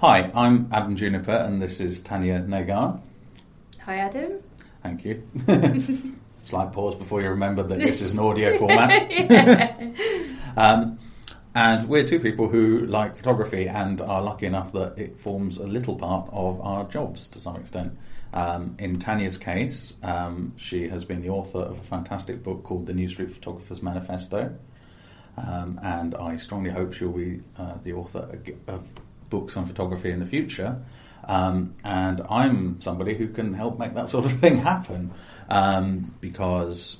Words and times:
Hi, 0.00 0.30
I'm 0.34 0.70
Adam 0.72 0.96
Juniper, 0.96 1.30
and 1.30 1.60
this 1.60 1.78
is 1.78 2.00
Tanya 2.00 2.38
Nagar. 2.38 2.98
Hi, 3.80 3.96
Adam. 3.98 4.38
Thank 4.82 5.04
you. 5.04 5.22
Slight 6.44 6.72
pause 6.72 6.94
before 6.94 7.20
you 7.20 7.28
remember 7.28 7.62
that 7.64 7.78
this 7.78 8.00
is 8.00 8.14
an 8.14 8.18
audio 8.18 8.56
format. 8.58 9.12
um, 10.56 10.98
and 11.54 11.86
we're 11.86 12.06
two 12.06 12.18
people 12.18 12.48
who 12.48 12.86
like 12.86 13.18
photography 13.18 13.68
and 13.68 14.00
are 14.00 14.22
lucky 14.22 14.46
enough 14.46 14.72
that 14.72 14.94
it 14.96 15.20
forms 15.20 15.58
a 15.58 15.66
little 15.66 15.96
part 15.96 16.30
of 16.32 16.62
our 16.62 16.84
jobs 16.84 17.26
to 17.26 17.38
some 17.38 17.56
extent. 17.56 17.98
Um, 18.32 18.76
in 18.78 19.00
Tanya's 19.00 19.36
case, 19.36 19.92
um, 20.02 20.54
she 20.56 20.88
has 20.88 21.04
been 21.04 21.20
the 21.20 21.28
author 21.28 21.58
of 21.58 21.78
a 21.78 21.82
fantastic 21.82 22.42
book 22.42 22.62
called 22.62 22.86
The 22.86 22.94
New 22.94 23.10
Street 23.10 23.34
Photographer's 23.34 23.82
Manifesto. 23.82 24.56
Um, 25.36 25.78
and 25.82 26.14
I 26.14 26.38
strongly 26.38 26.70
hope 26.70 26.94
she'll 26.94 27.12
be 27.12 27.42
uh, 27.58 27.74
the 27.82 27.92
author 27.92 28.40
of 28.66 28.82
books 29.30 29.56
on 29.56 29.66
photography 29.66 30.10
in 30.10 30.20
the 30.20 30.26
future. 30.26 30.82
Um, 31.24 31.74
and 31.84 32.22
I'm 32.28 32.80
somebody 32.80 33.14
who 33.14 33.28
can 33.28 33.54
help 33.54 33.78
make 33.78 33.94
that 33.94 34.08
sort 34.14 34.24
of 34.26 34.32
thing 34.40 34.58
happen 34.58 35.12
um, 35.48 36.14
because 36.20 36.96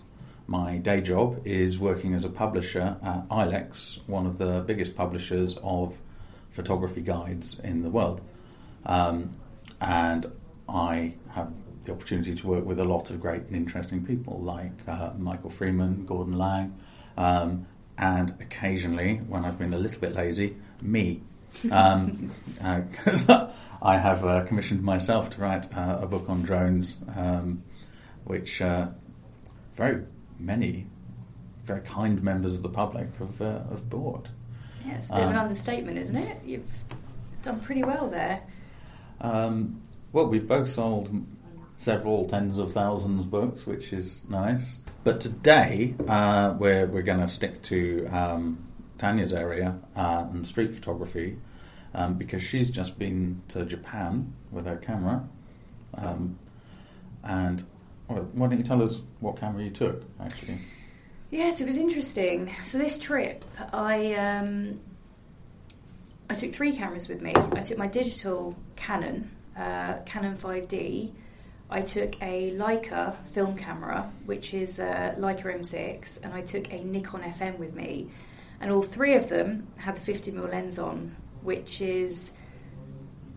my 0.47 0.79
day 0.79 1.01
job 1.01 1.43
is 1.45 1.79
working 1.79 2.15
as 2.15 2.25
a 2.25 2.29
publisher 2.29 2.97
at 3.03 3.29
ILEX, 3.29 4.01
one 4.07 4.27
of 4.27 4.39
the 4.39 4.65
biggest 4.67 4.97
publishers 4.97 5.57
of 5.63 5.97
photography 6.51 7.01
guides 7.01 7.59
in 7.61 7.83
the 7.83 7.91
world. 7.91 8.21
Um, 8.85 9.37
and 9.81 10.31
I 10.69 11.15
have 11.31 11.53
the 11.85 11.93
opportunity 11.93 12.35
to 12.35 12.47
work 12.47 12.65
with 12.65 12.79
a 12.79 12.85
lot 12.85 13.11
of 13.11 13.21
great 13.21 13.43
and 13.43 13.57
interesting 13.57 14.05
people 14.05 14.41
like 14.41 14.73
uh, 14.87 15.11
Michael 15.17 15.51
Freeman, 15.51 16.05
Gordon 16.05 16.37
Laing, 16.37 16.77
um, 17.17 17.67
and 17.97 18.35
occasionally, 18.41 19.17
when 19.29 19.45
I've 19.45 19.59
been 19.59 19.75
a 19.75 19.79
little 19.79 20.01
bit 20.01 20.15
lazy, 20.15 20.57
me. 20.81 21.23
Um, 21.71 22.31
uh, 22.63 23.51
I 23.83 23.97
have 23.97 24.25
uh, 24.25 24.45
commissioned 24.45 24.83
myself 24.83 25.31
to 25.31 25.41
write 25.41 25.75
uh, 25.77 25.99
a 26.03 26.07
book 26.07 26.29
on 26.29 26.43
drones, 26.43 26.97
um, 27.17 27.63
which 28.25 28.61
uh, 28.61 28.89
very 29.77 30.05
many 30.39 30.87
very 31.65 31.81
kind 31.83 32.23
members 32.23 32.55
of 32.55 32.63
the 32.63 32.69
public 32.69 33.15
have, 33.19 33.41
uh, 33.41 33.63
have 33.71 33.89
bought. 33.89 34.29
Yeah, 34.85 34.97
it's 34.97 35.11
a 35.11 35.15
bit 35.15 35.23
of 35.23 35.31
an 35.31 35.37
um, 35.37 35.43
understatement, 35.43 35.99
isn't 35.99 36.17
it? 36.17 36.39
You've 36.45 36.67
done 37.43 37.61
pretty 37.61 37.85
well 37.85 38.09
there. 38.09 38.43
Um, 39.21 39.81
well, 40.13 40.27
we've 40.27 40.49
both 40.49 40.69
sold 40.69 41.11
several 41.79 42.29
tens 42.29 42.59
of 42.59 42.73
thousands 42.73 43.21
of 43.21 43.31
books, 43.31 43.67
which 43.67 43.93
is 43.93 44.25
nice. 44.29 44.79
But 45.05 45.21
today, 45.21 45.95
uh, 46.09 46.55
we're, 46.59 46.87
we're 46.87 47.03
going 47.03 47.21
to 47.21 47.29
stick 47.29 47.63
to 47.65 48.07
um, 48.09 48.67
Tanya's 48.99 49.33
area 49.33 49.79
uh, 49.97 50.27
and 50.33 50.47
street 50.47 50.75
photography 50.75 51.39
um, 51.95 52.15
because 52.15 52.43
she's 52.43 52.71
just 52.71 52.99
been 52.99 53.43
to 53.49 53.65
Japan 53.65 54.33
with 54.51 54.67
her 54.67 54.77
camera. 54.77 55.29
Um, 55.95 56.39
and 57.23 57.65
why 58.07 58.49
don't 58.49 58.59
you 58.59 58.65
tell 58.65 58.83
us 58.83 59.01
what 59.21 59.39
camera 59.39 59.65
you 59.65 59.71
took, 59.71 60.03
actually? 60.21 60.59
Yes, 61.31 61.61
it 61.61 61.67
was 61.67 61.77
interesting. 61.77 62.53
So 62.65 62.79
this 62.79 62.99
trip, 62.99 63.45
I 63.73 64.15
um, 64.15 64.81
I 66.29 66.35
took 66.35 66.53
three 66.53 66.73
cameras 66.73 67.09
with 67.09 67.23
me. 67.23 67.33
I 67.37 67.61
took 67.61 67.79
my 67.79 67.87
digital 67.87 68.57
Canon, 68.77 69.31
uh, 69.57 69.99
Canon 70.07 70.37
5D. 70.37 71.13
I 71.69 71.83
took 71.83 72.21
a 72.21 72.51
Leica 72.53 73.17
film 73.33 73.57
camera, 73.57 74.13
which 74.27 74.55
is 74.55 74.81
a 74.81 75.15
Leica 75.19 75.45
M6, 75.45 76.21
and 76.23 76.35
I 76.35 76.43
took 76.43 76.73
a 76.73 76.83
Nikon 76.83 77.23
FM 77.23 77.59
with 77.59 77.75
me. 77.75 78.11
And 78.61 78.73
all 78.73 78.83
three 78.83 79.15
of 79.15 79.29
them 79.29 79.69
had 79.77 79.97
the 79.97 80.13
50mm 80.13 80.51
lens 80.51 80.79
on, 80.79 81.15
which 81.43 81.81
is 81.81 82.33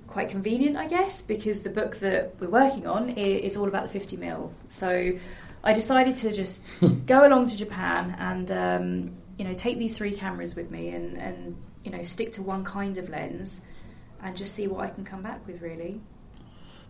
quite 0.08 0.30
convenient, 0.30 0.78
I 0.78 0.88
guess, 0.88 1.24
because 1.24 1.62
the 1.62 1.70
book 1.70 2.00
that 2.00 2.36
we're 2.40 2.50
working 2.50 2.86
on 2.86 3.10
is, 3.10 3.58
all 3.58 3.68
about 3.68 3.84
the 3.84 4.00
50 4.00 4.18
mil. 4.18 4.54
So 4.70 5.18
I 5.64 5.74
decided 5.74 6.18
to 6.18 6.32
just 6.32 6.64
go 7.06 7.26
along 7.26 7.50
to 7.50 7.58
Japan 7.58 8.16
and 8.20 8.52
um, 8.52 9.12
you 9.38 9.46
know 9.46 9.54
take 9.54 9.80
these 9.80 9.98
three 9.98 10.16
cameras 10.16 10.56
with 10.56 10.70
me 10.70 10.90
and, 10.90 11.18
and 11.18 11.58
you 11.84 11.92
know 11.92 12.04
stick 12.04 12.34
to 12.34 12.44
one 12.44 12.64
kind 12.64 12.98
of 12.98 13.10
lens 13.10 13.62
and 14.22 14.38
just 14.38 14.54
see 14.54 14.68
what 14.68 14.86
I 14.86 14.90
can 14.90 15.04
come 15.04 15.22
back 15.22 15.46
with, 15.46 15.62
really. 15.62 16.00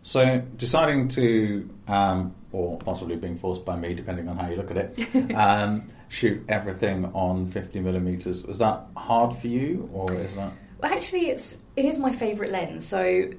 So 0.04 0.44
deciding 0.58 1.08
to, 1.10 1.70
um, 1.88 2.36
or 2.52 2.78
possibly 2.78 3.16
being 3.16 3.38
forced 3.38 3.64
by 3.64 3.78
me, 3.78 3.94
depending 3.94 4.28
on 4.28 4.38
how 4.38 4.50
you 4.50 4.58
look 4.58 4.70
at 4.70 4.78
it, 4.78 5.34
um, 5.36 5.88
shoot 6.10 6.44
everything 6.50 7.06
on 7.14 7.50
50 7.50 7.80
millimeters 7.80 8.44
was 8.44 8.60
that 8.60 8.86
hard 8.96 9.36
for 9.38 9.48
you, 9.48 9.90
or 9.94 10.14
is 10.14 10.36
that? 10.36 10.52
Actually, 10.84 11.30
it's 11.30 11.56
it 11.76 11.86
is 11.86 11.98
my 11.98 12.12
favourite 12.12 12.52
lens. 12.52 12.86
So, 12.86 13.32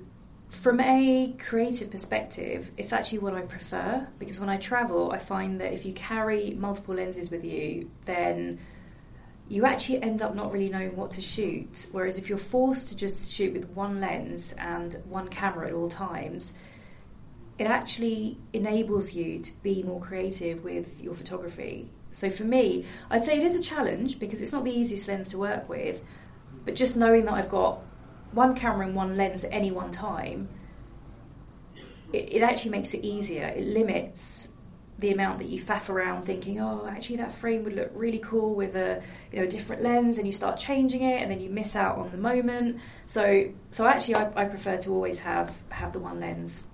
from 0.51 0.81
a 0.81 1.35
creative 1.39 1.91
perspective, 1.91 2.71
it's 2.77 2.93
actually 2.93 3.19
what 3.19 3.35
I 3.35 3.43
prefer 3.43 4.07
because 4.19 4.41
when 4.41 4.49
I 4.49 4.57
travel, 4.57 5.13
I 5.13 5.19
find 5.19 5.61
that 5.61 5.73
if 5.73 5.85
you 5.85 5.93
carry 5.93 6.55
multiple 6.55 6.95
lenses 6.95 7.31
with 7.31 7.45
you, 7.45 7.91
then 8.07 8.61
you 9.49 9.67
actually 9.67 10.03
end 10.03 10.23
up 10.23 10.35
not 10.35 10.53
really 10.53 10.71
knowing 10.71 10.97
what 10.97 11.11
to 11.13 11.21
shoot. 11.21 11.87
Whereas 11.93 12.19
if 12.19 12.29
you're 12.29 12.39
forced 12.39 12.89
to 12.89 12.97
just 12.97 13.31
shoot 13.31 13.53
with 13.53 13.69
one 13.71 14.01
lens 14.01 14.55
and 14.57 14.95
one 15.05 15.29
camera 15.29 15.69
at 15.69 15.75
all 15.75 15.91
times, 15.91 16.55
it 17.59 17.67
actually 17.67 18.39
enables 18.53 19.13
you 19.13 19.41
to 19.41 19.53
be 19.63 19.83
more 19.83 20.01
creative 20.01 20.65
with 20.65 21.01
your 21.01 21.15
photography. 21.15 21.91
So 22.13 22.31
for 22.31 22.45
me, 22.45 22.87
I'd 23.11 23.25
say 23.25 23.37
it 23.37 23.45
is 23.45 23.57
a 23.57 23.63
challenge 23.63 24.19
because 24.19 24.41
it's 24.41 24.53
not 24.53 24.65
the 24.65 24.71
easiest 24.71 25.07
lens 25.09 25.29
to 25.31 25.39
work 25.39 25.69
with, 25.69 26.01
but 26.65 26.75
just 26.75 26.97
knowing 26.97 27.25
that 27.27 27.35
I've 27.35 27.51
got 27.51 27.81
one 28.33 28.55
camera 28.55 28.87
and 28.87 28.95
one 28.95 29.17
lens 29.17 29.45
at 29.45 29.53
any 29.53 29.71
one 29.71 29.93
time, 29.93 30.49
it, 32.13 32.35
it 32.35 32.43
actually 32.43 32.73
makes 32.73 32.95
it 32.95 33.05
easier. 33.05 33.47
It 33.47 33.67
limits 33.67 34.49
the 34.99 35.13
amount 35.13 35.39
that 35.39 35.49
you 35.49 35.61
faff 35.61 35.89
around 35.89 36.25
thinking, 36.25 36.61
oh, 36.61 36.87
actually 36.89 37.17
that 37.17 37.35
frame 37.35 37.65
would 37.65 37.75
look 37.75 37.91
really 37.95 38.21
cool 38.21 38.55
with 38.55 38.77
a 38.77 39.03
you 39.33 39.39
know 39.39 39.45
a 39.45 39.49
different 39.49 39.83
lens, 39.83 40.19
and 40.19 40.27
you 40.27 40.33
start 40.33 40.59
changing 40.59 41.03
it, 41.03 41.21
and 41.21 41.31
then 41.31 41.41
you 41.41 41.51
miss 41.51 41.75
out 41.77 41.99
on 41.99 42.11
the 42.11 42.17
moment. 42.17 42.79
So, 43.07 43.51
so 43.71 43.87
actually, 43.87 44.17
I, 44.17 44.43
I 44.43 44.45
prefer 44.45 44.77
to 44.79 44.91
always 44.91 45.19
have 45.19 45.53
have 45.71 45.93
the 45.93 45.99
one 45.99 46.21
lens. 46.21 46.65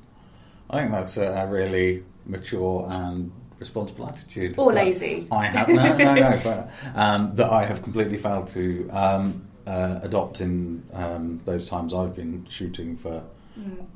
I 0.68 0.80
think 0.80 0.92
that's 0.92 1.16
a 1.16 1.48
really 1.50 2.04
mature 2.26 2.86
and 2.88 3.32
responsible 3.58 4.08
attitude. 4.08 4.58
Or 4.58 4.72
lazy. 4.72 5.26
I 5.30 5.46
have 5.46 5.68
no, 5.68 5.96
no, 5.96 6.14
no, 6.14 6.40
but, 6.42 6.70
um, 6.94 7.34
that 7.34 7.50
I 7.50 7.64
have 7.64 7.82
completely 7.82 8.16
failed 8.16 8.48
to 8.48 8.88
um, 8.90 9.46
uh, 9.70 10.00
adopt 10.02 10.40
in 10.40 10.82
um, 10.92 11.40
those 11.44 11.66
times 11.66 11.94
I've 11.94 12.14
been 12.14 12.44
shooting 12.50 12.96
for. 12.96 13.22
Mm. 13.58 13.86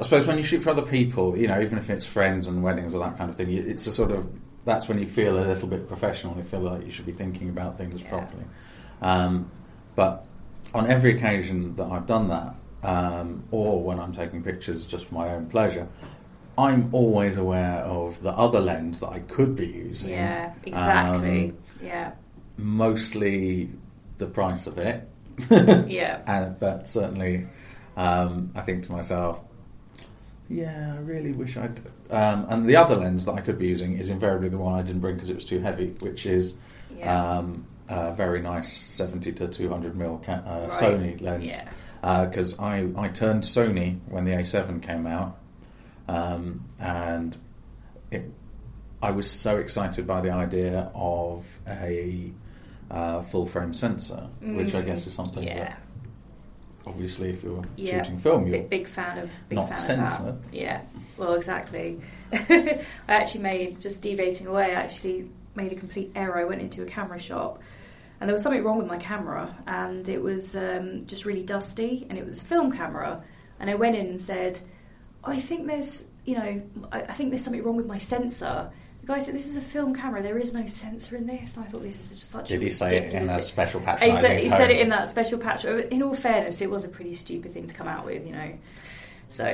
I 0.00 0.02
suppose 0.02 0.26
when 0.26 0.38
you 0.38 0.42
shoot 0.42 0.62
for 0.62 0.70
other 0.70 0.82
people, 0.82 1.38
you 1.38 1.46
know, 1.46 1.60
even 1.60 1.78
if 1.78 1.88
it's 1.88 2.04
friends 2.04 2.48
and 2.48 2.64
weddings 2.64 2.92
or 2.92 2.98
that 3.04 3.16
kind 3.16 3.30
of 3.30 3.36
thing, 3.36 3.52
it's 3.52 3.86
a 3.86 3.92
sort 3.92 4.10
of 4.10 4.28
that's 4.64 4.88
when 4.88 4.98
you 4.98 5.06
feel 5.06 5.38
a 5.38 5.46
little 5.46 5.68
bit 5.68 5.86
professional. 5.86 6.36
You 6.36 6.42
feel 6.42 6.60
like 6.60 6.84
you 6.84 6.90
should 6.90 7.06
be 7.06 7.12
thinking 7.12 7.48
about 7.48 7.78
things 7.78 8.02
yeah. 8.02 8.08
properly. 8.08 8.44
Um, 9.00 9.50
but 9.94 10.26
on 10.74 10.88
every 10.88 11.14
occasion 11.16 11.76
that 11.76 11.86
I've 11.86 12.06
done 12.06 12.28
that, 12.28 12.54
um, 12.82 13.44
or 13.52 13.82
when 13.82 14.00
I'm 14.00 14.12
taking 14.12 14.42
pictures 14.42 14.86
just 14.86 15.06
for 15.06 15.14
my 15.14 15.32
own 15.34 15.46
pleasure, 15.46 15.86
I'm 16.58 16.88
always 16.92 17.36
aware 17.36 17.84
of 17.84 18.20
the 18.22 18.32
other 18.32 18.60
lens 18.60 18.98
that 19.00 19.10
I 19.10 19.20
could 19.20 19.54
be 19.54 19.66
using. 19.66 20.10
Yeah, 20.10 20.52
exactly. 20.64 21.50
Um, 21.50 21.58
yeah. 21.80 22.12
Mostly 22.56 23.70
the 24.22 24.30
price 24.30 24.66
of 24.66 24.78
it. 24.78 25.08
yeah. 25.50 26.22
And, 26.26 26.58
but 26.60 26.88
certainly, 26.88 27.46
um, 27.96 28.52
I 28.54 28.60
think 28.62 28.86
to 28.86 28.92
myself, 28.92 29.40
yeah, 30.48 30.94
I 30.96 31.00
really 31.00 31.32
wish 31.32 31.56
I'd. 31.56 31.80
Um, 32.10 32.46
and 32.48 32.68
the 32.68 32.76
other 32.76 32.96
lens 32.96 33.24
that 33.24 33.32
I 33.32 33.40
could 33.40 33.58
be 33.58 33.68
using 33.68 33.98
is 33.98 34.10
invariably 34.10 34.50
the 34.50 34.58
one 34.58 34.78
I 34.78 34.82
didn't 34.82 35.00
bring 35.00 35.14
because 35.14 35.30
it 35.30 35.34
was 35.34 35.44
too 35.44 35.60
heavy, 35.60 35.94
which 36.00 36.26
is 36.26 36.54
yeah. 36.96 37.38
um, 37.38 37.66
a 37.88 38.12
very 38.12 38.42
nice 38.42 38.72
70 38.72 39.32
to 39.32 39.48
200 39.48 39.96
mil 39.96 40.18
ca- 40.24 40.32
uh, 40.32 40.68
right. 40.68 40.70
Sony 40.70 41.20
lens. 41.20 41.44
Yeah, 41.44 42.26
because 42.26 42.58
uh, 42.58 42.62
I, 42.62 42.88
I 42.96 43.08
turned 43.08 43.44
Sony 43.44 43.98
when 44.08 44.24
the 44.24 44.32
A7 44.32 44.82
came 44.82 45.06
out, 45.06 45.38
um, 46.06 46.64
and 46.78 47.36
it, 48.10 48.30
I 49.00 49.10
was 49.10 49.30
so 49.30 49.56
excited 49.56 50.06
by 50.06 50.20
the 50.20 50.30
idea 50.30 50.90
of 50.94 51.46
a 51.66 52.30
uh, 52.92 53.22
full 53.22 53.46
frame 53.46 53.74
sensor, 53.74 54.28
mm. 54.42 54.56
which 54.56 54.74
I 54.74 54.82
guess 54.82 55.06
is 55.06 55.14
something 55.14 55.44
yeah. 55.44 55.58
that 55.58 55.82
obviously 56.86 57.30
if 57.30 57.42
you're 57.42 57.62
yeah. 57.76 58.02
shooting 58.02 58.18
film 58.18 58.46
you're 58.46 58.58
big, 58.58 58.70
big 58.70 58.88
fan 58.88 59.18
of 59.18 59.30
big 59.48 59.56
not 59.56 59.68
fan 59.68 59.80
sensor. 59.80 60.28
Of 60.28 60.42
that. 60.42 60.56
Yeah, 60.56 60.82
well 61.16 61.34
exactly. 61.34 62.00
I 62.32 62.84
actually 63.08 63.42
made 63.42 63.80
just 63.80 64.02
deviating 64.02 64.46
away. 64.46 64.74
I 64.74 64.82
actually 64.82 65.30
made 65.54 65.72
a 65.72 65.76
complete 65.76 66.12
error. 66.14 66.38
I 66.38 66.44
went 66.44 66.60
into 66.60 66.82
a 66.82 66.86
camera 66.86 67.18
shop. 67.18 67.60
And 68.20 68.28
there 68.28 68.34
was 68.34 68.42
something 68.42 68.62
wrong 68.62 68.78
with 68.78 68.86
my 68.86 68.98
camera, 68.98 69.52
and 69.66 70.08
it 70.08 70.22
was 70.22 70.54
um, 70.54 71.06
just 71.06 71.24
really 71.24 71.42
dusty, 71.42 72.06
and 72.08 72.16
it 72.16 72.24
was 72.24 72.40
a 72.40 72.44
film 72.44 72.70
camera. 72.70 73.24
And 73.58 73.68
I 73.68 73.74
went 73.74 73.96
in 73.96 74.06
and 74.06 74.20
said, 74.20 74.60
oh, 75.24 75.32
"I 75.32 75.40
think 75.40 75.66
there's, 75.66 76.04
you 76.24 76.36
know, 76.36 76.62
I, 76.92 77.00
I 77.02 77.12
think 77.14 77.30
there's 77.30 77.42
something 77.42 77.64
wrong 77.64 77.74
with 77.74 77.86
my 77.86 77.98
sensor." 77.98 78.70
The 79.02 79.06
guy 79.08 79.20
said, 79.20 79.34
"This 79.34 79.48
is 79.48 79.56
a 79.56 79.60
film 79.60 79.94
camera. 79.94 80.22
There 80.22 80.38
is 80.38 80.54
no 80.54 80.66
sensor 80.66 81.16
in 81.16 81.26
this." 81.26 81.56
And 81.56 81.66
I 81.66 81.68
thought 81.68 81.82
this 81.82 81.98
is 82.12 82.18
just 82.18 82.30
such. 82.30 82.48
Did 82.48 82.62
a 82.62 82.64
he 82.66 82.70
say 82.70 82.86
it 82.86 82.92
in 82.92 82.98
a 82.98 83.20
ridiculous- 83.22 83.46
special 83.48 83.80
he 83.80 83.86
said, 83.86 84.38
he 84.40 84.48
tone? 84.48 84.58
said 84.58 84.70
it 84.70 84.80
in 84.80 84.88
that 84.90 85.08
special 85.08 85.38
patch. 85.38 85.64
In 85.64 86.02
all 86.02 86.14
fairness, 86.14 86.60
it 86.60 86.70
was 86.70 86.84
a 86.84 86.88
pretty 86.88 87.14
stupid 87.14 87.52
thing 87.52 87.66
to 87.66 87.74
come 87.74 87.88
out 87.88 88.04
with, 88.04 88.24
you 88.26 88.32
know. 88.32 88.52
So 89.30 89.46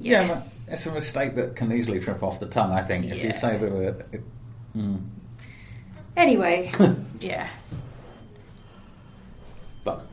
yeah, 0.00 0.26
Yeah, 0.26 0.42
it's 0.68 0.86
a 0.86 0.92
mistake 0.92 1.34
that 1.36 1.54
can 1.56 1.70
easily 1.72 2.00
trip 2.00 2.22
off 2.22 2.40
the 2.40 2.46
tongue. 2.46 2.72
I 2.72 2.82
think 2.82 3.06
if 3.06 3.22
you 3.22 3.32
say 3.32 3.56
that. 3.58 3.72
It, 3.72 4.06
it, 4.12 4.22
mm. 4.76 5.00
anyway, 6.16 6.72
yeah, 7.20 7.48
But 9.84 10.04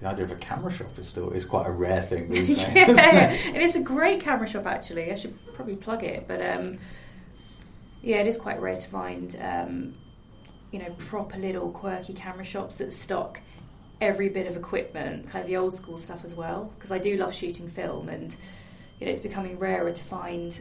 the 0.00 0.08
idea 0.08 0.24
of 0.24 0.30
a 0.30 0.36
camera 0.36 0.72
shop 0.72 0.98
is 0.98 1.08
still 1.08 1.30
is 1.30 1.44
quite 1.44 1.66
a 1.66 1.70
rare 1.70 2.02
thing 2.02 2.30
these 2.30 2.48
days. 2.56 2.58
yeah, 2.58 2.90
isn't 2.90 2.98
it? 2.98 3.46
and 3.54 3.56
it's 3.58 3.76
a 3.76 3.80
great 3.80 4.20
camera 4.22 4.48
shop 4.48 4.66
actually. 4.66 5.12
I 5.12 5.14
should 5.14 5.38
probably 5.54 5.76
plug 5.76 6.02
it, 6.02 6.26
but 6.26 6.40
um, 6.40 6.78
yeah, 8.06 8.18
it 8.18 8.28
is 8.28 8.38
quite 8.38 8.60
rare 8.60 8.76
to 8.76 8.88
find 8.88 9.36
um, 9.42 9.94
you 10.70 10.78
know 10.78 10.90
proper 10.96 11.36
little 11.36 11.72
quirky 11.72 12.12
camera 12.12 12.44
shops 12.44 12.76
that 12.76 12.92
stock 12.92 13.40
every 14.00 14.28
bit 14.28 14.46
of 14.46 14.56
equipment, 14.56 15.28
kind 15.28 15.42
of 15.42 15.48
the 15.48 15.56
old 15.56 15.76
school 15.76 15.98
stuff 15.98 16.24
as 16.24 16.32
well. 16.32 16.72
Because 16.76 16.92
I 16.92 16.98
do 16.98 17.16
love 17.16 17.34
shooting 17.34 17.68
film, 17.68 18.08
and 18.08 18.34
you 19.00 19.06
know 19.06 19.12
it's 19.12 19.22
becoming 19.22 19.58
rarer 19.58 19.90
to 19.90 20.04
find, 20.04 20.56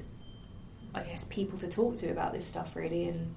I 0.96 1.04
guess, 1.04 1.28
people 1.28 1.60
to 1.60 1.68
talk 1.68 1.98
to 1.98 2.10
about 2.10 2.34
this 2.34 2.48
stuff 2.48 2.76
really. 2.76 3.10
And 3.10 3.36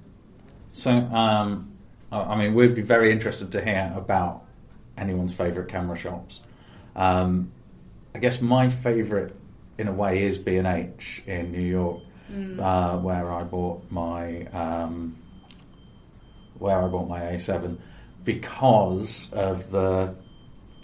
So, 0.73 0.91
um, 0.91 1.77
I 2.11 2.35
mean, 2.35 2.55
we'd 2.55 2.75
be 2.75 2.81
very 2.81 3.13
interested 3.13 3.53
to 3.53 3.63
hear 3.63 3.93
about 3.95 4.43
anyone's 4.97 5.35
favourite 5.35 5.69
camera 5.69 5.99
shops. 5.99 6.41
Um, 6.97 7.53
I 8.15 8.21
guess 8.21 8.41
my 8.41 8.71
favourite, 8.71 9.35
in 9.77 9.87
a 9.87 9.93
way, 9.93 10.23
is 10.23 10.39
B 10.39 10.57
and 10.57 10.67
H 10.67 11.23
in 11.27 11.53
New 11.53 11.61
York, 11.61 12.01
uh, 12.59 12.99
where 12.99 13.31
I 13.33 13.43
bought 13.45 13.91
my 13.91 14.45
um, 14.47 15.17
where 16.59 16.83
I 16.83 16.89
bought 16.89 17.09
my 17.09 17.21
A7 17.21 17.79
because 18.25 19.31
of 19.33 19.71
the 19.71 20.15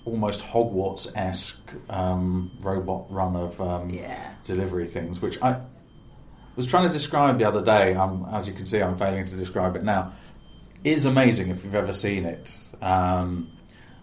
almost 0.05 0.41
Hogwarts 0.41 1.11
esque 1.17 1.73
um, 1.88 2.50
robot 2.61 3.11
run 3.11 3.37
of 3.37 3.61
um, 3.61 3.91
Yeah. 3.91 4.35
delivery 4.44 4.87
things, 4.87 5.20
which 5.20 5.41
I 5.43 5.61
was 6.56 6.67
trying 6.67 6.87
to 6.87 6.93
describe 6.93 7.38
the 7.38 7.44
other 7.47 7.64
day. 7.64 7.94
Um, 7.94 8.26
as 8.32 8.47
you 8.47 8.52
can 8.52 8.67
see, 8.67 8.81
I'm 8.81 8.97
failing 8.97 9.25
to 9.25 9.37
describe 9.37 9.75
it 9.76 9.82
now. 9.82 10.12
It 10.85 10.97
is 10.99 11.06
amazing 11.06 11.49
if 11.49 11.64
you've 11.64 11.75
ever 11.75 11.93
seen 11.93 12.25
it. 12.26 12.56
Um, 12.82 13.50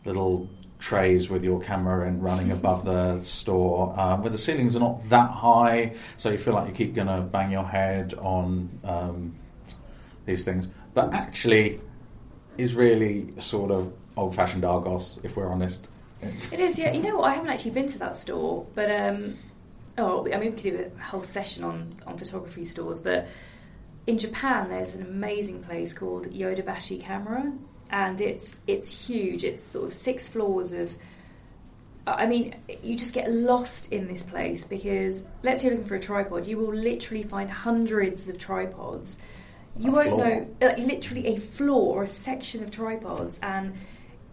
little 0.04 0.50
trays 0.82 1.30
with 1.30 1.44
your 1.44 1.62
camera 1.62 2.08
and 2.08 2.22
running 2.22 2.52
above 2.52 2.84
the 2.84 3.22
store, 3.22 3.98
um, 3.98 4.22
where 4.22 4.32
the 4.32 4.38
ceilings 4.38 4.76
are 4.76 4.80
not 4.80 5.08
that 5.10 5.30
high, 5.30 5.94
so 6.18 6.32
you 6.32 6.38
feel 6.38 6.56
like 6.56 6.68
you 6.68 6.74
keep 6.74 6.96
going 6.96 7.08
to 7.08 7.22
bang 7.22 7.52
your 7.52 7.64
head 7.64 8.14
on 8.16 8.68
um, 8.84 9.36
these 10.26 10.44
things. 10.44 10.68
But 10.94 11.14
actually, 11.14 11.80
is 12.58 12.74
really 12.74 13.34
sort 13.40 13.72
of 13.72 13.94
old-fashioned 14.18 14.66
Argos, 14.66 15.20
if 15.24 15.38
we're 15.38 15.50
honest. 15.50 15.88
It 16.22 16.60
is, 16.60 16.78
yeah. 16.78 16.92
You 16.92 17.02
know 17.02 17.18
what? 17.18 17.32
I 17.32 17.36
haven't 17.36 17.50
actually 17.50 17.72
been 17.72 17.88
to 17.90 18.00
that 18.00 18.16
store, 18.16 18.66
but 18.76 18.92
um, 18.92 19.38
oh, 19.98 20.28
I 20.32 20.38
mean, 20.38 20.52
we 20.56 20.62
could 20.62 20.64
do 20.64 20.92
a 20.96 21.02
whole 21.02 21.24
session 21.24 21.64
on 21.64 21.96
on 22.06 22.18
photography 22.18 22.66
stores. 22.66 23.02
But 23.02 23.28
in 24.06 24.18
Japan, 24.18 24.70
there's 24.70 24.96
an 24.96 25.04
amazing 25.04 25.64
place 25.64 25.94
called 25.94 26.30
Yodobashi 26.32 27.00
Camera, 27.00 27.52
and 27.92 28.20
it's 28.22 28.60
it's 28.68 28.90
huge. 28.90 29.44
It's 29.44 29.66
sort 29.68 29.86
of 29.86 29.94
six 29.94 30.28
floors 30.28 30.72
of. 30.72 30.92
I 32.08 32.26
mean, 32.26 32.56
you 32.82 32.96
just 32.98 33.14
get 33.14 33.32
lost 33.32 33.92
in 33.92 34.08
this 34.08 34.24
place 34.24 34.66
because 34.66 35.24
let's 35.44 35.62
say 35.62 35.68
you're 35.68 35.76
looking 35.76 35.88
for 35.88 35.96
a 35.96 36.00
tripod, 36.00 36.48
you 36.48 36.58
will 36.58 36.74
literally 36.74 37.22
find 37.22 37.50
hundreds 37.50 38.28
of 38.28 38.40
tripods. 38.40 39.18
You 39.78 39.92
A 39.92 39.94
won't 39.94 40.08
floor. 40.10 40.26
know, 40.26 40.48
uh, 40.68 40.74
literally 40.80 41.28
a 41.28 41.38
floor 41.38 42.00
or 42.00 42.04
a 42.04 42.08
section 42.08 42.64
of 42.64 42.72
tripods, 42.72 43.38
and 43.44 43.76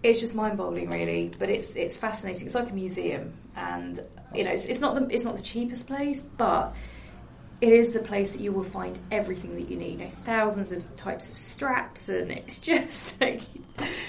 it's 0.03 0.21
just 0.21 0.35
mind-boggling, 0.35 0.89
really. 0.91 1.31
But 1.39 1.51
it's 1.51 1.77
it's 1.77 1.97
fascinating. 1.97 2.47
It's 2.47 2.55
like 2.55 2.71
a 2.71 2.75
museum, 2.75 3.35
and 3.55 4.01
you 4.35 4.45
know, 4.45 4.51
it's, 4.51 4.65
it's 4.65 4.81
not 4.81 4.95
the 4.95 5.15
it's 5.15 5.25
not 5.25 5.37
the 5.37 5.43
cheapest 5.43 5.87
place, 5.87 6.23
but 6.23 6.75
it 7.61 7.73
is 7.73 7.93
the 7.93 7.99
place 8.01 8.33
that 8.33 8.41
you 8.41 8.53
will 8.53 8.65
find 8.65 8.99
everything 9.11 9.55
that 9.57 9.69
you 9.69 9.77
need. 9.77 9.99
You 9.99 10.07
know, 10.07 10.11
thousands 10.25 10.73
of 10.73 10.97
types 10.97 11.31
of 11.31 11.37
straps, 11.37 12.09
and 12.09 12.31
it's 12.31 12.59
just 12.61 13.21
like 13.21 13.41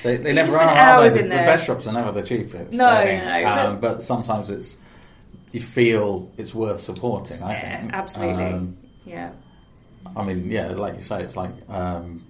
They, 0.03 0.17
they 0.17 0.33
never 0.33 0.57
are, 0.57 0.69
are 0.69 1.09
they? 1.09 1.17
The, 1.21 1.23
the 1.23 1.29
best 1.29 1.65
shops 1.65 1.87
are 1.87 1.93
never 1.93 2.11
the 2.11 2.23
cheapest. 2.23 2.71
No, 2.73 2.85
I 2.87 3.03
think. 3.05 3.23
no, 3.23 3.41
no, 3.41 3.47
Um, 3.71 3.79
but 3.79 4.03
sometimes 4.03 4.51
it's 4.51 4.77
you 5.51 5.61
feel 5.61 6.31
it's 6.37 6.53
worth 6.53 6.79
supporting. 6.79 7.41
I 7.41 7.53
yeah, 7.53 7.79
think 7.81 7.93
absolutely, 7.93 8.43
Um, 8.45 8.77
yeah. 9.05 9.31
I 10.15 10.23
mean, 10.23 10.49
yeah, 10.51 10.67
like 10.69 10.95
you 10.95 11.01
say, 11.01 11.23
it's 11.23 11.35
like 11.35 11.51
um, 11.69 12.23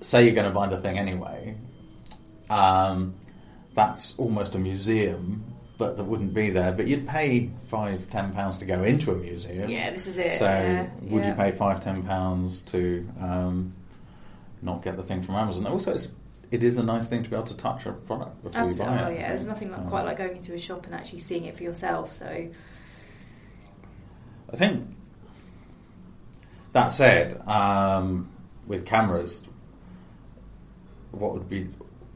say 0.00 0.24
you're 0.24 0.34
going 0.34 0.48
to 0.48 0.54
find 0.54 0.72
a 0.72 0.80
thing 0.80 0.98
anyway. 0.98 1.56
Um, 2.50 3.14
that's 3.74 4.18
almost 4.18 4.54
a 4.54 4.58
museum, 4.58 5.45
but 5.78 5.96
that 5.96 6.04
wouldn't 6.04 6.32
be 6.34 6.50
there. 6.50 6.72
But 6.72 6.86
you'd 6.86 7.06
pay 7.06 7.50
five, 7.68 8.08
ten 8.10 8.32
pounds 8.32 8.58
to 8.58 8.64
go 8.64 8.82
into 8.82 9.12
a 9.12 9.14
museum. 9.16 9.68
Yeah, 9.68 9.90
this 9.90 10.06
is 10.06 10.16
it. 10.18 10.32
So 10.32 10.46
yeah, 10.46 10.90
would 11.02 11.22
yeah. 11.22 11.28
you 11.30 11.34
pay 11.34 11.50
five, 11.52 11.82
ten 11.84 12.02
pounds 12.02 12.62
to 12.62 13.06
um, 13.20 13.74
not 14.62 14.82
get 14.82 14.96
the 14.96 15.02
thing 15.02 15.22
from 15.22 15.34
Amazon? 15.34 15.66
Also, 15.66 15.92
it's, 15.92 16.10
it 16.50 16.62
is 16.62 16.78
a 16.78 16.82
nice 16.82 17.08
thing 17.08 17.22
to 17.24 17.28
be 17.30 17.36
able 17.36 17.46
to 17.46 17.56
touch 17.56 17.86
a 17.86 17.92
product 17.92 18.42
before 18.42 18.62
Absolutely. 18.62 18.94
you 18.94 19.00
buy 19.00 19.06
Oh, 19.06 19.10
it. 19.12 19.18
yeah. 19.18 19.28
There's 19.30 19.46
nothing 19.46 19.70
like, 19.70 19.80
Um, 19.80 19.88
quite 19.88 20.04
like 20.06 20.16
going 20.16 20.36
into 20.36 20.54
a 20.54 20.58
shop 20.58 20.86
and 20.86 20.94
actually 20.94 21.18
seeing 21.20 21.44
it 21.44 21.56
for 21.56 21.62
yourself. 21.64 22.12
So 22.12 22.26
I 24.52 24.56
think 24.56 24.88
that 26.72 26.88
said, 26.88 27.40
um, 27.48 28.30
with 28.66 28.86
cameras, 28.86 29.42
what 31.10 31.32
would 31.34 31.48
be 31.48 31.68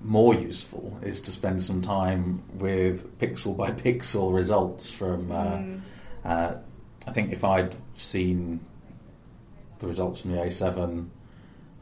more 0.02 0.35
useful 0.35 0.99
is 1.02 1.20
to 1.23 1.31
spend 1.31 1.62
some 1.62 1.82
time 1.82 2.43
with 2.55 3.19
pixel 3.19 3.56
by 3.56 3.70
pixel 3.87 4.35
results 4.35 4.91
from. 4.91 5.31
Uh, 5.31 5.44
Mm. 5.44 5.81
uh, 6.25 6.55
I 7.06 7.12
think 7.12 7.32
if 7.32 7.44
I'd 7.44 7.75
seen 7.94 8.61
the 9.79 9.87
results 9.87 10.20
from 10.20 10.32
the 10.32 10.38
A7, 10.38 11.08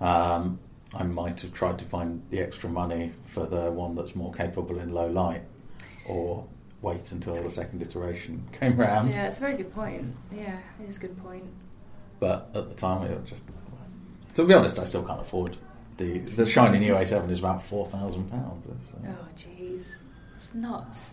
um, 0.01 0.59
I 0.95 1.03
might 1.03 1.41
have 1.43 1.53
tried 1.53 1.79
to 1.81 1.85
find 1.85 2.23
the 2.31 2.41
extra 2.41 2.71
money 2.71 3.13
for 3.27 3.47
the 3.47 3.71
one 3.71 3.95
that's 3.97 4.15
more 4.15 4.33
capable 4.33 4.79
in 4.79 4.93
low 4.93 5.09
light, 5.09 5.43
or 6.07 6.45
wait 6.83 7.11
until 7.11 7.43
the 7.43 7.51
second 7.51 7.83
iteration 7.83 8.47
came 8.61 8.77
round. 8.77 9.11
yeah, 9.11 9.27
it's 9.27 9.39
a 9.39 9.41
very 9.41 9.57
good 9.57 9.75
point. 9.75 10.15
Yeah, 10.33 10.57
it 10.81 10.89
is 10.89 10.97
a 10.97 11.01
good 11.01 11.19
point. 11.23 11.45
But 12.21 12.51
at 12.55 12.69
the 12.69 12.75
time, 12.75 13.03
it 13.11 13.15
was 13.21 13.29
just. 13.29 13.45
To 14.37 14.45
be 14.45 14.55
honest, 14.55 14.79
I 14.79 14.85
still 14.85 15.03
can't 15.03 15.21
afford 15.21 15.57
the 15.99 16.19
the 16.19 16.47
shiny 16.47 16.79
new 16.79 16.95
A7 16.95 17.31
is 17.31 17.41
about 17.41 17.63
four 17.65 17.87
thousand 17.87 18.31
pounds. 18.31 18.67
Oh, 19.07 19.11
jeez, 19.37 19.85
it's 20.37 20.55
nuts. 20.55 21.11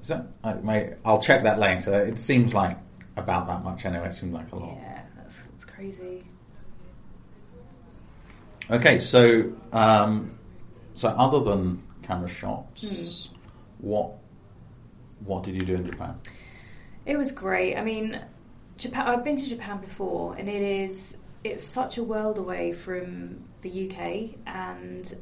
Is 0.00 0.08
that? 0.08 0.26
I, 0.44 0.54
mate, 0.54 0.94
I'll 1.04 1.20
check 1.20 1.42
that 1.42 1.58
later. 1.58 2.00
It 2.02 2.18
seems 2.18 2.54
like 2.54 2.78
about 3.16 3.46
that 3.48 3.64
much 3.64 3.84
anyway. 3.84 4.08
It 4.08 4.14
seems 4.14 4.32
like 4.32 4.50
a 4.52 4.56
lot. 4.56 4.76
Yeah, 4.80 5.02
that's, 5.16 5.34
that's 5.52 5.64
crazy. 5.64 6.24
Okay, 8.70 8.98
so 8.98 9.52
um, 9.72 10.38
so 10.94 11.08
other 11.08 11.40
than 11.40 11.82
camera 12.02 12.28
shops, 12.28 13.28
Hmm. 13.28 13.86
what 13.86 14.12
what 15.24 15.42
did 15.42 15.54
you 15.56 15.62
do 15.62 15.74
in 15.74 15.86
Japan? 15.86 16.18
It 17.06 17.16
was 17.16 17.32
great. 17.32 17.76
I 17.76 17.82
mean, 17.82 18.20
Japan. 18.76 19.06
I've 19.08 19.24
been 19.24 19.36
to 19.36 19.46
Japan 19.48 19.80
before, 19.80 20.34
and 20.36 20.48
it 20.48 20.62
is 20.62 21.16
it's 21.44 21.64
such 21.64 21.98
a 21.98 22.02
world 22.02 22.38
away 22.38 22.72
from 22.72 23.44
the 23.62 23.88
UK, 23.88 24.36
and 24.46 25.12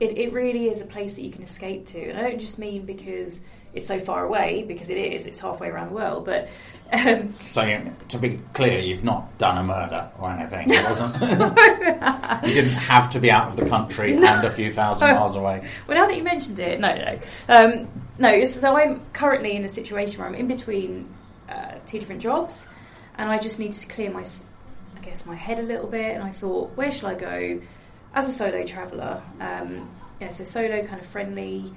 it, 0.00 0.18
it 0.18 0.32
really 0.32 0.68
is 0.68 0.80
a 0.80 0.86
place 0.86 1.14
that 1.14 1.22
you 1.22 1.30
can 1.30 1.42
escape 1.42 1.86
to. 1.88 2.10
And 2.10 2.18
I 2.18 2.22
don't 2.22 2.38
just 2.40 2.58
mean 2.58 2.84
because 2.86 3.42
it's 3.72 3.86
so 3.86 4.00
far 4.00 4.24
away, 4.24 4.64
because 4.66 4.90
it 4.90 4.96
is. 4.96 5.26
It's 5.26 5.38
halfway 5.38 5.68
around 5.68 5.90
the 5.90 5.94
world, 5.94 6.24
but. 6.24 6.48
Um, 6.92 7.34
So 7.52 7.62
you, 7.62 7.94
to 8.08 8.18
be 8.18 8.40
clear, 8.52 8.80
you've 8.80 9.04
not 9.04 9.38
done 9.38 9.58
a 9.58 9.62
murder 9.62 10.10
or 10.18 10.32
anything. 10.32 10.70
It 10.70 10.82
wasn't. 10.84 11.14
you 12.44 12.54
didn't 12.54 12.72
have 12.72 13.10
to 13.10 13.20
be 13.20 13.30
out 13.30 13.50
of 13.50 13.56
the 13.56 13.66
country 13.66 14.14
and 14.16 14.24
a 14.24 14.52
few 14.52 14.72
thousand 14.72 15.14
miles 15.14 15.36
away. 15.36 15.68
Well, 15.86 15.96
now 15.96 16.08
that 16.08 16.16
you 16.16 16.24
mentioned 16.24 16.58
it, 16.58 16.80
no, 16.80 16.94
no, 16.94 17.04
no. 17.04 17.18
Um, 17.48 17.88
no, 18.18 18.44
so 18.44 18.76
I'm 18.76 19.00
currently 19.12 19.54
in 19.54 19.64
a 19.64 19.68
situation 19.68 20.18
where 20.18 20.26
I'm 20.26 20.34
in 20.34 20.48
between 20.48 21.08
uh, 21.48 21.74
two 21.86 22.00
different 22.00 22.22
jobs, 22.22 22.64
and 23.16 23.30
I 23.30 23.38
just 23.38 23.58
needed 23.58 23.76
to 23.76 23.86
clear 23.86 24.10
my, 24.10 24.24
I 25.00 25.04
guess, 25.04 25.26
my 25.26 25.34
head 25.34 25.58
a 25.58 25.62
little 25.62 25.86
bit. 25.86 26.14
And 26.14 26.22
I 26.22 26.30
thought, 26.30 26.76
where 26.76 26.92
shall 26.92 27.10
I 27.10 27.14
go 27.14 27.60
as 28.14 28.28
a 28.28 28.32
solo 28.32 28.64
traveller? 28.64 29.22
Um, 29.40 29.90
you 30.20 30.26
know, 30.26 30.32
so 30.32 30.44
solo, 30.44 30.84
kind 30.86 31.00
of 31.00 31.06
friendly, 31.06 31.72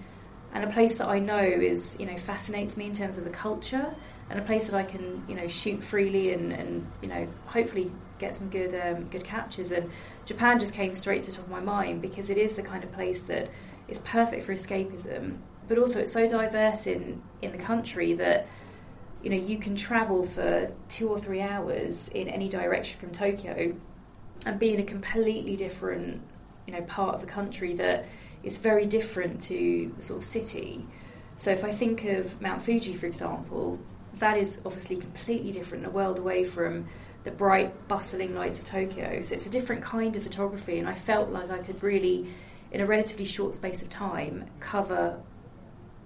and 0.53 0.63
a 0.63 0.71
place 0.71 0.97
that 0.97 1.07
I 1.07 1.19
know 1.19 1.39
is, 1.43 1.95
you 1.99 2.05
know, 2.05 2.17
fascinates 2.17 2.77
me 2.77 2.85
in 2.85 2.93
terms 2.93 3.17
of 3.17 3.23
the 3.23 3.29
culture, 3.29 3.95
and 4.29 4.39
a 4.39 4.43
place 4.43 4.65
that 4.65 4.75
I 4.75 4.83
can, 4.83 5.23
you 5.27 5.35
know, 5.35 5.47
shoot 5.47 5.83
freely 5.83 6.33
and, 6.33 6.51
and 6.51 6.91
you 7.01 7.07
know, 7.07 7.27
hopefully 7.45 7.91
get 8.19 8.35
some 8.35 8.49
good 8.49 8.73
um, 8.75 9.05
good 9.09 9.23
captures. 9.23 9.71
And 9.71 9.89
Japan 10.25 10.59
just 10.59 10.73
came 10.73 10.93
straight 10.93 11.21
to 11.25 11.31
the 11.31 11.37
top 11.37 11.45
of 11.45 11.51
my 11.51 11.59
mind 11.59 12.01
because 12.01 12.29
it 12.29 12.37
is 12.37 12.53
the 12.53 12.61
kind 12.61 12.83
of 12.83 12.91
place 12.91 13.21
that 13.23 13.49
is 13.87 13.99
perfect 13.99 14.45
for 14.45 14.53
escapism, 14.53 15.37
but 15.67 15.77
also 15.77 16.01
it's 16.01 16.13
so 16.13 16.27
diverse 16.27 16.87
in 16.87 17.21
in 17.41 17.51
the 17.51 17.57
country 17.57 18.13
that 18.13 18.47
you 19.23 19.29
know, 19.29 19.37
you 19.37 19.57
can 19.57 19.75
travel 19.75 20.25
for 20.25 20.69
two 20.89 21.07
or 21.07 21.17
three 21.17 21.41
hours 21.41 22.09
in 22.09 22.27
any 22.27 22.49
direction 22.49 22.99
from 22.99 23.11
Tokyo 23.11 23.73
and 24.45 24.59
be 24.59 24.73
in 24.73 24.81
a 24.81 24.83
completely 24.83 25.55
different, 25.55 26.21
you 26.67 26.73
know, 26.73 26.81
part 26.81 27.15
of 27.15 27.21
the 27.21 27.27
country 27.27 27.73
that 27.75 28.05
is 28.43 28.57
very 28.57 28.85
different 28.85 29.41
to 29.43 29.93
the 29.95 30.01
sort 30.01 30.19
of 30.19 30.25
city. 30.25 30.85
So 31.37 31.51
if 31.51 31.63
I 31.63 31.71
think 31.71 32.03
of 32.03 32.39
Mount 32.41 32.61
Fuji, 32.61 32.95
for 32.95 33.05
example, 33.05 33.79
that 34.15 34.37
is 34.37 34.59
obviously 34.65 34.97
completely 34.97 35.53
different, 35.53 35.85
a 35.85 35.89
world 35.89 36.19
away 36.19 36.43
from 36.43 36.87
the 37.23 37.31
bright, 37.31 37.87
bustling 37.87 38.35
lights 38.35 38.59
of 38.59 38.65
Tokyo. 38.65 39.21
So 39.21 39.33
it's 39.33 39.47
a 39.47 39.49
different 39.49 39.81
kind 39.81 40.15
of 40.17 40.23
photography, 40.23 40.79
and 40.79 40.89
I 40.89 40.93
felt 40.93 41.29
like 41.29 41.49
I 41.49 41.59
could 41.59 41.81
really, 41.81 42.27
in 42.71 42.81
a 42.81 42.85
relatively 42.85 43.25
short 43.25 43.55
space 43.55 43.81
of 43.81 43.89
time, 43.89 44.45
cover 44.59 45.17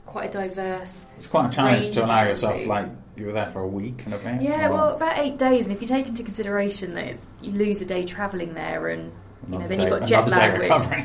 quite 0.07 0.33
a 0.35 0.47
diverse. 0.47 1.05
It's 1.17 1.27
quite 1.27 1.51
a 1.51 1.55
challenge 1.55 1.91
to 1.91 2.03
allow 2.05 2.23
yourself, 2.23 2.65
like, 2.65 2.87
you 3.15 3.25
were 3.27 3.33
there 3.33 3.47
for 3.47 3.61
a 3.61 3.67
week 3.67 4.03
and. 4.05 4.41
Yeah, 4.41 4.67
or 4.69 4.73
well, 4.73 4.95
about 4.95 5.19
eight 5.19 5.37
days, 5.37 5.65
and 5.65 5.73
if 5.75 5.81
you 5.81 5.87
take 5.87 6.07
into 6.07 6.23
consideration 6.23 6.95
that 6.95 7.17
you 7.41 7.51
lose 7.51 7.81
a 7.81 7.85
day 7.85 8.05
travelling 8.05 8.53
there, 8.53 8.87
and 8.87 9.11
you 9.49 9.59
know, 9.59 9.67
then 9.67 9.77
day- 9.77 9.83
you've 9.89 9.99
got 9.99 10.07
jet 10.07 10.27
lag. 10.27 10.61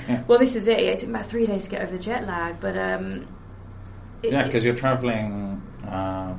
Yeah. 0.08 0.22
well, 0.26 0.38
this 0.38 0.56
is 0.56 0.68
it. 0.68 0.78
It 0.78 0.98
took 1.00 1.08
about 1.10 1.26
three 1.26 1.46
days 1.46 1.64
to 1.64 1.70
get 1.70 1.82
over 1.82 1.92
the 1.96 2.02
jet 2.02 2.26
lag, 2.26 2.60
but 2.60 2.76
um, 2.78 3.26
it- 4.22 4.32
Yeah, 4.32 4.44
because 4.44 4.64
you're 4.64 4.74
travelling. 4.76 5.60
Uh, 5.86 6.34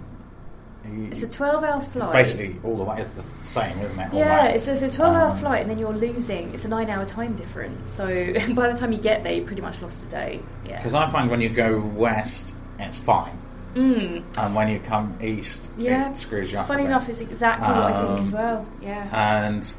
you- 0.91 1.07
it's 1.11 1.23
a 1.23 1.27
twelve-hour 1.29 1.81
flight. 1.81 2.11
basically 2.13 2.55
all 2.63 2.75
the 2.75 2.83
way. 2.83 2.97
It's 2.99 3.11
the 3.11 3.21
same, 3.45 3.77
isn't 3.79 3.99
it? 3.99 4.13
Yeah, 4.13 4.37
almost? 4.45 4.67
it's, 4.67 4.67
it's 4.83 4.93
a 4.93 4.97
12 4.97 5.15
hour 5.15 5.29
Um, 5.31 5.37
flight 5.37 5.61
and 5.61 5.69
then 5.69 5.79
you're 5.79 5.93
losing. 5.93 6.53
It's 6.53 6.65
a 6.65 6.69
nine 6.69 6.89
hour 6.89 7.05
time 7.05 7.35
difference. 7.35 7.89
So 7.89 8.05
by 8.53 8.69
the 8.71 8.77
time 8.77 8.91
you 8.91 8.99
get 8.99 9.23
there, 9.23 9.33
you 9.33 9.43
pretty 9.43 9.61
much 9.61 9.81
lost 9.81 10.03
a 10.03 10.07
day. 10.07 10.41
Yeah. 10.65 10.77
Because 10.77 10.93
I 10.93 11.09
find 11.09 11.29
when 11.29 11.41
you 11.41 11.49
go 11.49 11.79
west, 11.95 12.53
it's 12.79 12.97
fine, 12.97 13.37
Mm, 13.75 14.23
and 14.37 14.53
when 14.55 14.67
you 14.67 14.79
come 14.79 15.15
east, 15.21 15.71
Yeah. 15.77 16.11
it 16.11 16.17
screws 16.17 16.51
you 16.51 16.59
up. 16.59 16.67
funny 16.67 16.85
enough, 16.85 17.09
it's 17.09 17.21
exactly 17.21 17.67
what 17.73 17.83
I 17.91 17.91
think 17.93 18.09
Um, 18.19 18.25
as 18.25 18.31
well. 18.33 18.65
Yeah. 18.81 19.07
and 19.11 19.73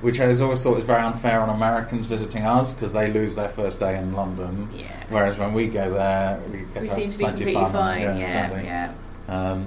which 0.00 0.18
I 0.20 0.32
always 0.40 0.62
thought 0.62 0.74
was 0.76 0.84
very 0.86 1.02
unfair 1.02 1.40
on 1.42 1.50
Americans 1.50 2.06
visiting 2.06 2.44
us 2.46 2.72
because 2.72 2.90
they 2.92 3.08
lose 3.12 3.34
their 3.34 3.50
first 3.50 3.78
day 3.78 3.96
in 3.98 4.14
London, 4.14 4.68
Yeah. 4.74 4.86
whereas 5.10 5.38
when 5.38 5.52
we 5.52 5.68
go 5.68 5.92
there, 5.92 6.40
we 6.50 6.60
get 6.74 6.82
we 6.82 6.88
seem 6.88 7.10
to 7.10 7.18
be 7.18 7.24
plenty 7.24 7.44
completely 7.44 7.62
fun. 7.64 7.72
fine. 7.72 8.00
Yeah, 8.00 8.26
exactly. 8.26 8.64
yeah. 8.64 9.58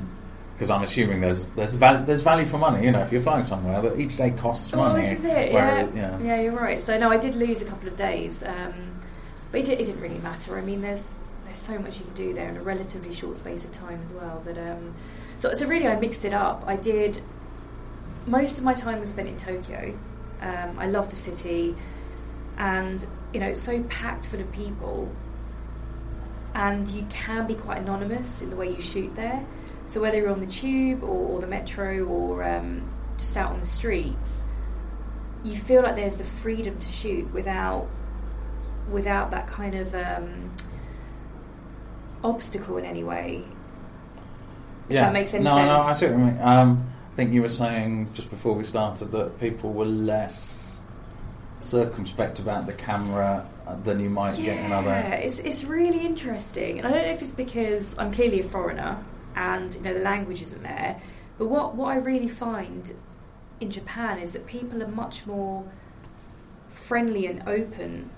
Because 0.63 0.77
I'm 0.77 0.83
assuming 0.83 1.19
there's 1.19 1.45
there's 1.57 1.75
val- 1.75 2.05
there's 2.05 2.21
value 2.21 2.45
for 2.45 2.57
money. 2.57 2.85
You 2.85 2.93
know, 2.93 3.01
if 3.01 3.11
you're 3.11 3.21
flying 3.21 3.43
somewhere, 3.43 3.81
that 3.81 3.99
each 3.99 4.15
day 4.15 4.31
costs 4.31 4.71
Well, 4.71 4.93
money. 4.93 5.03
this 5.03 5.19
is 5.19 5.25
it. 5.25 5.51
Yeah. 5.51 5.81
you 5.87 5.91
know, 5.93 6.19
yeah, 6.23 6.39
you're 6.39 6.53
right. 6.53 6.81
So 6.81 6.97
no, 6.97 7.09
I 7.11 7.17
did 7.17 7.35
lose 7.35 7.61
a 7.61 7.65
couple 7.65 7.89
of 7.89 7.97
days, 7.97 8.43
um, 8.43 9.01
but 9.51 9.59
it, 9.59 9.65
did, 9.65 9.81
it 9.81 9.85
didn't 9.87 9.99
really 9.99 10.19
matter. 10.19 10.57
I 10.57 10.61
mean, 10.61 10.81
there's 10.81 11.11
there's 11.43 11.59
so 11.59 11.77
much 11.79 11.99
you 11.99 12.05
can 12.05 12.13
do 12.13 12.33
there 12.33 12.47
in 12.47 12.55
a 12.55 12.61
relatively 12.61 13.13
short 13.13 13.35
space 13.35 13.65
of 13.65 13.73
time 13.73 13.99
as 14.05 14.13
well. 14.13 14.41
That 14.45 14.57
um, 14.57 14.95
so 15.35 15.51
so 15.51 15.67
really, 15.67 15.85
I 15.85 15.99
mixed 15.99 16.23
it 16.23 16.33
up. 16.33 16.63
I 16.65 16.77
did 16.77 17.21
most 18.25 18.57
of 18.57 18.63
my 18.63 18.73
time 18.73 19.01
was 19.01 19.09
spent 19.09 19.27
in 19.27 19.35
Tokyo. 19.35 19.99
Um, 20.39 20.79
I 20.79 20.87
love 20.87 21.09
the 21.09 21.17
city, 21.17 21.75
and 22.57 23.05
you 23.33 23.41
know 23.41 23.47
it's 23.47 23.61
so 23.61 23.83
packed 23.89 24.27
full 24.27 24.39
of 24.39 24.49
people, 24.53 25.13
and 26.55 26.87
you 26.87 27.05
can 27.09 27.47
be 27.47 27.55
quite 27.55 27.79
anonymous 27.79 28.41
in 28.41 28.49
the 28.49 28.55
way 28.55 28.69
you 28.69 28.81
shoot 28.81 29.13
there. 29.17 29.45
So 29.93 30.01
whether 30.01 30.17
you're 30.17 30.31
on 30.31 30.39
the 30.39 30.47
tube 30.47 31.03
or, 31.03 31.35
or 31.35 31.39
the 31.39 31.45
metro 31.45 32.03
or 32.05 32.43
um, 32.43 32.91
just 33.19 33.37
out 33.37 33.51
on 33.51 33.59
the 33.59 33.65
streets, 33.67 34.43
you 35.43 35.55
feel 35.55 35.83
like 35.83 35.95
there's 35.95 36.15
the 36.15 36.23
freedom 36.23 36.79
to 36.79 36.89
shoot 36.89 37.31
without 37.31 37.87
without 38.89 39.29
that 39.29 39.45
kind 39.45 39.75
of 39.75 39.93
um, 39.93 40.51
obstacle 42.23 42.77
in 42.77 42.85
any 42.85 43.03
way. 43.03 43.45
If 44.89 44.95
that 44.95 45.13
makes 45.13 45.31
any 45.35 45.43
no, 45.43 45.53
sense. 45.53 45.67
No, 45.67 45.79
I 45.81 45.93
see 45.93 46.05
what 46.07 46.11
you 46.11 46.25
mean. 46.25 46.39
Um, 46.41 46.91
I 47.11 47.15
think 47.15 47.31
you 47.31 47.43
were 47.43 47.49
saying 47.49 48.09
just 48.15 48.31
before 48.31 48.55
we 48.55 48.63
started 48.63 49.11
that 49.11 49.39
people 49.39 49.73
were 49.73 49.85
less 49.85 50.81
circumspect 51.61 52.39
about 52.39 52.65
the 52.65 52.73
camera 52.73 53.47
than 53.83 53.99
you 53.99 54.09
might 54.09 54.37
get 54.37 54.57
in 54.57 54.71
Yeah, 54.71 54.79
other. 54.79 54.95
it's 55.21 55.37
it's 55.37 55.63
really 55.65 56.03
interesting. 56.03 56.79
And 56.79 56.87
I 56.87 56.89
don't 56.89 57.03
know 57.03 57.13
if 57.13 57.21
it's 57.21 57.35
because 57.35 57.95
I'm 57.99 58.11
clearly 58.11 58.39
a 58.39 58.43
foreigner 58.43 58.97
and 59.35 59.73
you 59.73 59.81
know 59.81 59.93
the 59.93 59.99
language 60.01 60.41
isn't 60.41 60.63
there, 60.63 61.01
but 61.37 61.47
what 61.47 61.75
what 61.75 61.87
I 61.89 61.95
really 61.97 62.27
find 62.29 62.93
in 63.59 63.71
Japan 63.71 64.19
is 64.19 64.31
that 64.31 64.45
people 64.45 64.81
are 64.83 64.87
much 64.87 65.25
more 65.25 65.63
friendly 66.69 67.27
and 67.27 67.47
open 67.47 68.09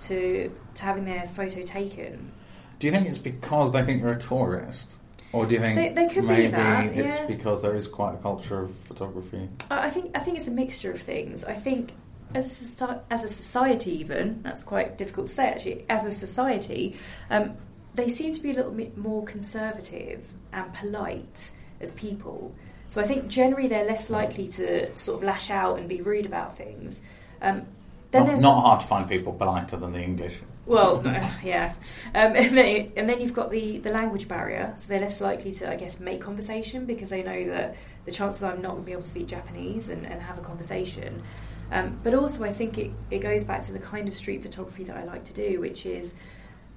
to 0.00 0.50
to 0.74 0.82
having 0.82 1.04
their 1.04 1.26
photo 1.28 1.62
taken. 1.62 2.32
Do 2.78 2.86
you 2.86 2.92
think 2.92 3.08
it's 3.08 3.18
because 3.18 3.72
they 3.72 3.82
think 3.82 4.00
you're 4.02 4.12
a 4.12 4.20
tourist? 4.20 4.96
Or 5.32 5.44
do 5.44 5.54
you 5.54 5.60
think 5.60 5.76
They- 5.76 5.92
they 5.92 6.06
could 6.14 6.22
be 6.22 6.28
maybe 6.28 6.48
that, 6.52 6.86
it's 6.96 7.20
because 7.20 7.60
there 7.60 7.74
is 7.74 7.86
quite 7.86 8.14
a 8.14 8.18
culture 8.18 8.62
of 8.62 8.74
photography? 8.84 9.48
I 9.70 9.86
I 9.86 9.90
think 9.90 10.16
I 10.16 10.20
think 10.20 10.38
it's 10.38 10.48
a 10.48 10.52
mixture 10.52 10.90
of 10.92 11.00
things. 11.02 11.44
I 11.44 11.54
think 11.54 11.92
as 12.34 12.80
a, 12.80 13.00
as 13.10 13.24
a 13.24 13.28
society, 13.28 13.98
even 14.00 14.40
that's 14.42 14.62
quite 14.62 14.96
difficult 14.98 15.28
to 15.28 15.34
say 15.34 15.48
actually. 15.48 15.84
As 15.88 16.06
a 16.06 16.12
society, 16.12 16.96
um, 17.30 17.56
they 17.94 18.08
seem 18.10 18.32
to 18.34 18.40
be 18.40 18.50
a 18.52 18.54
little 18.54 18.70
bit 18.72 18.96
more 18.96 19.24
conservative 19.24 20.24
and 20.52 20.72
polite 20.74 21.50
as 21.80 21.92
people. 21.92 22.54
So 22.90 23.00
I 23.00 23.06
think 23.06 23.28
generally 23.28 23.68
they're 23.68 23.84
less 23.84 24.10
likely 24.10 24.48
to 24.48 24.96
sort 24.96 25.18
of 25.18 25.24
lash 25.24 25.50
out 25.50 25.78
and 25.78 25.88
be 25.88 26.00
rude 26.00 26.26
about 26.26 26.56
things. 26.56 27.02
Um, 27.42 27.66
then 28.10 28.22
Not, 28.22 28.26
there's 28.28 28.42
not 28.42 28.62
hard 28.62 28.80
to 28.80 28.86
find 28.86 29.08
people 29.08 29.34
politer 29.34 29.76
than 29.76 29.92
the 29.92 30.00
English. 30.00 30.34
well, 30.64 31.02
yeah, 31.44 31.74
um, 32.14 32.34
and, 32.34 32.56
then, 32.56 32.92
and 32.96 33.08
then 33.08 33.20
you've 33.20 33.34
got 33.34 33.50
the, 33.50 33.78
the 33.78 33.90
language 33.90 34.26
barrier, 34.28 34.72
so 34.78 34.88
they're 34.88 35.00
less 35.00 35.20
likely 35.20 35.52
to, 35.54 35.70
I 35.70 35.76
guess, 35.76 36.00
make 36.00 36.22
conversation 36.22 36.86
because 36.86 37.10
they 37.10 37.22
know 37.22 37.50
that 37.50 37.76
the 38.06 38.12
chances 38.12 38.42
are 38.42 38.52
I'm 38.52 38.62
not 38.62 38.72
going 38.72 38.82
to 38.82 38.86
be 38.86 38.92
able 38.92 39.02
to 39.02 39.08
speak 39.08 39.26
Japanese 39.26 39.90
and, 39.90 40.06
and 40.06 40.22
have 40.22 40.38
a 40.38 40.40
conversation. 40.40 41.22
Um, 41.70 42.00
but 42.02 42.14
also, 42.14 42.44
I 42.44 42.52
think 42.54 42.78
it, 42.78 42.90
it 43.10 43.18
goes 43.18 43.44
back 43.44 43.62
to 43.64 43.72
the 43.72 43.78
kind 43.78 44.08
of 44.08 44.16
street 44.16 44.42
photography 44.42 44.84
that 44.84 44.96
I 44.96 45.04
like 45.04 45.26
to 45.26 45.34
do, 45.34 45.60
which 45.60 45.84
is, 45.84 46.14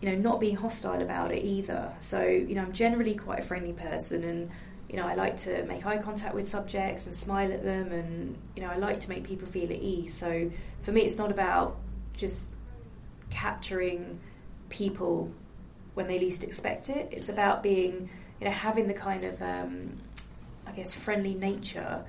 you 0.02 0.10
know, 0.10 0.16
not 0.16 0.40
being 0.40 0.56
hostile 0.56 1.02
about 1.02 1.32
it 1.32 1.44
either. 1.44 1.94
So, 2.00 2.24
you 2.24 2.56
know, 2.56 2.64
I'm 2.64 2.74
generally 2.74 3.16
quite 3.16 3.40
a 3.40 3.44
friendly 3.44 3.74
person 3.74 4.24
and, 4.24 4.50
you 4.90 4.98
know, 4.98 5.06
I 5.06 5.14
like 5.14 5.38
to 5.38 5.64
make 5.66 5.86
eye 5.86 6.00
contact 6.00 6.34
with 6.34 6.50
subjects 6.50 7.06
and 7.06 7.16
smile 7.16 7.54
at 7.54 7.64
them 7.64 7.92
and, 7.92 8.36
you 8.56 8.64
know, 8.64 8.70
I 8.70 8.78
like 8.78 9.02
to 9.02 9.10
make 9.10 9.24
people 9.24 9.48
feel 9.48 9.72
at 9.72 9.80
ease. 9.80 10.18
So 10.18 10.52
for 10.82 10.92
me, 10.92 11.02
it's 11.02 11.18
not 11.18 11.32
about 11.32 11.78
just 12.18 12.50
capturing 13.30 14.20
people 14.70 15.32
when 15.94 16.08
they 16.08 16.18
least 16.18 16.44
expect 16.44 16.90
it. 16.90 17.10
It's 17.12 17.30
about 17.30 17.62
being, 17.62 18.10
you 18.40 18.48
know, 18.48 18.52
having 18.52 18.88
the 18.88 18.94
kind 18.94 19.24
of, 19.24 19.42
um, 19.42 19.98
I 20.66 20.72
guess, 20.72 20.94
friendly 20.94 21.36
nature 21.36 22.04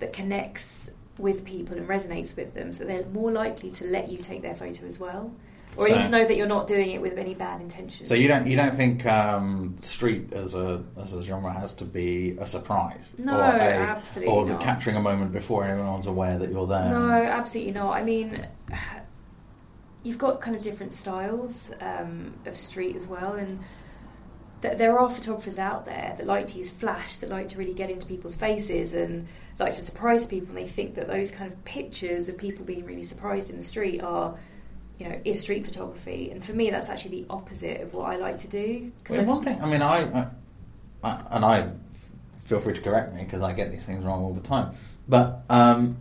that 0.00 0.12
connects 0.12 0.90
with 1.18 1.44
people 1.44 1.76
and 1.76 1.88
resonates 1.88 2.36
with 2.36 2.54
them, 2.54 2.72
so 2.72 2.84
they're 2.84 3.06
more 3.06 3.32
likely 3.32 3.70
to 3.72 3.84
let 3.86 4.08
you 4.08 4.18
take 4.18 4.42
their 4.42 4.54
photo 4.54 4.86
as 4.86 5.00
well, 5.00 5.32
or 5.78 5.86
at 5.88 5.96
least 5.96 6.10
know 6.10 6.26
that 6.26 6.36
you're 6.36 6.46
not 6.46 6.66
doing 6.66 6.90
it 6.90 7.00
with 7.00 7.16
any 7.18 7.34
bad 7.34 7.60
intention. 7.60 8.06
So 8.06 8.14
you 8.14 8.26
don't 8.28 8.46
you 8.46 8.56
don't 8.56 8.74
think 8.74 9.06
um, 9.06 9.76
street 9.80 10.32
as 10.32 10.54
a 10.54 10.82
as 11.00 11.14
a 11.14 11.22
genre 11.22 11.52
has 11.52 11.72
to 11.74 11.84
be 11.84 12.36
a 12.40 12.46
surprise? 12.46 13.02
No, 13.16 13.36
or 13.38 13.42
a, 13.42 13.76
absolutely 13.76 14.34
Or 14.34 14.44
the 14.44 14.52
not. 14.52 14.60
capturing 14.60 14.96
a 14.96 15.00
moment 15.02 15.32
before 15.32 15.64
everyone's 15.64 16.06
aware 16.06 16.38
that 16.38 16.50
you're 16.50 16.66
there. 16.66 16.88
No, 16.90 17.12
absolutely 17.12 17.72
not. 17.72 17.92
I 17.92 18.02
mean, 18.02 18.46
you've 20.02 20.18
got 20.18 20.40
kind 20.40 20.56
of 20.56 20.62
different 20.62 20.92
styles 20.92 21.70
um, 21.80 22.34
of 22.46 22.56
street 22.56 22.96
as 22.96 23.06
well, 23.06 23.34
and 23.34 23.60
th- 24.62 24.78
there 24.78 24.98
are 24.98 25.08
photographers 25.08 25.58
out 25.58 25.84
there 25.84 26.14
that 26.16 26.26
like 26.26 26.48
to 26.48 26.58
use 26.58 26.70
flash, 26.70 27.18
that 27.18 27.30
like 27.30 27.48
to 27.48 27.58
really 27.58 27.74
get 27.74 27.90
into 27.90 28.06
people's 28.06 28.36
faces 28.36 28.94
and 28.94 29.28
like 29.58 29.74
to 29.76 29.84
surprise 29.84 30.26
people. 30.26 30.48
And 30.48 30.58
they 30.58 30.68
think 30.70 30.94
that 30.96 31.06
those 31.08 31.30
kind 31.30 31.52
of 31.52 31.64
pictures 31.64 32.28
of 32.28 32.36
people 32.36 32.64
being 32.64 32.84
really 32.84 33.04
surprised 33.04 33.50
in 33.50 33.56
the 33.56 33.62
street 33.62 34.00
are, 34.00 34.36
you 34.98 35.08
know, 35.08 35.20
is 35.24 35.40
street 35.40 35.64
photography. 35.64 36.30
And 36.30 36.44
for 36.44 36.52
me, 36.52 36.70
that's 36.70 36.88
actually 36.88 37.22
the 37.22 37.26
opposite 37.30 37.80
of 37.82 37.94
what 37.94 38.10
I 38.12 38.16
like 38.16 38.38
to 38.40 38.48
do. 38.48 38.92
Well, 39.08 39.24
one 39.24 39.42
thing, 39.44 39.60
I 39.62 39.66
mean, 39.70 39.82
I, 39.82 39.98
I, 40.22 40.26
I 41.04 41.22
and 41.30 41.44
I 41.44 41.70
feel 42.44 42.60
free 42.60 42.74
to 42.74 42.80
correct 42.80 43.14
me 43.14 43.22
because 43.24 43.42
I 43.42 43.52
get 43.52 43.70
these 43.70 43.84
things 43.84 44.04
wrong 44.04 44.22
all 44.24 44.32
the 44.34 44.40
time. 44.46 44.74
But 45.08 45.42
um, 45.48 45.98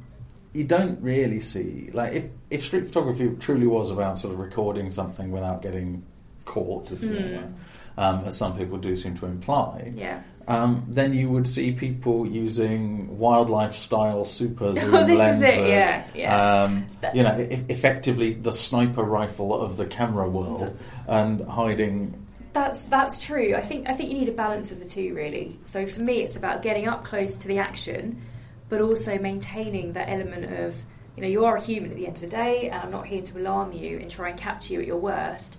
you 0.54 0.64
don't 0.64 1.00
really 1.02 1.40
see 1.42 1.90
like 1.94 2.14
if 2.14 2.26
if 2.50 2.66
street 2.66 2.88
photography 2.88 3.30
truly 3.40 3.68
was 3.68 3.92
about 3.92 4.18
sort 4.18 4.34
of 4.34 4.40
recording 4.40 4.90
something 4.92 5.32
without 5.32 5.62
getting 5.62 6.04
caught, 6.46 6.92
if 6.92 7.04
you 7.04 7.10
Hmm. 7.10 7.36
know, 7.36 7.54
um, 7.98 8.26
as 8.26 8.38
some 8.38 8.58
people 8.58 8.78
do 8.78 8.96
seem 8.98 9.18
to 9.18 9.26
imply. 9.26 9.92
yeah. 9.96 10.22
Um, 10.48 10.86
then 10.88 11.12
you 11.14 11.30
would 11.30 11.46
see 11.46 11.74
people 11.74 12.26
using 12.26 13.18
wildlife 13.18 13.76
style 13.76 14.24
super 14.24 14.74
zoom 14.80 14.96
Oh, 14.96 15.06
this 15.06 15.14
is 15.14 15.42
lenses. 15.42 15.58
it, 15.58 15.68
yeah, 15.68 16.04
yeah. 16.16 16.64
Um, 16.64 16.88
you 17.14 17.24
know, 17.24 17.38
e- 17.38 17.66
effectively 17.68 18.34
the 18.34 18.54
sniper 18.54 19.04
rifle 19.04 19.60
of 19.60 19.76
the 19.76 19.86
camera 19.86 20.30
world, 20.30 20.78
and 21.08 21.42
hiding 21.48 22.26
That's 22.54 22.86
that's 22.86 23.20
true. 23.20 23.56
I 23.56 23.62
think 23.62 23.90
I 23.90 23.94
think 23.94 24.10
you 24.10 24.18
need 24.18 24.30
a 24.30 24.34
balance 24.34 24.72
of 24.72 24.80
the 24.80 24.86
two 24.86 25.14
really. 25.14 25.60
So 25.66 25.86
for 25.86 26.00
me, 26.02 26.22
it's 26.22 26.38
about 26.38 26.62
getting 26.62 26.88
up 26.88 27.04
close 27.04 27.38
to 27.40 27.48
the 27.50 27.60
action, 27.60 28.22
but 28.70 28.80
also 28.80 29.20
maintaining 29.20 29.94
that 29.94 30.08
element 30.10 30.46
of 30.46 30.76
you 31.18 31.24
know 31.24 31.28
you 31.28 31.44
are 31.44 31.58
a 31.58 31.62
human 31.62 31.92
at 31.92 31.98
the 31.98 32.08
end 32.08 32.16
of 32.16 32.22
the 32.22 32.28
day, 32.28 32.70
and 32.70 32.82
I'm 32.82 32.92
not 32.92 33.06
here 33.06 33.22
to 33.22 33.38
alarm 33.38 33.74
you 33.74 34.00
and 34.00 34.10
try 34.10 34.30
and 34.30 34.40
capture 34.40 34.76
you 34.76 34.80
at 34.80 34.88
your 34.88 34.98
worst. 34.98 35.58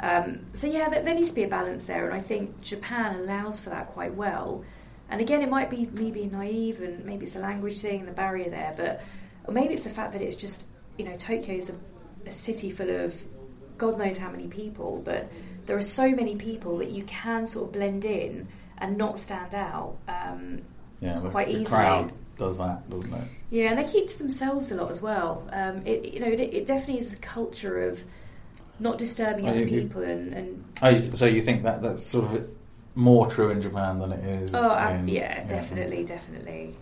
Um, 0.00 0.46
so 0.54 0.66
yeah, 0.66 0.88
there, 0.88 1.02
there 1.02 1.14
needs 1.14 1.30
to 1.30 1.34
be 1.36 1.44
a 1.44 1.48
balance 1.48 1.86
there, 1.86 2.04
and 2.06 2.14
I 2.14 2.20
think 2.20 2.60
Japan 2.60 3.16
allows 3.16 3.60
for 3.60 3.70
that 3.70 3.88
quite 3.92 4.14
well. 4.14 4.64
And 5.08 5.20
again, 5.20 5.42
it 5.42 5.50
might 5.50 5.70
be 5.70 5.86
me 5.86 6.10
being 6.10 6.32
naive, 6.32 6.80
and 6.80 7.04
maybe 7.04 7.24
it's 7.26 7.34
the 7.34 7.40
language 7.40 7.80
thing 7.80 8.00
and 8.00 8.08
the 8.08 8.12
barrier 8.12 8.50
there, 8.50 8.74
but 8.76 9.02
or 9.46 9.52
maybe 9.54 9.74
it's 9.74 9.84
the 9.84 9.90
fact 9.90 10.12
that 10.12 10.22
it's 10.22 10.36
just 10.36 10.64
you 10.98 11.04
know 11.04 11.14
Tokyo 11.14 11.56
is 11.56 11.70
a, 11.70 11.74
a 12.26 12.30
city 12.30 12.70
full 12.70 12.90
of 12.90 13.14
God 13.78 13.98
knows 13.98 14.16
how 14.16 14.30
many 14.30 14.48
people, 14.48 15.02
but 15.04 15.30
there 15.66 15.76
are 15.76 15.82
so 15.82 16.08
many 16.10 16.36
people 16.36 16.78
that 16.78 16.90
you 16.90 17.04
can 17.04 17.46
sort 17.46 17.66
of 17.66 17.72
blend 17.72 18.04
in 18.04 18.48
and 18.78 18.96
not 18.96 19.18
stand 19.18 19.54
out. 19.54 19.96
Um, 20.08 20.62
Yeah, 21.00 21.20
the, 21.20 21.30
quite 21.30 21.48
the 21.48 21.52
easily. 21.54 21.66
crowd 21.66 22.12
does 22.36 22.58
that, 22.58 22.88
doesn't 22.90 23.12
it? 23.14 23.28
yeah, 23.50 23.70
and 23.70 23.78
they 23.78 23.84
keep 23.84 24.08
to 24.08 24.18
themselves 24.18 24.72
a 24.72 24.74
lot 24.74 24.90
as 24.90 25.00
well. 25.00 25.48
Um, 25.52 25.86
it, 25.86 26.12
you 26.14 26.20
know, 26.20 26.28
it, 26.28 26.40
it 26.40 26.66
definitely 26.66 26.98
is 27.00 27.12
a 27.12 27.16
culture 27.18 27.88
of 27.88 28.00
not 28.80 28.98
disturbing 28.98 29.48
other 29.48 29.60
you- 29.64 29.82
people 29.82 30.02
and, 30.02 30.32
and 30.32 30.64
Oh, 30.82 31.00
so 31.14 31.26
you 31.26 31.40
think 31.42 31.62
that 31.62 31.82
that's 31.82 32.06
sort 32.06 32.24
of 32.34 32.48
more 32.94 33.26
true 33.28 33.50
in 33.50 33.60
Japan 33.62 33.98
than 33.98 34.12
it 34.12 34.24
is? 34.42 34.50
oh, 34.54 34.88
in, 34.88 35.08
yeah, 35.08 35.44
definitely, 35.44 36.04
definitely. 36.04 36.74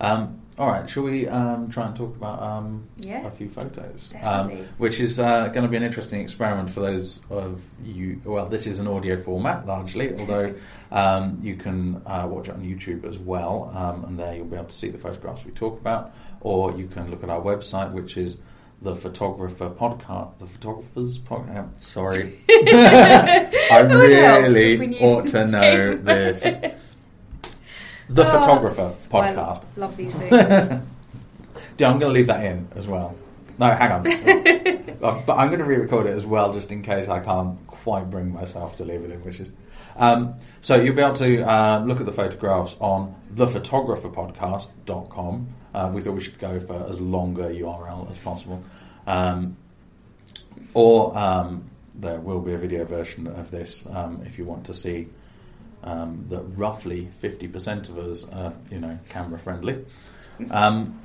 Um, 0.00 0.40
all 0.58 0.68
right, 0.68 0.88
shall 0.88 1.04
we 1.04 1.26
um, 1.28 1.70
try 1.70 1.86
and 1.86 1.96
talk 1.96 2.14
about 2.16 2.40
um, 2.42 2.86
Yeah. 2.98 3.26
a 3.26 3.30
few 3.30 3.48
photos? 3.48 4.12
Um, 4.22 4.50
which 4.78 4.98
is 5.00 5.18
uh, 5.20 5.48
going 5.48 5.62
to 5.62 5.68
be 5.68 5.76
an 5.76 5.82
interesting 5.82 6.20
experiment 6.20 6.70
for 6.70 6.80
those 6.80 7.20
of 7.30 7.60
you. 7.84 8.20
Well, 8.24 8.46
this 8.48 8.66
is 8.66 8.78
an 8.80 8.86
audio 8.88 9.20
format 9.22 9.66
largely, 9.66 10.14
although 10.18 10.54
um, 10.92 11.38
you 11.42 11.56
can 11.56 12.02
uh, 12.06 12.26
watch 12.28 12.48
it 12.48 12.54
on 12.54 12.62
YouTube 12.62 13.04
as 13.04 13.18
well, 13.18 13.70
um, 13.74 14.04
and 14.04 14.18
there 14.18 14.34
you'll 14.36 14.46
be 14.46 14.56
able 14.56 14.66
to 14.66 14.74
see 14.74 14.88
the 14.88 14.98
photographs 14.98 15.44
we 15.44 15.52
talk 15.52 15.80
about, 15.80 16.12
or 16.40 16.72
you 16.76 16.86
can 16.88 17.10
look 17.10 17.22
at 17.22 17.30
our 17.30 17.40
website, 17.40 17.92
which 17.92 18.16
is 18.16 18.36
the 18.82 18.94
photographer 18.94 19.70
podcast, 19.70 20.38
the 20.38 20.46
photographers 20.46 21.18
podcast. 21.30 21.80
Sorry, 21.82 22.38
I 22.48 22.48
It 22.48 23.88
would 23.88 24.10
help 24.10 24.42
really 24.44 24.98
ought 25.00 25.26
to 25.28 25.46
know 25.46 25.96
this. 25.96 26.40
The 26.40 26.74
Oh, 28.26 28.30
photographer 28.30 28.92
podcast. 29.10 29.62
Love 29.76 29.96
these 29.96 30.12
things. 30.14 30.32
Yeah, 30.32 30.80
I'm 31.90 31.98
going 31.98 32.12
to 32.12 32.18
leave 32.18 32.26
that 32.28 32.44
in 32.44 32.66
as 32.74 32.86
well. 32.88 33.14
No, 33.58 33.66
hang 33.70 33.92
on. 33.92 34.06
Uh, 35.02 35.22
but 35.26 35.36
I'm 35.36 35.48
going 35.48 35.58
to 35.60 35.64
re-record 35.64 36.06
it 36.06 36.16
as 36.16 36.24
well, 36.24 36.52
just 36.52 36.70
in 36.72 36.82
case 36.82 37.08
I 37.08 37.18
can't 37.20 37.58
quite 37.66 38.08
bring 38.10 38.32
myself 38.32 38.76
to 38.76 38.84
leave 38.84 39.02
it 39.02 39.10
in, 39.10 39.22
which 39.24 39.40
is. 39.40 39.52
Um, 39.96 40.34
so 40.60 40.76
you'll 40.80 40.94
be 40.94 41.02
able 41.02 41.14
to 41.16 41.42
uh, 41.42 41.82
look 41.84 41.98
at 42.00 42.06
the 42.06 42.12
photographs 42.12 42.76
on 42.80 43.14
thephotographerpodcast.com. 43.34 45.48
Uh, 45.74 45.90
we 45.92 46.00
thought 46.00 46.14
we 46.14 46.20
should 46.20 46.38
go 46.38 46.58
for 46.60 46.86
as 46.88 47.00
long 47.00 47.38
a 47.38 47.44
URL 47.44 48.10
as 48.10 48.18
possible. 48.18 48.62
Um, 49.06 49.56
or 50.74 51.16
um, 51.16 51.70
there 51.94 52.20
will 52.20 52.40
be 52.40 52.54
a 52.54 52.58
video 52.58 52.84
version 52.84 53.26
of 53.26 53.50
this 53.50 53.86
um, 53.86 54.22
if 54.26 54.38
you 54.38 54.44
want 54.44 54.66
to 54.66 54.74
see 54.74 55.08
um, 55.82 56.24
that 56.28 56.42
roughly 56.56 57.08
50% 57.22 57.88
of 57.88 57.98
us 57.98 58.28
are, 58.28 58.52
you 58.70 58.78
know, 58.78 58.98
camera 59.08 59.38
friendly. 59.38 59.84
Um, 60.50 61.00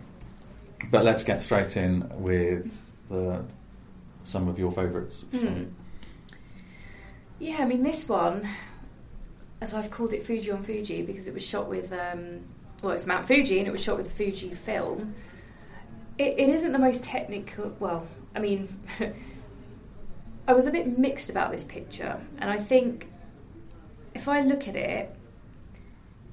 but 0.91 1.03
let's 1.03 1.24
get 1.24 1.41
straight 1.41 1.77
in 1.77 2.10
with 2.22 2.72
the, 3.10 3.43
some 4.24 4.48
of 4.48 4.60
your 4.60 4.72
favourites. 4.72 5.25
Hmm. 5.32 5.65
Yeah, 7.39 7.58
I 7.60 7.65
mean 7.65 7.84
this 7.84 8.08
one, 8.08 8.48
as 9.62 9.74
I've 9.74 9.91
called 9.91 10.13
it 10.13 10.25
Fuji 10.25 10.51
on 10.51 10.63
Fuji 10.63 11.01
because 11.01 11.27
it 11.27 11.34
was 11.34 11.43
shot 11.43 11.67
with, 11.67 11.91
um, 11.91 12.41
well, 12.84 12.94
it's 12.94 13.08
Mount 13.08 13.25
Fuji 13.25 13.60
and 13.60 13.68
it 13.68 13.72
was 13.72 13.82
shot 13.82 13.98
with 13.98 14.10
the 14.10 14.13
Fuji 14.13 14.54
film. 14.54 15.16
It, 16.18 16.38
it 16.38 16.50
isn't 16.50 16.74
the 16.74 16.80
most 16.80 17.04
technical. 17.04 17.74
Well, 17.80 18.06
I 18.36 18.40
mean, 18.40 18.78
I 20.48 20.54
was 20.54 20.68
a 20.68 20.72
bit 20.72 21.00
mixed 21.00 21.30
about 21.30 21.52
this 21.52 21.63
picture, 21.63 22.20
and 22.38 22.52
I 22.52 22.58
think 22.58 23.10
if 24.13 24.28
I 24.28 24.42
look 24.42 24.68
at 24.68 24.75
it, 24.75 25.16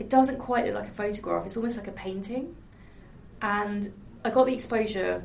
it 0.01 0.11
doesn't 0.11 0.39
quite 0.39 0.67
look 0.67 0.75
like 0.75 0.89
a 0.89 0.95
photograph. 0.95 1.47
It's 1.47 1.57
almost 1.57 1.77
like 1.77 1.87
a 1.87 1.93
painting, 1.93 2.57
and 3.41 3.93
I 4.25 4.31
got 4.31 4.47
the 4.47 4.55
exposure 4.55 5.23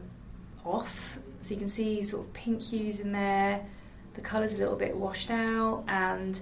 off, 0.63 1.17
so 1.41 1.53
you 1.55 1.59
can 1.59 1.69
see 1.69 2.03
sort 2.03 2.27
of 2.27 2.33
pink 2.33 2.61
hues 2.61 2.99
in 2.99 3.11
there. 3.11 3.65
The 4.13 4.21
colours 4.21 4.53
a 4.53 4.57
little 4.57 4.75
bit 4.75 4.95
washed 4.95 5.31
out, 5.31 5.85
and 5.87 6.39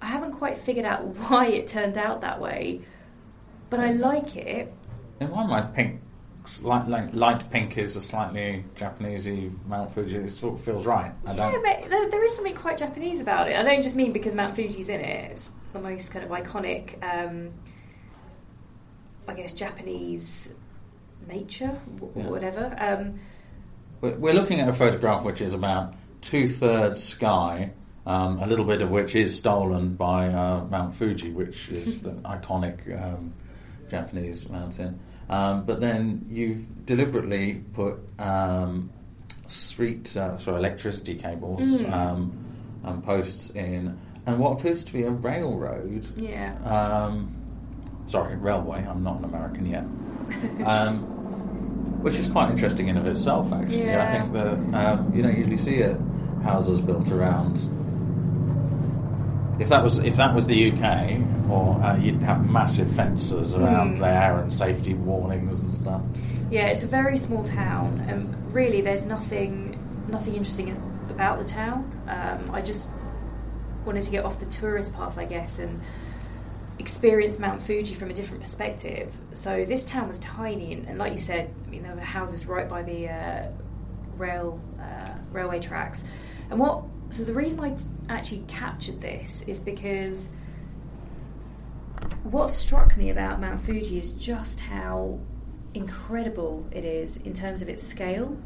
I 0.00 0.06
haven't 0.06 0.32
quite 0.34 0.58
figured 0.58 0.86
out 0.86 1.04
why 1.28 1.48
it 1.48 1.66
turned 1.66 1.98
out 1.98 2.20
that 2.20 2.40
way, 2.40 2.82
but 3.70 3.80
I 3.80 3.92
like 3.92 4.36
it. 4.36 4.72
In 5.20 5.30
my 5.30 5.46
mind, 5.46 5.74
pink, 5.74 6.00
light, 6.62 6.88
light, 6.88 7.14
light 7.14 7.50
pink 7.50 7.76
is 7.78 7.96
a 7.96 8.02
slightly 8.02 8.64
Japanesey 8.76 9.52
Mount 9.66 9.92
Fuji. 9.94 10.16
It 10.16 10.30
sort 10.30 10.58
of 10.58 10.64
feels 10.64 10.86
right. 10.86 11.12
I 11.26 11.32
Yeah, 11.34 11.50
don't. 11.52 11.62
but 11.64 11.88
there, 11.90 12.10
there 12.10 12.24
is 12.24 12.34
something 12.34 12.54
quite 12.54 12.78
Japanese 12.78 13.20
about 13.20 13.48
it. 13.48 13.56
I 13.56 13.62
don't 13.62 13.82
just 13.82 13.96
mean 13.96 14.12
because 14.12 14.34
Mount 14.34 14.54
Fuji's 14.54 14.88
in 14.88 15.00
it. 15.00 15.32
It's 15.32 15.50
the 15.72 15.80
most 15.80 16.10
kind 16.10 16.24
of 16.24 16.30
iconic, 16.30 17.02
um, 17.04 17.50
I 19.26 19.34
guess, 19.34 19.52
Japanese 19.52 20.48
nature, 21.26 21.78
w- 21.98 22.12
Yeah. 22.16 22.30
whatever. 22.30 22.74
Um, 22.78 23.20
We're 24.00 24.16
we're 24.16 24.34
looking 24.34 24.60
at 24.60 24.68
a 24.68 24.72
photograph 24.72 25.24
which 25.24 25.40
is 25.40 25.52
about 25.52 25.94
two 26.20 26.46
thirds 26.48 27.02
sky, 27.02 27.72
um, 28.06 28.38
a 28.38 28.46
little 28.46 28.64
bit 28.64 28.80
of 28.80 28.90
which 28.90 29.14
is 29.16 29.36
stolen 29.36 29.94
by 29.96 30.28
uh, 30.28 30.64
Mount 30.70 30.94
Fuji, 30.94 31.32
which 31.32 31.68
is 31.68 32.00
the 32.06 32.12
iconic 32.24 32.78
um, 33.02 33.34
Japanese 33.90 34.48
mountain. 34.48 34.98
Um, 35.30 35.64
but 35.64 35.80
then 35.80 36.24
you've 36.30 36.86
deliberately 36.86 37.62
put 37.74 37.98
um, 38.18 38.90
street, 39.46 40.16
uh, 40.16 40.38
sorry, 40.38 40.58
electricity 40.58 41.14
cables 41.16 41.60
Mm. 41.60 41.92
um, 41.92 42.44
and 42.84 43.02
posts 43.04 43.50
in, 43.50 43.98
and 44.26 44.38
what 44.38 44.52
appears 44.58 44.84
to 44.84 44.92
be 44.92 45.02
a 45.02 45.10
railroad. 45.10 46.06
yeah. 46.16 46.54
Um, 46.64 47.34
sorry, 48.06 48.36
railway. 48.36 48.86
I'm 48.88 49.02
not 49.02 49.18
an 49.18 49.24
American 49.24 49.66
yet. 49.66 49.84
Um, 50.66 51.14
which 52.02 52.14
is 52.14 52.26
quite 52.28 52.50
interesting 52.50 52.88
in 52.88 52.96
of 52.96 53.06
itself, 53.06 53.52
actually. 53.52 53.92
I 53.94 54.12
think 54.20 54.32
that 54.34 54.52
um, 54.78 55.12
you 55.14 55.22
don't 55.22 55.36
usually 55.36 55.56
see 55.58 55.76
it 55.78 55.96
houses 56.44 56.80
built 56.80 57.10
around. 57.10 57.58
If 59.58 59.68
that 59.70 59.82
was 59.82 59.98
if 59.98 60.16
that 60.16 60.34
was 60.34 60.46
the 60.46 60.70
UK, 60.72 61.20
or 61.50 61.80
uh, 61.82 61.96
you'd 61.98 62.22
have 62.22 62.48
massive 62.48 62.94
fences 62.94 63.54
around 63.54 63.96
Mm. 63.96 64.00
there 64.00 64.38
and 64.38 64.52
safety 64.52 64.94
warnings 64.94 65.60
and 65.60 65.76
stuff. 65.76 66.00
Yeah, 66.50 66.66
it's 66.66 66.84
a 66.84 66.88
very 66.88 67.18
small 67.18 67.44
town, 67.44 68.04
and 68.08 68.54
really, 68.54 68.80
there's 68.80 69.06
nothing 69.06 69.78
nothing 70.08 70.34
interesting 70.36 70.70
about 71.10 71.38
the 71.38 71.44
town. 71.44 71.90
Um, 72.08 72.50
I 72.54 72.62
just 72.62 72.88
wanted 73.84 74.02
to 74.04 74.10
get 74.10 74.24
off 74.24 74.38
the 74.38 74.46
tourist 74.46 74.94
path, 74.94 75.18
I 75.18 75.24
guess, 75.24 75.58
and 75.58 75.80
experience 76.78 77.38
Mount 77.38 77.60
Fuji 77.62 77.94
from 77.94 78.10
a 78.10 78.14
different 78.14 78.42
perspective. 78.42 79.12
So 79.34 79.64
this 79.64 79.84
town 79.84 80.06
was 80.08 80.18
tiny, 80.20 80.72
and, 80.72 80.86
and 80.88 80.98
like 80.98 81.12
you 81.12 81.18
said, 81.18 81.52
I 81.66 81.70
mean, 81.70 81.82
there 81.82 81.94
were 81.94 82.00
houses 82.00 82.46
right 82.46 82.68
by 82.68 82.82
the 82.82 83.08
uh, 83.08 83.48
rail 84.16 84.60
uh, 84.80 85.14
railway 85.32 85.58
tracks. 85.60 86.00
And 86.50 86.58
what? 86.60 86.84
So 87.10 87.24
the 87.24 87.32
reason 87.32 87.60
I 87.64 87.74
actually 88.12 88.44
captured 88.48 89.00
this 89.00 89.42
is 89.46 89.60
because 89.60 90.30
what 92.22 92.50
struck 92.50 92.96
me 92.96 93.10
about 93.10 93.40
Mount 93.40 93.60
Fuji 93.60 93.98
is 93.98 94.12
just 94.12 94.60
how 94.60 95.18
incredible 95.74 96.66
it 96.70 96.84
is 96.84 97.16
in 97.18 97.32
terms 97.32 97.62
of 97.62 97.68
its 97.68 97.82
scale. 97.82 98.36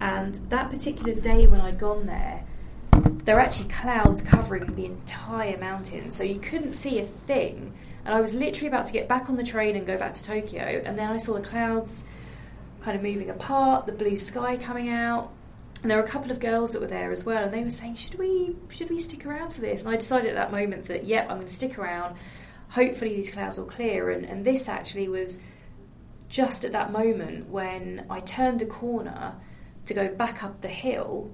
And 0.00 0.34
that 0.50 0.70
particular 0.70 1.14
day 1.14 1.46
when 1.46 1.60
I'd 1.60 1.78
gone 1.78 2.06
there, 2.06 2.44
there 3.24 3.34
were 3.34 3.40
actually 3.40 3.68
clouds 3.70 4.22
covering 4.22 4.74
the 4.74 4.84
entire 4.84 5.58
mountain, 5.58 6.10
so 6.10 6.22
you 6.22 6.38
couldn't 6.38 6.72
see 6.72 7.00
a 7.00 7.06
thing. 7.06 7.74
And 8.04 8.14
I 8.14 8.20
was 8.20 8.32
literally 8.32 8.68
about 8.68 8.86
to 8.86 8.92
get 8.92 9.08
back 9.08 9.28
on 9.28 9.36
the 9.36 9.44
train 9.44 9.74
and 9.74 9.86
go 9.86 9.98
back 9.98 10.14
to 10.14 10.22
Tokyo, 10.22 10.82
and 10.84 10.98
then 10.98 11.10
I 11.10 11.16
saw 11.16 11.34
the 11.34 11.40
clouds 11.40 12.04
kind 12.82 12.96
of 12.96 13.02
moving 13.02 13.30
apart, 13.30 13.86
the 13.86 13.92
blue 13.92 14.16
sky 14.16 14.56
coming 14.56 14.90
out, 14.90 15.32
and 15.86 15.90
there 15.92 15.98
were 15.98 16.04
a 16.04 16.10
couple 16.10 16.32
of 16.32 16.40
girls 16.40 16.72
that 16.72 16.80
were 16.80 16.88
there 16.88 17.12
as 17.12 17.24
well, 17.24 17.44
and 17.44 17.52
they 17.52 17.62
were 17.62 17.70
saying, 17.70 17.94
"Should 17.94 18.18
we, 18.18 18.56
should 18.70 18.90
we 18.90 18.98
stick 18.98 19.24
around 19.24 19.52
for 19.52 19.60
this?" 19.60 19.84
And 19.84 19.94
I 19.94 19.96
decided 19.96 20.30
at 20.30 20.34
that 20.34 20.50
moment 20.50 20.86
that, 20.86 21.06
yep, 21.06 21.30
I'm 21.30 21.36
going 21.36 21.46
to 21.46 21.54
stick 21.54 21.78
around. 21.78 22.16
Hopefully, 22.70 23.14
these 23.14 23.30
clouds 23.30 23.56
will 23.56 23.66
clear. 23.66 24.10
And, 24.10 24.24
and 24.24 24.44
this 24.44 24.68
actually 24.68 25.06
was 25.06 25.38
just 26.28 26.64
at 26.64 26.72
that 26.72 26.90
moment 26.90 27.48
when 27.50 28.04
I 28.10 28.18
turned 28.18 28.62
a 28.62 28.66
corner 28.66 29.36
to 29.84 29.94
go 29.94 30.08
back 30.08 30.42
up 30.42 30.60
the 30.60 30.66
hill, 30.66 31.32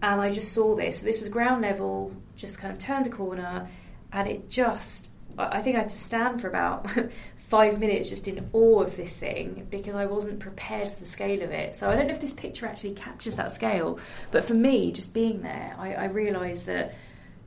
and 0.00 0.18
I 0.18 0.30
just 0.30 0.54
saw 0.54 0.74
this. 0.74 1.00
This 1.00 1.20
was 1.20 1.28
ground 1.28 1.60
level. 1.60 2.16
Just 2.36 2.58
kind 2.58 2.72
of 2.72 2.78
turned 2.78 3.06
a 3.06 3.10
corner, 3.10 3.68
and 4.14 4.26
it 4.26 4.48
just. 4.48 5.10
I 5.36 5.60
think 5.60 5.76
I 5.76 5.80
had 5.80 5.90
to 5.90 5.98
stand 5.98 6.40
for 6.40 6.48
about 6.48 6.88
five 7.50 7.80
minutes 7.80 8.08
just 8.08 8.28
in 8.28 8.48
awe 8.52 8.80
of 8.80 8.96
this 8.96 9.12
thing 9.12 9.66
because 9.70 9.96
I 9.96 10.06
wasn't 10.06 10.38
prepared 10.38 10.92
for 10.92 11.00
the 11.00 11.06
scale 11.06 11.42
of 11.42 11.50
it. 11.50 11.74
So 11.74 11.90
I 11.90 11.96
don't 11.96 12.06
know 12.06 12.12
if 12.12 12.20
this 12.20 12.32
picture 12.32 12.64
actually 12.64 12.94
captures 12.94 13.34
that 13.36 13.50
scale, 13.50 13.98
but 14.30 14.44
for 14.44 14.54
me, 14.54 14.92
just 14.92 15.12
being 15.12 15.42
there, 15.42 15.74
I, 15.76 15.94
I 15.94 16.04
realised 16.04 16.66
that 16.66 16.94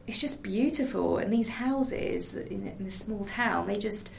it's 0.06 0.20
just 0.20 0.44
beautiful. 0.44 1.20
And 1.20 1.32
these 1.32 1.48
houses 1.48 2.34
in, 2.34 2.68
in 2.68 2.84
this 2.84 2.96
small 2.96 3.26
town, 3.26 3.66
they 3.66 3.80
just 3.80 4.10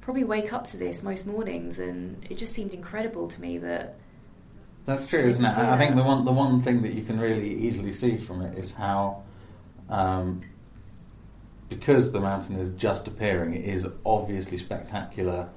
probably 0.00 0.24
wake 0.24 0.54
up 0.54 0.66
to 0.68 0.78
this 0.78 1.02
most 1.02 1.26
mornings, 1.26 1.78
and 1.78 2.24
it 2.30 2.38
just 2.38 2.54
seemed 2.54 2.72
incredible 2.72 3.28
to 3.28 3.38
me 3.38 3.58
that 3.58 3.96
That's 4.86 5.06
true, 5.06 5.28
isn't 5.28 5.44
it? 5.44 5.50
I 5.50 5.76
think 5.76 5.94
the 5.94 6.02
one 6.02 6.24
the 6.24 6.32
one 6.32 6.62
thing 6.62 6.80
that 6.80 6.94
you 6.94 7.04
can 7.04 7.20
really 7.20 7.54
easily 7.54 7.92
see 7.92 8.16
from 8.16 8.40
it 8.40 8.58
is 8.58 8.72
how 8.72 9.24
um, 9.90 10.40
because 11.68 12.12
the 12.12 12.20
mountain 12.20 12.56
is 12.56 12.70
just 12.70 13.06
appearing, 13.06 13.54
it 13.54 13.64
is 13.64 13.86
obviously 14.04 14.58
spectacular 14.58 15.48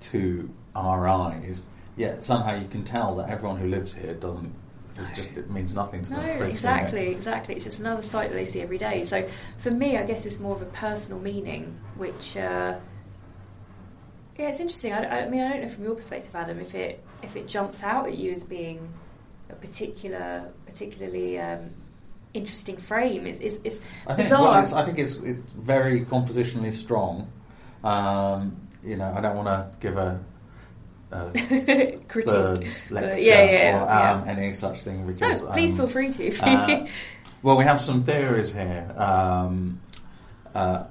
to 0.00 0.50
our 0.74 1.08
eyes. 1.08 1.62
Yet 1.96 2.24
somehow 2.24 2.58
you 2.58 2.68
can 2.68 2.84
tell 2.84 3.16
that 3.16 3.30
everyone 3.30 3.58
who 3.58 3.68
lives 3.68 3.94
here 3.94 4.14
doesn't. 4.14 4.52
It's 4.96 5.10
just 5.16 5.30
it 5.30 5.50
means 5.50 5.74
nothing 5.74 6.02
to 6.04 6.10
No, 6.12 6.16
them. 6.18 6.38
They've 6.38 6.48
exactly, 6.50 7.08
it. 7.08 7.12
exactly. 7.12 7.56
It's 7.56 7.64
just 7.64 7.80
another 7.80 8.02
sight 8.02 8.30
that 8.30 8.36
they 8.36 8.46
see 8.46 8.60
every 8.60 8.78
day. 8.78 9.02
So 9.04 9.28
for 9.58 9.70
me, 9.70 9.96
I 9.96 10.04
guess 10.04 10.24
it's 10.24 10.38
more 10.38 10.54
of 10.54 10.62
a 10.62 10.66
personal 10.66 11.20
meaning, 11.20 11.76
which 11.96 12.36
uh, 12.36 12.78
yeah, 14.38 14.48
it's 14.48 14.60
interesting. 14.60 14.92
I, 14.92 15.24
I 15.24 15.28
mean, 15.28 15.40
I 15.40 15.52
don't 15.52 15.62
know 15.62 15.68
from 15.68 15.84
your 15.84 15.94
perspective, 15.94 16.34
Adam, 16.34 16.60
if 16.60 16.74
it 16.74 17.02
if 17.22 17.34
it 17.36 17.48
jumps 17.48 17.82
out 17.82 18.06
at 18.06 18.16
you 18.16 18.32
as 18.32 18.44
being 18.44 18.88
a 19.50 19.54
particular, 19.54 20.48
particularly 20.66 21.38
um, 21.40 21.70
interesting 22.34 22.76
frame. 22.76 23.26
It's, 23.26 23.40
it's, 23.40 23.60
it's 23.64 23.80
I 24.06 24.14
think, 24.14 24.28
bizarre. 24.28 24.42
well, 24.42 24.62
it's, 24.62 24.72
I 24.72 24.84
think 24.84 24.98
it's 24.98 25.16
it's 25.16 25.42
very 25.52 26.04
compositionally 26.04 26.72
strong. 26.72 27.30
Um, 27.82 28.56
you 28.84 28.96
know, 28.96 29.12
I 29.16 29.20
don't 29.20 29.36
want 29.36 29.48
to 29.48 29.70
give 29.80 29.96
a, 29.96 30.20
a 31.12 31.30
Critique. 32.08 32.90
lecture 32.90 33.18
yeah, 33.18 33.42
yeah, 33.42 33.82
or 33.82 33.86
yeah. 33.86 34.12
um, 34.12 34.28
any 34.28 34.52
such 34.52 34.82
thing 34.82 35.06
because 35.06 35.42
No, 35.42 35.48
please 35.52 35.70
um, 35.72 35.76
feel 35.78 35.88
free 35.88 36.12
to. 36.12 36.38
uh, 36.42 36.86
well, 37.42 37.56
we 37.56 37.64
have 37.64 37.80
some 37.80 38.02
theories 38.02 38.52
here. 38.52 38.92
Um, 38.96 39.80
uh, 40.54 40.84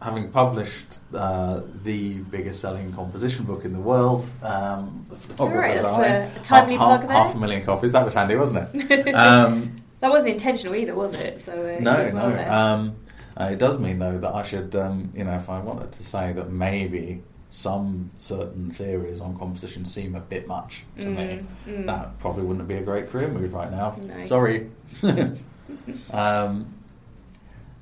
having 0.00 0.30
published 0.30 0.98
uh, 1.14 1.60
the 1.82 2.14
biggest 2.14 2.60
selling 2.60 2.92
composition 2.92 3.44
book 3.44 3.64
in 3.64 3.72
the 3.72 3.80
world, 3.80 4.28
um, 4.42 5.06
Alright, 5.40 5.78
Eye, 5.78 5.82
that's 5.82 6.36
a- 6.36 6.40
a 6.40 6.44
timely 6.44 6.76
half, 6.76 6.86
plug 6.86 7.00
half, 7.00 7.08
there. 7.08 7.16
half 7.16 7.34
a 7.34 7.38
million 7.38 7.64
copies. 7.64 7.92
That 7.92 8.04
was 8.04 8.14
handy, 8.14 8.36
wasn't 8.36 8.68
it? 8.90 9.08
um, 9.14 9.75
that 10.00 10.10
wasn't 10.10 10.32
intentional 10.32 10.74
either, 10.74 10.94
was 10.94 11.12
it? 11.14 11.40
So 11.40 11.52
uh, 11.52 11.80
no, 11.80 12.10
well 12.12 12.30
no. 12.30 12.50
Um, 12.50 12.96
uh, 13.38 13.50
it 13.52 13.58
does 13.58 13.78
mean 13.78 13.98
though 13.98 14.18
that 14.18 14.34
I 14.34 14.42
should, 14.42 14.74
um, 14.76 15.12
you 15.14 15.24
know, 15.24 15.34
if 15.34 15.48
I 15.48 15.60
wanted 15.60 15.92
to 15.92 16.02
say 16.02 16.32
that 16.32 16.50
maybe 16.50 17.22
some 17.50 18.10
certain 18.18 18.70
theories 18.70 19.20
on 19.20 19.38
composition 19.38 19.84
seem 19.84 20.14
a 20.14 20.20
bit 20.20 20.46
much 20.46 20.84
to 21.00 21.08
me, 21.08 21.44
Mm, 21.66 21.78
mm. 21.82 21.86
that 21.86 22.18
probably 22.18 22.44
wouldn't 22.44 22.68
be 22.68 22.74
a 22.74 22.82
great 22.82 23.08
career 23.10 23.28
move 23.28 23.52
right 23.54 23.70
now. 23.70 23.96
No. 24.00 24.22
Sorry. 24.24 24.70
um, 26.10 26.72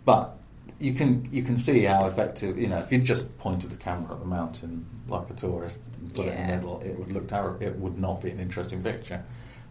but 0.04 0.36
you 0.78 0.92
can 0.94 1.28
you 1.32 1.42
can 1.42 1.56
see 1.58 1.82
how 1.84 2.06
effective. 2.06 2.58
You 2.58 2.68
know, 2.68 2.78
if 2.78 2.92
you 2.92 2.98
just 2.98 3.36
pointed 3.38 3.70
the 3.70 3.76
camera 3.76 4.12
at 4.14 4.20
the 4.20 4.26
mountain 4.26 4.86
like 5.08 5.30
a 5.30 5.34
tourist 5.34 5.80
and 6.00 6.14
put 6.14 6.26
it 6.26 6.34
in 6.34 6.46
the 6.46 6.56
middle, 6.56 6.80
it 6.80 6.98
would 6.98 7.12
look 7.12 7.28
terrible. 7.28 7.64
It 7.64 7.76
would 7.78 7.98
not 7.98 8.20
be 8.20 8.30
an 8.30 8.40
interesting 8.40 8.82
picture. 8.82 9.24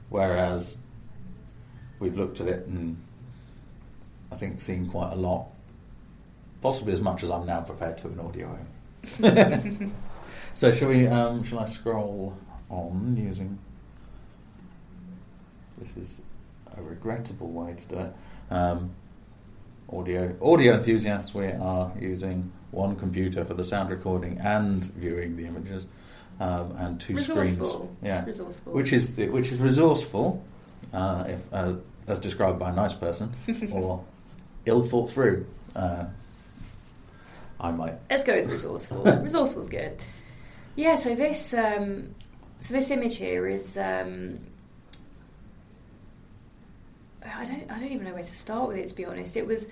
Whereas 0.09 0.77
we've 1.99 2.15
looked 2.17 2.39
at 2.41 2.47
it 2.47 2.65
and 2.67 2.97
I 4.31 4.35
think 4.35 4.61
seen 4.61 4.89
quite 4.89 5.13
a 5.13 5.15
lot, 5.15 5.47
possibly 6.61 6.93
as 6.93 7.01
much 7.01 7.23
as 7.23 7.29
I'm 7.31 7.45
now 7.45 7.61
prepared 7.61 7.97
to 7.99 8.07
in 8.09 8.19
audio. 8.19 8.57
so 10.55 10.71
shall 10.73 10.87
we? 10.89 11.07
Um, 11.07 11.43
shall 11.43 11.59
I 11.59 11.65
scroll 11.67 12.35
on 12.69 13.15
using? 13.17 13.59
This 15.77 15.89
is 15.97 16.17
a 16.77 16.81
regrettable 16.81 17.49
way 17.51 17.73
to 17.75 17.85
do 17.95 18.01
it. 18.01 18.13
Um, 18.49 18.91
audio 19.91 20.35
audio 20.41 20.75
enthusiasts, 20.77 21.33
we 21.33 21.47
are 21.47 21.91
using 21.99 22.51
one 22.71 22.95
computer 22.95 23.43
for 23.45 23.53
the 23.53 23.65
sound 23.65 23.89
recording 23.89 24.39
and 24.39 24.83
viewing 24.93 25.35
the 25.35 25.45
images, 25.45 25.85
um, 26.39 26.75
and 26.77 26.99
two 26.99 27.19
screens. 27.21 27.59
Yeah, 28.01 28.19
It's 28.19 28.27
resourceful. 28.27 28.73
which 28.73 28.93
is 28.93 29.15
which 29.17 29.51
is 29.51 29.59
resourceful, 29.59 30.43
uh, 30.91 31.25
if 31.27 31.53
uh, 31.53 31.73
as 32.07 32.19
described 32.19 32.59
by 32.59 32.71
a 32.71 32.73
nice 32.73 32.93
person, 32.93 33.33
or 33.71 34.03
ill 34.65 34.83
thought 34.83 35.09
through. 35.09 35.45
Uh, 35.75 36.05
I 37.59 37.71
might. 37.71 37.95
Let's 38.09 38.23
go 38.23 38.39
with 38.39 38.51
resourceful. 38.51 39.03
Resourceful's 39.23 39.69
good. 39.69 39.97
Yeah. 40.75 40.95
So 40.95 41.15
this, 41.15 41.53
um, 41.53 42.13
so 42.59 42.73
this 42.73 42.91
image 42.91 43.17
here 43.17 43.47
is. 43.47 43.77
Um, 43.77 44.39
I 47.25 47.45
don't. 47.45 47.71
I 47.71 47.79
don't 47.79 47.91
even 47.91 48.05
know 48.05 48.13
where 48.13 48.23
to 48.23 48.35
start 48.35 48.67
with 48.67 48.77
it. 48.77 48.89
To 48.89 48.95
be 48.95 49.05
honest, 49.05 49.37
it 49.37 49.47
was. 49.47 49.67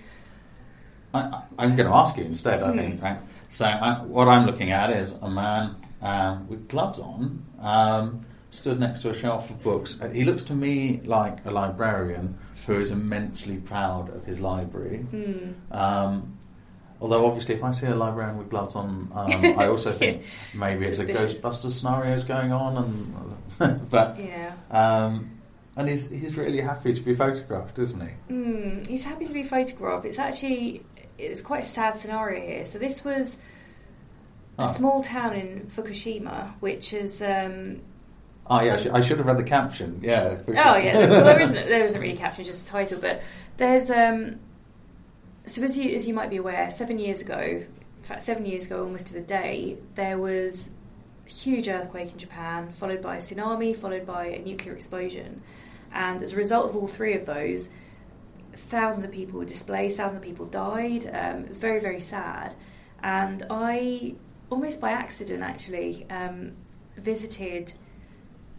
I, 1.14 1.42
I'm 1.60 1.76
going 1.76 1.90
to 1.90 1.96
ask 1.96 2.16
you 2.16 2.24
instead. 2.24 2.64
I 2.64 2.74
think. 2.74 3.00
Hmm. 3.00 3.06
Right? 3.06 3.20
So 3.50 3.66
I, 3.66 4.02
what 4.04 4.30
I'm 4.30 4.46
looking 4.46 4.72
at 4.72 4.92
is 4.92 5.12
a 5.22 5.30
man 5.30 5.76
um, 6.02 6.48
with 6.48 6.68
gloves 6.70 7.00
on, 7.00 7.46
um, 7.60 8.22
stood 8.52 8.80
next 8.80 9.02
to 9.02 9.10
a 9.10 9.14
shelf 9.18 9.50
of 9.50 9.62
books. 9.64 9.98
He 10.14 10.24
looks 10.24 10.44
to 10.44 10.54
me 10.54 11.02
like 11.06 11.46
a 11.46 11.52
librarian 11.52 12.38
who 12.68 12.80
is 12.80 12.92
immensely 12.92 13.58
proud 13.58 14.14
of 14.16 14.24
his 14.26 14.40
library. 14.40 14.98
Hmm. 15.00 15.52
Um, 15.74 16.38
although 17.00 17.26
obviously, 17.26 17.56
if 17.56 17.64
I 17.64 17.72
see 17.72 17.88
a 17.88 17.96
librarian 17.96 18.38
with 18.38 18.50
gloves 18.50 18.76
on, 18.76 19.10
um, 19.16 19.46
I 19.60 19.68
also 19.68 19.92
think 20.02 20.24
maybe 20.54 20.86
it's 20.86 20.98
Suspicious. 21.00 21.40
a 21.40 21.42
Ghostbusters 21.42 21.72
scenarios 21.72 22.24
going 22.26 22.52
on, 22.52 22.78
and 23.58 23.90
but 23.90 24.20
Yeah. 24.20 24.54
um, 24.70 25.32
and 25.78 25.88
he's 25.88 26.10
he's 26.10 26.36
really 26.38 26.60
happy 26.62 26.94
to 26.94 27.02
be 27.02 27.16
photographed, 27.16 27.80
isn't 27.80 28.02
he? 28.02 28.34
Mm, 28.34 28.86
he's 28.86 29.04
happy 29.06 29.26
to 29.26 29.34
be 29.34 29.44
photographed. 29.44 30.06
It's 30.06 30.20
actually 30.20 30.86
it's 31.18 31.42
quite 31.42 31.64
a 31.64 31.68
sad 31.68 31.98
scenario 31.98 32.46
here. 32.46 32.66
So 32.66 32.78
this 32.80 33.04
was 33.06 33.38
a 34.58 34.64
Oh. 34.64 34.72
small 34.74 35.02
town 35.04 35.34
in 35.34 35.72
Fukushima, 35.74 36.52
which 36.60 36.94
is 36.94 37.22
um, 37.22 37.80
Oh 38.52 38.60
yeah, 38.60 38.74
I 38.74 38.78
should, 38.78 38.92
I 38.92 39.02
should 39.02 39.18
have 39.18 39.28
read 39.28 39.38
the 39.38 39.44
caption. 39.44 40.02
Yeah. 40.04 40.42
oh 40.46 40.52
yeah. 40.76 40.98
Well, 41.10 41.24
there 41.24 41.40
isn't 41.40 41.56
there 41.56 41.86
isn't 41.86 42.00
really 42.00 42.14
a 42.16 42.18
caption, 42.18 42.44
just 42.44 42.68
a 42.68 42.70
title. 42.70 43.00
But 43.00 43.24
there's 43.56 43.90
um, 43.90 44.40
so 45.46 45.64
as 45.64 45.78
you 45.78 45.96
as 45.96 46.06
you 46.06 46.14
might 46.14 46.30
be 46.30 46.36
aware, 46.36 46.70
seven 46.70 47.00
years 47.00 47.22
ago, 47.22 47.40
in 47.40 48.04
fact 48.04 48.24
seven 48.24 48.46
years 48.46 48.66
ago, 48.66 48.84
almost 48.84 49.08
to 49.08 49.14
the 49.14 49.22
day, 49.22 49.78
there 49.96 50.18
was 50.18 50.70
a 51.26 51.30
huge 51.30 51.70
earthquake 51.70 52.12
in 52.12 52.18
Japan, 52.18 52.74
followed 52.74 53.02
by 53.02 53.16
a 53.16 53.20
tsunami, 53.20 53.74
followed 53.74 54.06
by 54.06 54.26
a 54.26 54.40
nuclear 54.44 54.76
explosion, 54.76 55.42
and 55.94 56.22
as 56.22 56.34
a 56.34 56.36
result 56.36 56.72
of 56.72 56.76
all 56.76 56.88
three 56.88 57.16
of 57.16 57.26
those, 57.26 57.70
thousands 58.54 59.06
of 59.06 59.14
people 59.14 59.40
were 59.40 59.46
displaced, 59.46 59.96
thousands 59.96 60.18
of 60.18 60.24
people 60.24 60.46
died. 60.46 61.06
Um, 61.06 61.44
it 61.44 61.48
was 61.48 61.58
very, 61.58 61.80
very 61.80 62.02
sad. 62.02 62.54
And 63.02 63.46
I, 63.50 64.16
almost 64.50 64.82
by 64.82 64.92
accident 64.92 65.42
actually, 65.42 66.06
um, 66.10 66.52
visited 66.98 67.74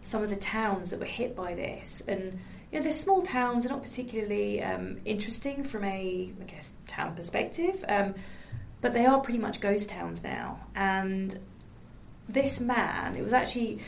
some 0.03 0.23
of 0.23 0.29
the 0.29 0.35
towns 0.35 0.91
that 0.91 0.99
were 0.99 1.05
hit 1.05 1.35
by 1.35 1.55
this. 1.55 2.01
And, 2.07 2.39
you 2.71 2.79
know, 2.79 2.83
they're 2.83 2.91
small 2.91 3.21
towns, 3.21 3.63
they're 3.63 3.71
not 3.71 3.83
particularly 3.83 4.61
um, 4.61 4.99
interesting 5.05 5.63
from 5.63 5.83
a, 5.85 6.31
I 6.39 6.43
guess, 6.45 6.71
town 6.87 7.15
perspective, 7.15 7.83
um, 7.87 8.13
but 8.81 8.93
they 8.93 9.05
are 9.05 9.19
pretty 9.21 9.39
much 9.39 9.61
ghost 9.61 9.89
towns 9.89 10.23
now. 10.23 10.59
And 10.75 11.37
this 12.27 12.59
man, 12.59 13.15
it 13.15 13.23
was 13.23 13.33
actually 13.33 13.79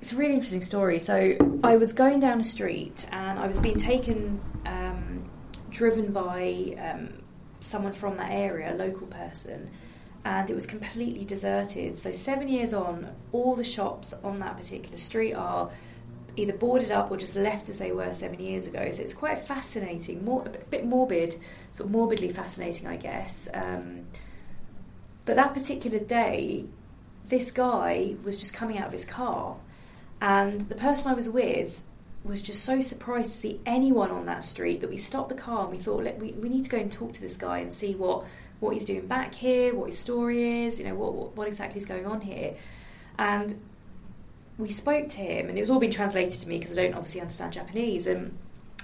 it's 0.00 0.12
a 0.12 0.16
really 0.16 0.34
interesting 0.34 0.62
story. 0.62 0.98
So 0.98 1.36
I 1.62 1.76
was 1.76 1.92
going 1.92 2.20
down 2.20 2.40
a 2.40 2.44
street 2.44 3.06
and 3.12 3.38
I 3.38 3.46
was 3.46 3.60
being 3.60 3.78
taken, 3.78 4.40
um, 4.64 5.30
driven 5.70 6.12
by 6.12 6.74
um, 6.78 7.22
someone 7.60 7.92
from 7.92 8.16
that 8.16 8.30
area, 8.30 8.74
a 8.74 8.76
local 8.76 9.06
person, 9.06 9.70
and 10.24 10.50
it 10.50 10.54
was 10.54 10.66
completely 10.66 11.24
deserted. 11.24 11.98
So 11.98 12.12
seven 12.12 12.48
years 12.48 12.74
on, 12.74 13.08
all 13.32 13.56
the 13.56 13.64
shops 13.64 14.14
on 14.22 14.38
that 14.40 14.56
particular 14.56 14.96
street 14.96 15.32
are 15.32 15.70
either 16.36 16.52
boarded 16.52 16.90
up 16.90 17.10
or 17.10 17.16
just 17.16 17.36
left 17.36 17.68
as 17.68 17.78
they 17.78 17.92
were 17.92 18.12
seven 18.12 18.38
years 18.38 18.66
ago. 18.66 18.90
So 18.90 19.02
it's 19.02 19.14
quite 19.14 19.46
fascinating, 19.46 20.24
more, 20.24 20.46
a 20.46 20.50
bit 20.50 20.86
morbid, 20.86 21.36
sort 21.72 21.86
of 21.86 21.92
morbidly 21.92 22.28
fascinating, 22.28 22.86
I 22.86 22.96
guess. 22.96 23.48
Um, 23.52 24.06
but 25.24 25.36
that 25.36 25.54
particular 25.54 25.98
day, 25.98 26.66
this 27.26 27.50
guy 27.50 28.16
was 28.24 28.38
just 28.38 28.52
coming 28.52 28.78
out 28.78 28.86
of 28.86 28.92
his 28.92 29.04
car, 29.04 29.56
and 30.20 30.68
the 30.68 30.74
person 30.74 31.12
I 31.12 31.14
was 31.14 31.28
with 31.28 31.80
was 32.24 32.42
just 32.42 32.64
so 32.64 32.80
surprised 32.80 33.32
to 33.32 33.38
see 33.38 33.60
anyone 33.64 34.10
on 34.10 34.26
that 34.26 34.44
street 34.44 34.82
that 34.82 34.90
we 34.90 34.98
stopped 34.98 35.30
the 35.30 35.34
car 35.34 35.62
and 35.62 35.70
we 35.70 35.78
thought, 35.78 36.04
we, 36.18 36.32
we 36.32 36.48
need 36.50 36.64
to 36.64 36.70
go 36.70 36.76
and 36.76 36.92
talk 36.92 37.14
to 37.14 37.20
this 37.20 37.36
guy 37.36 37.60
and 37.60 37.72
see 37.72 37.94
what, 37.94 38.26
what 38.60 38.74
he's 38.74 38.84
doing 38.84 39.06
back 39.06 39.34
here, 39.34 39.74
what 39.74 39.90
his 39.90 39.98
story 39.98 40.66
is, 40.66 40.78
you 40.78 40.84
know, 40.84 40.94
what, 40.94 41.14
what, 41.14 41.36
what 41.36 41.48
exactly 41.48 41.80
is 41.80 41.86
going 41.86 42.06
on 42.06 42.20
here. 42.20 42.54
And 43.18 43.58
we 44.58 44.70
spoke 44.70 45.08
to 45.08 45.18
him, 45.18 45.48
and 45.48 45.58
it 45.58 45.60
was 45.60 45.70
all 45.70 45.80
being 45.80 45.92
translated 45.92 46.40
to 46.40 46.48
me 46.48 46.58
because 46.58 46.78
I 46.78 46.82
don't 46.82 46.94
obviously 46.94 47.20
understand 47.20 47.54
Japanese. 47.54 48.06
And 48.06 48.36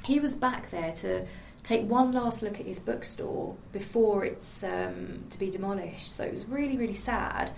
he 0.04 0.18
was 0.18 0.34
back 0.34 0.70
there 0.70 0.92
to 0.92 1.26
take 1.62 1.82
one 1.88 2.12
last 2.12 2.42
look 2.42 2.58
at 2.58 2.66
his 2.66 2.78
bookstore 2.78 3.56
before 3.72 4.24
it's 4.24 4.62
um, 4.62 5.24
to 5.30 5.38
be 5.38 5.50
demolished. 5.50 6.12
So 6.12 6.24
it 6.24 6.32
was 6.32 6.46
really, 6.46 6.76
really 6.76 6.94
sad. 6.94 7.52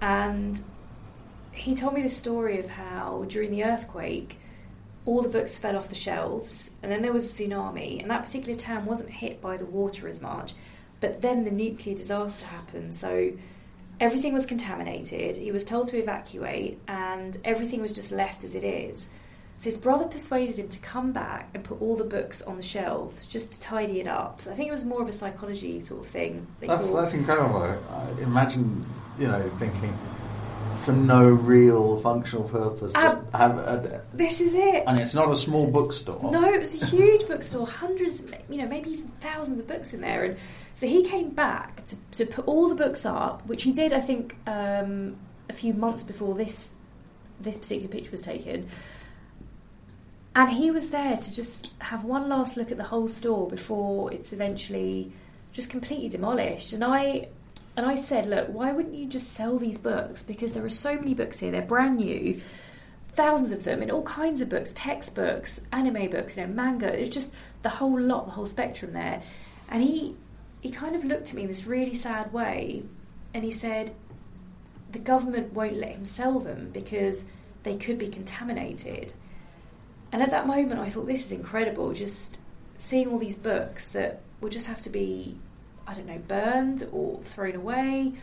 And 0.00 0.62
he 1.52 1.74
told 1.74 1.94
me 1.94 2.02
the 2.02 2.10
story 2.10 2.58
of 2.58 2.68
how 2.68 3.24
during 3.28 3.50
the 3.50 3.64
earthquake, 3.64 4.38
all 5.06 5.22
the 5.22 5.28
books 5.28 5.56
fell 5.56 5.76
off 5.76 5.88
the 5.88 5.94
shelves, 5.94 6.70
and 6.82 6.90
then 6.90 7.00
there 7.00 7.12
was 7.12 7.24
a 7.24 7.44
tsunami, 7.44 8.02
and 8.02 8.10
that 8.10 8.24
particular 8.24 8.58
town 8.58 8.84
wasn't 8.84 9.08
hit 9.08 9.40
by 9.40 9.56
the 9.56 9.64
water 9.64 10.08
as 10.08 10.20
much. 10.20 10.52
But 11.00 11.20
then 11.20 11.44
the 11.44 11.50
nuclear 11.50 11.94
disaster 11.94 12.46
happened, 12.46 12.94
so 12.94 13.32
everything 14.00 14.32
was 14.32 14.46
contaminated. 14.46 15.36
He 15.36 15.52
was 15.52 15.64
told 15.64 15.88
to 15.88 15.98
evacuate, 15.98 16.80
and 16.88 17.36
everything 17.44 17.82
was 17.82 17.92
just 17.92 18.12
left 18.12 18.44
as 18.44 18.54
it 18.54 18.64
is. 18.64 19.08
So 19.58 19.64
his 19.64 19.76
brother 19.78 20.04
persuaded 20.06 20.56
him 20.56 20.68
to 20.68 20.78
come 20.80 21.12
back 21.12 21.48
and 21.54 21.64
put 21.64 21.80
all 21.80 21.96
the 21.96 22.04
books 22.04 22.42
on 22.42 22.56
the 22.58 22.62
shelves 22.62 23.24
just 23.24 23.52
to 23.52 23.60
tidy 23.60 24.00
it 24.00 24.06
up. 24.06 24.42
So 24.42 24.52
I 24.52 24.54
think 24.54 24.68
it 24.68 24.72
was 24.72 24.84
more 24.84 25.00
of 25.00 25.08
a 25.08 25.12
psychology 25.12 25.82
sort 25.82 26.04
of 26.04 26.10
thing. 26.10 26.46
That's, 26.60 26.92
that's 26.92 27.12
incredible. 27.14 27.62
I 27.62 28.10
imagine, 28.20 28.84
you 29.18 29.28
know, 29.28 29.50
thinking 29.58 29.96
for 30.84 30.92
no 30.92 31.24
real 31.24 31.98
functional 32.00 32.46
purpose, 32.48 32.92
just 32.92 33.16
have 33.32 33.56
a, 33.56 34.02
this 34.12 34.42
is 34.42 34.54
it. 34.54 34.84
and 34.86 35.00
it's 35.00 35.14
not 35.14 35.30
a 35.30 35.36
small 35.36 35.66
bookstore. 35.66 36.30
No, 36.30 36.52
it 36.52 36.60
was 36.60 36.80
a 36.80 36.86
huge 36.86 37.26
bookstore, 37.26 37.66
hundreds, 37.66 38.22
you 38.50 38.58
know, 38.58 38.68
maybe 38.68 38.90
even 38.90 39.08
thousands 39.20 39.58
of 39.58 39.66
books 39.66 39.94
in 39.94 40.02
there. 40.02 40.24
And 40.24 40.36
so 40.76 40.86
he 40.86 41.02
came 41.04 41.30
back 41.30 41.86
to, 41.86 41.96
to 42.18 42.26
put 42.26 42.46
all 42.46 42.68
the 42.68 42.74
books 42.74 43.06
up, 43.06 43.46
which 43.46 43.62
he 43.62 43.72
did, 43.72 43.94
I 43.94 44.00
think, 44.00 44.36
um, 44.46 45.16
a 45.48 45.54
few 45.54 45.72
months 45.72 46.02
before 46.02 46.34
this 46.34 46.74
this 47.40 47.56
particular 47.58 47.88
picture 47.88 48.10
was 48.10 48.22
taken. 48.22 48.68
And 50.34 50.50
he 50.50 50.70
was 50.70 50.90
there 50.90 51.16
to 51.16 51.34
just 51.34 51.70
have 51.78 52.04
one 52.04 52.28
last 52.28 52.58
look 52.58 52.70
at 52.70 52.76
the 52.76 52.84
whole 52.84 53.08
store 53.08 53.48
before 53.48 54.12
it's 54.12 54.34
eventually 54.34 55.12
just 55.52 55.70
completely 55.70 56.10
demolished. 56.10 56.74
And 56.74 56.84
I 56.84 57.28
and 57.74 57.86
I 57.86 57.96
said, 57.96 58.28
look, 58.28 58.48
why 58.48 58.72
wouldn't 58.72 58.94
you 58.94 59.06
just 59.06 59.32
sell 59.32 59.58
these 59.58 59.78
books? 59.78 60.22
Because 60.22 60.52
there 60.52 60.64
are 60.64 60.70
so 60.70 60.94
many 60.94 61.14
books 61.14 61.38
here; 61.38 61.52
they're 61.52 61.62
brand 61.62 61.96
new, 61.96 62.38
thousands 63.14 63.52
of 63.52 63.64
them, 63.64 63.80
and 63.80 63.90
all 63.90 64.02
kinds 64.02 64.42
of 64.42 64.50
books, 64.50 64.72
textbooks, 64.74 65.58
anime 65.72 66.10
books, 66.10 66.36
you 66.36 66.46
know, 66.46 66.52
manga. 66.52 66.88
It's 66.88 67.14
just 67.14 67.32
the 67.62 67.70
whole 67.70 67.98
lot, 67.98 68.26
the 68.26 68.32
whole 68.32 68.46
spectrum 68.46 68.92
there. 68.92 69.22
And 69.70 69.82
he 69.82 70.16
he 70.60 70.70
kind 70.70 70.96
of 70.96 71.04
looked 71.04 71.30
at 71.30 71.34
me 71.34 71.42
in 71.42 71.48
this 71.48 71.66
really 71.66 71.94
sad 71.94 72.32
way, 72.32 72.82
and 73.34 73.44
he 73.44 73.50
said, 73.50 73.94
the 74.92 74.98
government 74.98 75.52
won't 75.52 75.76
let 75.76 75.90
him 75.90 76.04
sell 76.04 76.38
them 76.38 76.70
because 76.72 77.26
they 77.62 77.76
could 77.76 77.98
be 77.98 78.08
contaminated. 78.08 79.12
And 80.12 80.22
at 80.22 80.30
that 80.30 80.46
moment, 80.46 80.80
I 80.80 80.88
thought, 80.88 81.06
this 81.06 81.26
is 81.26 81.32
incredible. 81.32 81.92
Just 81.92 82.38
seeing 82.78 83.08
all 83.08 83.18
these 83.18 83.36
books 83.36 83.90
that 83.90 84.22
will 84.40 84.48
just 84.48 84.66
have 84.66 84.82
to 84.82 84.90
be, 84.90 85.36
I 85.86 85.94
don't 85.94 86.06
know, 86.06 86.18
burned 86.18 86.88
or 86.92 87.20
thrown 87.24 87.56
away 87.56 88.14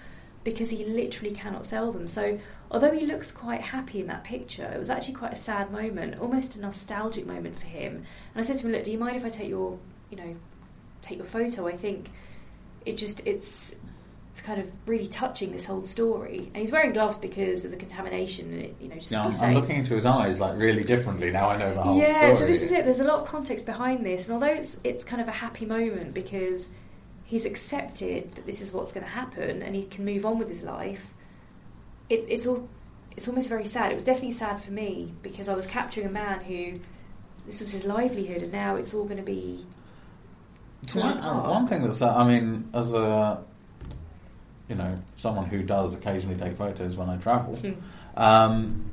because 0.43 0.69
he 0.69 0.85
literally 0.85 1.33
cannot 1.33 1.65
sell 1.65 1.91
them. 1.91 2.07
So, 2.07 2.39
although 2.71 2.91
he 2.91 3.05
looks 3.05 3.31
quite 3.31 3.61
happy 3.61 3.99
in 3.99 4.07
that 4.07 4.23
picture, 4.23 4.65
it 4.65 4.79
was 4.79 4.89
actually 4.89 5.15
quite 5.15 5.33
a 5.33 5.37
sad 5.37 5.71
moment, 5.71 6.19
almost 6.19 6.55
a 6.55 6.61
nostalgic 6.61 7.25
moment 7.25 7.57
for 7.57 7.65
him. 7.65 8.03
And 8.33 8.43
I 8.43 8.47
said 8.47 8.57
to 8.57 8.67
him, 8.67 8.71
"Look, 8.71 8.83
do 8.83 8.91
you 8.91 8.97
mind 8.97 9.17
if 9.17 9.25
I 9.25 9.29
take 9.29 9.49
your, 9.49 9.77
you 10.09 10.17
know, 10.17 10.35
take 11.03 11.17
your 11.17 11.27
photo? 11.27 11.67
I 11.67 11.77
think 11.77 12.09
it 12.85 12.97
just 12.97 13.21
it's 13.25 13.75
it's 14.33 14.41
kind 14.41 14.59
of 14.59 14.71
really 14.87 15.07
touching 15.07 15.51
this 15.51 15.63
whole 15.63 15.83
story. 15.83 16.39
And 16.39 16.57
he's 16.57 16.71
wearing 16.71 16.91
gloves 16.91 17.17
because 17.17 17.65
of 17.65 17.71
the 17.71 17.77
contamination, 17.77 18.51
and 18.51 18.61
it, 18.63 18.75
you 18.81 18.87
know, 18.89 18.95
just 18.95 19.11
Yeah, 19.11 19.23
to 19.23 19.29
I'm, 19.29 19.41
I'm 19.41 19.53
looking 19.53 19.77
into 19.77 19.93
his 19.93 20.07
eyes 20.07 20.39
like 20.39 20.57
really 20.57 20.83
differently 20.83 21.29
now. 21.29 21.49
I 21.49 21.57
know 21.57 21.71
the 21.73 21.83
whole 21.83 21.99
yeah, 21.99 22.33
story. 22.33 22.35
so 22.35 22.45
this 22.47 22.61
is 22.63 22.71
it. 22.71 22.83
There's 22.83 22.99
a 22.99 23.03
lot 23.03 23.19
of 23.21 23.27
context 23.27 23.65
behind 23.67 24.03
this, 24.03 24.27
and 24.27 24.33
although 24.33 24.55
it's 24.55 24.79
it's 24.83 25.03
kind 25.03 25.21
of 25.21 25.27
a 25.27 25.31
happy 25.31 25.67
moment 25.67 26.15
because 26.15 26.69
he's 27.25 27.45
accepted 27.45 28.33
that 28.33 28.45
this 28.45 28.61
is 28.61 28.73
what's 28.73 28.91
going 28.91 29.05
to 29.05 29.09
happen 29.11 29.61
and 29.61 29.75
he 29.75 29.83
can 29.83 30.03
move 30.03 30.25
on 30.25 30.39
with 30.39 30.49
his 30.49 30.63
life, 30.63 31.05
it, 32.09 32.25
it's 32.27 32.47
all 32.47 32.67
it's 33.15 33.27
almost 33.27 33.49
very 33.49 33.67
sad. 33.67 33.91
It 33.91 33.95
was 33.95 34.03
definitely 34.03 34.31
sad 34.31 34.63
for 34.63 34.71
me 34.71 35.13
because 35.21 35.47
I 35.47 35.53
was 35.53 35.67
capturing 35.67 36.07
a 36.07 36.11
man 36.11 36.41
who 36.41 36.79
this 37.45 37.61
was 37.61 37.71
his 37.71 37.83
livelihood, 37.83 38.41
and 38.41 38.51
now 38.51 38.77
it's 38.77 38.95
all 38.95 39.03
going 39.03 39.17
to 39.17 39.23
be. 39.23 39.65
One, 40.93 41.17
one 41.49 41.67
thing 41.67 41.81
that's, 41.83 42.01
I 42.01 42.27
mean, 42.27 42.69
as 42.73 42.93
a, 42.93 43.39
you 44.69 44.75
know, 44.75 44.97
someone 45.17 45.45
who 45.45 45.63
does 45.63 45.93
occasionally 45.93 46.35
take 46.35 46.55
photos 46.57 46.95
when 46.97 47.09
I 47.09 47.17
travel, 47.17 47.55
Hmm. 47.55 47.71
um, 48.21 48.89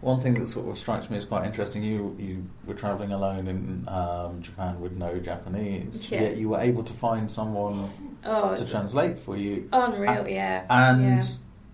one 0.00 0.20
thing 0.22 0.32
that 0.34 0.48
sort 0.48 0.66
of 0.68 0.78
strikes 0.78 1.10
me 1.10 1.18
as 1.18 1.26
quite 1.26 1.44
interesting, 1.44 1.82
you 1.82 2.16
you 2.18 2.44
were 2.66 2.72
travelling 2.74 3.12
alone 3.12 3.46
in 3.48 3.86
um, 3.88 4.40
Japan 4.40 4.80
with 4.80 4.92
no 4.92 5.18
Japanese, 5.18 6.10
Yeah. 6.10 6.22
yet 6.22 6.36
you 6.38 6.48
were 6.48 6.60
able 6.60 6.82
to 6.84 6.92
find 6.94 7.30
someone 7.30 7.90
Oh, 8.24 8.54
to 8.56 8.64
translate 8.66 9.18
for 9.18 9.36
you, 9.36 9.68
unreal! 9.72 10.10
and- 10.10 10.28
yeah, 10.28 10.64
and 10.70 11.02
yeah. 11.02 11.22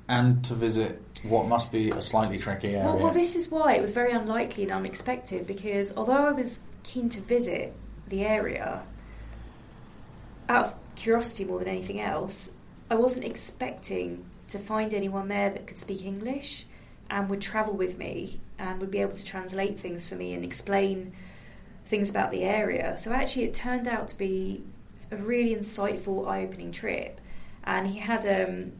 and 0.08 0.44
to 0.44 0.54
visit 0.54 1.00
what 1.22 1.46
must 1.48 1.70
be 1.72 1.90
a 1.90 2.02
slightly 2.02 2.38
tricky 2.38 2.68
area. 2.74 2.84
Well, 2.84 2.98
well, 2.98 3.12
this 3.12 3.34
is 3.36 3.50
why 3.50 3.74
it 3.74 3.82
was 3.82 3.92
very 3.92 4.12
unlikely 4.12 4.64
and 4.64 4.72
unexpected 4.72 5.46
because 5.46 5.96
although 5.96 6.26
I 6.26 6.32
was 6.32 6.60
keen 6.82 7.08
to 7.10 7.20
visit 7.20 7.74
the 8.08 8.24
area 8.24 8.82
out 10.48 10.66
of 10.66 10.74
curiosity 10.94 11.44
more 11.44 11.58
than 11.58 11.68
anything 11.68 12.00
else, 12.00 12.52
I 12.90 12.94
wasn't 12.94 13.26
expecting 13.26 14.24
to 14.48 14.58
find 14.58 14.94
anyone 14.94 15.28
there 15.28 15.50
that 15.50 15.66
could 15.66 15.78
speak 15.78 16.04
English 16.04 16.66
and 17.10 17.28
would 17.28 17.40
travel 17.40 17.74
with 17.74 17.98
me 17.98 18.40
and 18.58 18.80
would 18.80 18.90
be 18.90 18.98
able 18.98 19.14
to 19.14 19.24
translate 19.24 19.80
things 19.80 20.08
for 20.08 20.14
me 20.14 20.34
and 20.34 20.44
explain 20.44 21.12
things 21.86 22.10
about 22.10 22.30
the 22.30 22.42
area. 22.42 22.96
So 22.96 23.12
actually, 23.12 23.44
it 23.44 23.54
turned 23.54 23.86
out 23.88 24.08
to 24.08 24.18
be 24.18 24.64
a 25.10 25.16
really 25.16 25.54
insightful, 25.54 26.26
eye-opening 26.26 26.72
trip. 26.72 27.20
And 27.64 27.86
he 27.86 27.98
had 27.98 28.26
um, 28.26 28.72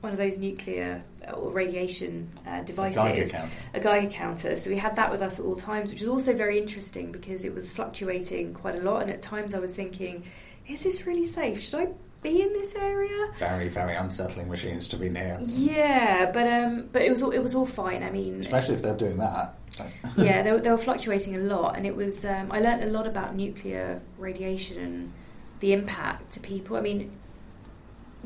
one 0.00 0.12
of 0.12 0.18
those 0.18 0.38
nuclear 0.38 1.02
or 1.32 1.50
radiation 1.50 2.30
uh, 2.46 2.62
devices, 2.62 2.96
Geiger 2.96 3.28
counter. 3.28 3.50
a 3.74 3.80
Geiger 3.80 4.10
counter. 4.10 4.56
So 4.56 4.70
we 4.70 4.76
had 4.76 4.96
that 4.96 5.10
with 5.10 5.22
us 5.22 5.40
at 5.40 5.46
all 5.46 5.56
times, 5.56 5.90
which 5.90 6.00
was 6.00 6.08
also 6.08 6.34
very 6.34 6.58
interesting 6.58 7.12
because 7.12 7.44
it 7.44 7.54
was 7.54 7.72
fluctuating 7.72 8.54
quite 8.54 8.76
a 8.76 8.80
lot. 8.80 9.02
And 9.02 9.10
at 9.10 9.22
times, 9.22 9.54
I 9.54 9.58
was 9.58 9.70
thinking, 9.70 10.24
"Is 10.68 10.82
this 10.82 11.06
really 11.06 11.24
safe? 11.24 11.62
Should 11.62 11.74
I 11.76 11.88
be 12.22 12.42
in 12.42 12.52
this 12.52 12.74
area?" 12.74 13.28
Very, 13.38 13.68
very 13.68 13.94
unsettling 13.96 14.48
machines 14.48 14.88
to 14.88 14.96
be 14.96 15.08
near, 15.08 15.38
Yeah, 15.42 16.30
but 16.32 16.46
um, 16.46 16.88
but 16.92 17.02
it 17.02 17.10
was 17.10 17.22
all, 17.22 17.30
it 17.30 17.38
was 17.42 17.54
all 17.54 17.66
fine. 17.66 18.02
I 18.02 18.10
mean, 18.10 18.40
especially 18.40 18.74
if 18.74 18.82
they're 18.82 18.96
doing 18.96 19.18
that. 19.18 19.54
yeah, 20.16 20.42
they, 20.42 20.50
were- 20.52 20.60
they 20.60 20.70
were 20.70 20.78
fluctuating 20.78 21.36
a 21.36 21.40
lot, 21.40 21.76
and 21.76 21.86
it 21.86 21.94
was. 21.94 22.24
Um, 22.24 22.50
I 22.50 22.60
learned 22.60 22.82
a 22.84 22.88
lot 22.88 23.06
about 23.06 23.34
nuclear 23.36 24.00
radiation 24.18 24.78
and 24.78 25.12
the 25.60 25.72
impact 25.72 26.32
to 26.32 26.40
people. 26.40 26.76
I 26.76 26.80
mean, 26.80 27.12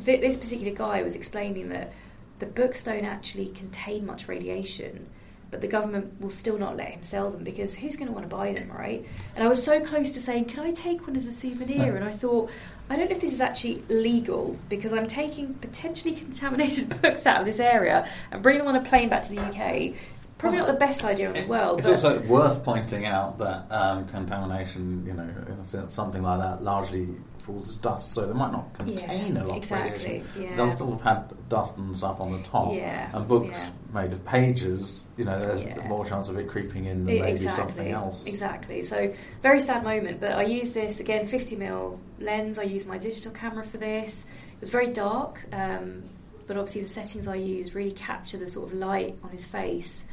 th- 0.04 0.20
this 0.20 0.38
particular 0.38 0.74
guy 0.74 1.02
was 1.02 1.14
explaining 1.14 1.68
that 1.70 1.92
the 2.38 2.46
books 2.46 2.82
don't 2.84 3.04
actually 3.04 3.48
contain 3.48 4.06
much 4.06 4.28
radiation, 4.28 5.06
but 5.52 5.60
the 5.60 5.68
government 5.68 6.20
will 6.20 6.30
still 6.30 6.58
not 6.58 6.76
let 6.76 6.88
him 6.88 7.02
sell 7.04 7.30
them 7.30 7.44
because 7.44 7.76
who's 7.76 7.94
going 7.94 8.08
to 8.08 8.12
want 8.12 8.28
to 8.28 8.34
buy 8.34 8.54
them, 8.54 8.72
right? 8.72 9.06
And 9.36 9.44
I 9.44 9.48
was 9.48 9.62
so 9.62 9.78
close 9.84 10.10
to 10.12 10.20
saying, 10.20 10.46
"Can 10.46 10.60
I 10.60 10.72
take 10.72 11.06
one 11.06 11.14
as 11.14 11.26
a 11.28 11.32
souvenir?" 11.32 11.94
And 11.94 12.04
I 12.04 12.10
thought. 12.10 12.50
I 12.90 12.96
don't 12.96 13.08
know 13.08 13.14
if 13.14 13.22
this 13.22 13.32
is 13.32 13.40
actually 13.40 13.82
legal 13.88 14.58
because 14.68 14.92
I'm 14.92 15.06
taking 15.06 15.54
potentially 15.54 16.14
contaminated 16.14 16.90
books 17.02 17.24
out 17.24 17.40
of 17.40 17.46
this 17.46 17.58
area 17.58 18.10
and 18.30 18.42
bringing 18.42 18.66
them 18.66 18.74
on 18.74 18.84
a 18.84 18.86
plane 18.86 19.08
back 19.08 19.22
to 19.22 19.28
the 19.30 19.40
UK. 19.40 19.94
Probably 20.36 20.58
not 20.58 20.66
the 20.66 20.74
best 20.74 21.02
idea 21.04 21.32
in 21.32 21.44
the 21.44 21.48
world. 21.48 21.78
It's 21.78 21.88
also 21.88 22.20
worth 22.22 22.62
pointing 22.64 23.06
out 23.06 23.38
that 23.38 23.66
um, 23.70 24.08
contamination, 24.08 25.06
you 25.06 25.14
know, 25.14 25.22
in 25.22 25.54
a 25.54 25.64
sense, 25.64 25.94
something 25.94 26.22
like 26.22 26.40
that, 26.40 26.64
largely 26.64 27.08
falls 27.42 27.68
as 27.70 27.76
dust, 27.76 28.12
so 28.12 28.26
they 28.26 28.32
might 28.32 28.52
not 28.52 28.72
contain 28.78 29.34
Yeah, 29.36 29.42
a 29.42 29.44
lot 29.44 29.56
exactly, 29.56 29.90
of 29.92 30.04
radiation. 30.04 30.42
yeah. 30.42 30.56
They'll 30.56 30.70
still 30.70 30.90
have 30.92 31.00
had 31.00 31.48
dust 31.48 31.76
and 31.76 31.96
stuff 31.96 32.20
on 32.20 32.32
the 32.32 32.42
top. 32.48 32.72
Yeah, 32.74 33.10
And 33.12 33.28
books 33.28 33.70
made 33.92 34.12
of 34.12 34.24
pages, 34.24 35.06
you 35.16 35.24
know, 35.24 35.38
there's 35.38 35.84
more 35.88 36.04
chance 36.06 36.28
of 36.28 36.38
it 36.38 36.48
creeping 36.48 36.84
in 36.86 37.04
than 37.04 37.14
E- 37.16 37.20
maybe 37.20 37.32
exactly, 37.32 37.62
something 37.64 37.90
else. 37.92 38.24
Exactly. 38.26 38.82
So 38.82 39.12
very 39.42 39.60
sad 39.60 39.84
moment, 39.84 40.20
but 40.20 40.32
I 40.32 40.44
use 40.44 40.72
this 40.72 41.00
again, 41.00 41.26
50 41.26 41.56
mm 41.56 41.98
lens. 42.20 42.58
I 42.58 42.62
use 42.62 42.86
my 42.86 42.98
digital 42.98 43.32
camera 43.32 43.64
for 43.64 43.78
this. 43.78 44.24
It 44.54 44.60
was 44.60 44.70
very 44.70 44.92
dark, 44.92 45.40
um, 45.52 46.04
but 46.46 46.56
obviously 46.56 46.82
the 46.82 46.88
settings 46.88 47.28
I 47.28 47.34
used 47.34 47.74
really 47.74 47.92
capture 47.92 48.38
the 48.38 48.48
sort 48.48 48.72
of 48.72 48.78
light 48.78 49.18
on 49.22 49.30
his 49.30 49.44
face. 49.44 50.04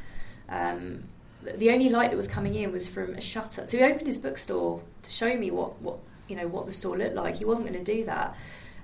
Um, 0.48 1.04
the- 1.42 1.52
the 1.52 1.70
only 1.70 1.88
light 1.88 2.10
that 2.10 2.16
was 2.16 2.28
coming 2.28 2.54
in 2.54 2.72
was 2.72 2.86
from 2.86 3.14
a 3.14 3.20
shutter. 3.20 3.66
So 3.66 3.78
he 3.78 3.84
opened 3.84 4.06
his 4.06 4.18
bookstore 4.18 4.82
to 5.04 5.10
show 5.10 5.34
me 5.34 5.50
what, 5.50 5.80
what 5.80 5.98
you 6.30 6.36
know 6.36 6.48
what 6.48 6.66
the 6.66 6.72
store 6.72 6.96
looked 6.96 7.14
like. 7.14 7.36
He 7.36 7.44
wasn't 7.44 7.68
going 7.68 7.84
to 7.84 7.92
do 7.92 8.04
that, 8.04 8.36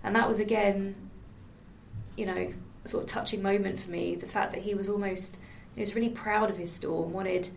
and 0.02 0.14
that 0.16 0.28
was 0.28 0.40
again, 0.40 0.94
you 2.16 2.26
know, 2.26 2.52
a 2.85 2.88
sort 2.88 3.04
of 3.04 3.11
touching 3.11 3.42
moment 3.42 3.78
for 3.78 3.90
me. 3.90 4.16
The 4.16 4.26
fact 4.26 4.52
that 4.52 4.62
he 4.62 4.74
was 4.74 4.88
almost 4.88 5.37
he 5.76 5.80
was 5.80 5.94
really 5.94 6.09
proud 6.09 6.50
of 6.50 6.56
his 6.56 6.72
store 6.72 7.04
and 7.04 7.12
wanted, 7.12 7.48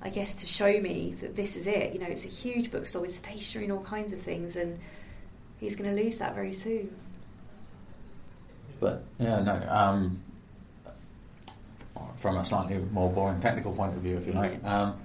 I 0.00 0.08
guess, 0.08 0.36
to 0.36 0.46
show 0.46 0.80
me 0.80 1.16
that 1.20 1.34
this 1.36 1.56
is 1.56 1.66
it. 1.66 1.92
You 1.92 1.98
know, 1.98 2.06
it's 2.06 2.24
a 2.24 2.28
huge 2.28 2.70
bookstore 2.70 3.02
with 3.02 3.14
stationery 3.14 3.66
and 3.66 3.72
all 3.72 3.82
kinds 3.82 4.12
of 4.12 4.20
things, 4.20 4.56
and 4.56 4.78
he's 5.58 5.74
going 5.74 5.94
to 5.94 6.02
lose 6.02 6.18
that 6.18 6.34
very 6.34 6.52
soon. 6.52 6.94
But, 8.78 9.04
yeah, 9.18 9.40
no, 9.40 9.66
um, 9.68 10.22
from 12.16 12.38
a 12.38 12.44
slightly 12.44 12.78
more 12.92 13.10
boring 13.10 13.40
technical 13.40 13.72
point 13.72 13.94
of 13.94 14.00
view, 14.00 14.16
if 14.16 14.26
you 14.26 14.32
like, 14.32 14.64
um, 14.64 14.98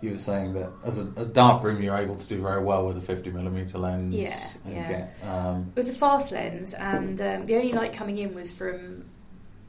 you 0.00 0.12
were 0.12 0.18
saying 0.18 0.54
that 0.54 0.70
as 0.84 0.98
a, 0.98 1.06
a 1.16 1.24
dark 1.24 1.62
room, 1.62 1.82
you're 1.82 1.96
able 1.96 2.16
to 2.16 2.26
do 2.26 2.40
very 2.40 2.62
well 2.62 2.86
with 2.86 2.96
a 2.96 3.12
50mm 3.12 3.74
lens. 3.74 4.14
Yeah, 4.14 4.48
and 4.64 4.74
yeah. 4.74 4.88
get 4.88 5.28
um, 5.28 5.72
It 5.74 5.76
was 5.76 5.88
a 5.88 5.94
fast 5.94 6.32
lens, 6.32 6.74
and 6.74 7.20
um, 7.20 7.46
the 7.46 7.56
only 7.56 7.72
light 7.72 7.92
coming 7.92 8.18
in 8.18 8.34
was 8.34 8.50
from 8.50 9.04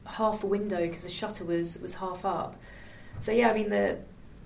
half 0.04 0.42
a 0.42 0.46
window 0.46 0.80
because 0.80 1.02
the 1.02 1.10
shutter 1.10 1.44
was 1.44 1.78
was 1.80 1.94
half 1.94 2.24
up. 2.24 2.56
So 3.20 3.32
yeah, 3.32 3.50
I 3.50 3.54
mean 3.54 3.70
the 3.70 3.98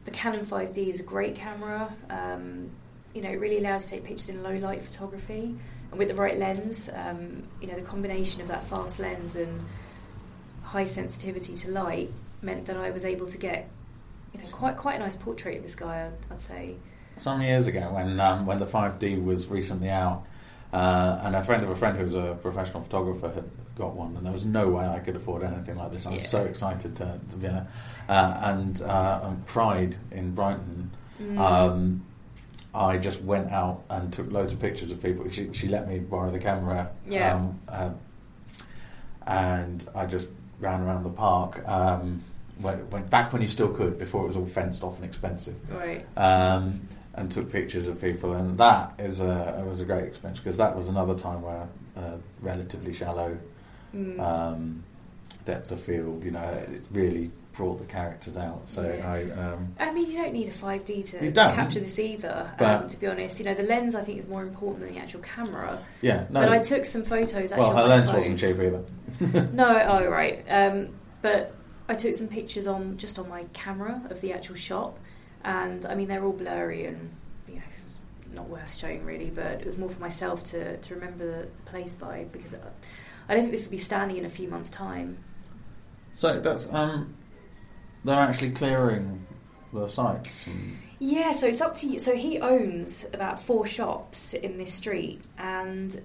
the 0.05 0.11
Canon 0.11 0.47
5D 0.47 0.89
is 0.89 1.01
a 1.01 1.05
great 1.05 1.35
camera. 1.35 1.95
Um, 2.11 2.71
you 3.15 3.23
know, 3.23 3.31
it 3.31 3.41
really 3.41 3.59
allows 3.59 3.85
you 3.85 3.89
to 3.91 3.95
take 3.97 4.05
pictures 4.05 4.29
in 4.29 4.43
low 4.43 4.57
light 4.57 4.83
photography, 4.83 5.57
and 5.91 5.99
with 5.99 6.09
the 6.09 6.15
right 6.15 6.39
lens, 6.39 6.91
um, 6.95 7.45
you 7.61 7.69
know, 7.69 7.75
the 7.75 7.83
combination 7.83 8.41
of 8.41 8.49
that 8.49 8.69
fast 8.69 8.99
lens 8.99 9.37
and 9.37 9.65
high 10.63 10.85
sensitivity 10.85 11.55
to 11.55 11.71
light 11.71 12.13
meant 12.43 12.67
that 12.67 12.77
I 12.77 12.91
was 12.91 13.05
able 13.05 13.27
to 13.29 13.39
get 13.39 13.69
you 14.45 14.51
know, 14.51 14.57
quite 14.57 14.77
quite 14.77 14.97
a 14.97 14.99
nice 14.99 15.17
portrait 15.17 15.57
of 15.59 15.63
this 15.63 15.75
guy. 15.75 16.07
I'd, 16.07 16.33
I'd 16.35 16.43
say. 16.43 16.75
Some 17.19 17.41
years 17.43 17.67
ago, 17.67 17.93
when 17.93 18.21
um, 18.21 18.47
when 18.47 18.59
the 18.59 18.67
5D 18.67 19.25
was 19.25 19.47
recently 19.47 19.89
out, 19.91 20.25
uh, 20.73 21.21
and 21.23 21.35
a 21.37 21.43
friend 21.43 21.63
of 21.63 21.71
a 21.71 21.77
friend 21.77 21.97
who 21.97 22.05
was 22.05 22.15
a 22.15 22.37
professional 22.43 22.83
photographer 22.83 23.31
had 23.33 23.45
got 23.77 23.95
one, 23.95 24.17
and 24.17 24.25
there 24.25 24.33
was 24.33 24.45
no 24.45 24.69
way 24.69 24.87
I 24.87 24.99
could 24.99 25.17
afford 25.17 25.43
anything 25.43 25.77
like 25.77 25.93
this. 25.93 26.07
I 26.07 26.11
was 26.11 26.23
Yeah. 26.23 26.29
so 26.29 26.45
excited 26.45 26.97
to, 26.97 27.19
to 27.31 27.37
be 27.37 27.47
in 27.47 27.55
it. 27.57 27.65
Uh, 28.09 28.39
and 28.43 28.83
uh, 28.83 29.21
on 29.23 29.43
Pride 29.47 29.97
in 30.11 30.35
Brighton, 30.35 30.91
Mm. 31.21 31.39
um, 31.39 32.03
I 32.75 32.99
just 32.99 33.23
went 33.23 33.51
out 33.51 33.85
and 33.89 34.13
took 34.13 34.31
loads 34.31 34.53
of 34.53 34.61
pictures 34.61 34.91
of 34.91 35.03
people. 35.03 35.27
She, 35.31 35.51
she 35.55 35.67
let 35.69 35.89
me 35.89 35.99
borrow 35.99 36.31
the 36.31 36.39
camera. 36.39 36.91
Yeah. 37.07 37.35
Um, 37.37 37.59
uh, 37.67 37.91
and 39.27 39.89
I 39.95 40.07
just 40.07 40.29
ran 40.61 40.83
around 40.83 41.05
the 41.05 41.11
park. 41.11 41.67
Um, 41.67 42.23
went, 42.61 42.91
went 42.91 43.11
back 43.11 43.33
when 43.33 43.43
you 43.43 43.49
still 43.49 43.69
could, 43.69 43.99
before 43.99 44.25
it 44.25 44.29
was 44.29 44.37
all 44.37 44.47
fenced 44.47 44.83
off 44.83 44.97
and 44.97 45.05
expensive 45.05 45.57
Right. 45.71 46.07
um, 46.17 46.81
and 47.15 47.31
took 47.31 47.51
pictures 47.51 47.87
of 47.89 48.01
people, 48.01 48.35
and 48.35 48.59
that 48.59 48.95
is 48.99 49.21
a 49.21 49.59
it 49.61 49.67
was 49.69 49.81
a 49.81 49.85
great 49.85 50.05
experience 50.05 50.39
because 50.41 50.57
that 50.59 50.77
was 50.77 50.89
another 50.89 51.15
time 51.15 51.43
where 51.43 51.69
uh, 51.97 52.17
relatively 52.41 52.93
shallow 52.93 53.37
Mm. 53.95 54.21
um, 54.21 54.85
depth 55.47 55.71
of 55.73 55.81
field, 55.81 56.23
you 56.25 56.31
know, 56.33 56.43
it 56.69 56.83
really 56.91 57.31
brought 57.55 57.79
the 57.79 57.87
characters 57.87 58.37
out. 58.37 58.61
So 58.67 58.83
Yeah. 58.83 59.11
I, 59.11 59.23
um, 59.41 59.75
I 59.79 59.91
mean, 59.93 60.11
you 60.11 60.19
don't 60.21 60.33
need 60.35 60.49
a 60.49 60.53
5D 60.53 61.03
to 61.13 61.31
capture 61.33 61.81
this 61.81 61.99
either. 61.99 62.51
But- 62.59 62.83
um, 62.83 62.89
to 62.89 62.97
be 62.99 63.07
honest, 63.07 63.39
you 63.39 63.47
know, 63.47 63.55
the 63.55 63.63
lens 63.63 63.95
I 63.95 64.03
think 64.03 64.19
is 64.19 64.29
more 64.29 64.43
important 64.43 64.81
than 64.85 64.93
the 64.95 65.01
actual 65.01 65.21
camera. 65.21 65.79
yeah, 66.03 66.25
no. 66.29 66.41
But 66.41 66.51
I 66.51 66.59
took 66.59 66.85
some 66.85 67.05
photos. 67.05 67.53
Actually 67.53 67.59
well, 67.61 67.69
her 67.71 67.75
my 67.77 67.87
lens 67.87 68.11
phone. 68.11 68.17
wasn't 68.19 68.39
cheap 68.41 68.59
either. 68.59 68.83
No, 69.55 69.81
oh 69.89 70.07
right. 70.11 70.45
Um, 70.51 70.89
but 71.23 71.55
I 71.89 71.95
took 71.95 72.15
some 72.15 72.29
pictures 72.29 72.67
on 72.67 72.99
just 72.99 73.19
on 73.19 73.29
my 73.29 73.45
camera 73.53 74.03
of 74.11 74.21
the 74.21 74.33
actual 74.33 74.57
shop, 74.57 74.99
and 75.45 75.87
I 75.87 75.95
mean 75.95 76.09
they're 76.09 76.25
all 76.25 76.33
blurry 76.33 76.87
and 76.87 77.11
you 77.49 77.57
know 77.57 77.63
not 78.35 78.49
worth 78.49 78.77
showing 78.77 79.05
really. 79.05 79.31
But 79.31 79.61
it 79.61 79.67
was 79.67 79.79
more 79.79 79.91
for 79.91 80.01
myself 80.01 80.45
to 80.51 80.77
to 80.77 80.95
remember 80.95 81.43
the 81.43 81.71
place 81.71 81.95
by 81.95 82.27
because 82.33 82.55
I, 83.29 83.35
don't 83.35 83.43
think 83.43 83.53
this 83.53 83.65
will 83.65 83.73
be 83.73 83.79
standing 83.79 84.17
in 84.17 84.25
a 84.25 84.31
few 84.31 84.49
months' 84.49 84.71
time. 84.71 85.19
So 86.15 86.41
that's 86.41 86.69
um, 86.73 87.15
they're 88.05 88.15
actually 88.15 88.51
clearing 88.51 89.27
the 89.73 89.89
sites. 89.89 90.47
And, 90.47 90.79
Yeah, 90.99 91.33
so 91.33 91.47
it's 91.47 91.61
up 91.61 91.77
to 91.77 91.87
you. 91.87 91.99
So 91.99 92.17
he 92.17 92.41
owns 92.41 93.05
about 93.13 93.41
four 93.41 93.67
shops 93.67 94.33
in 94.35 94.57
this 94.57 94.73
street, 94.73 95.23
and 95.39 96.01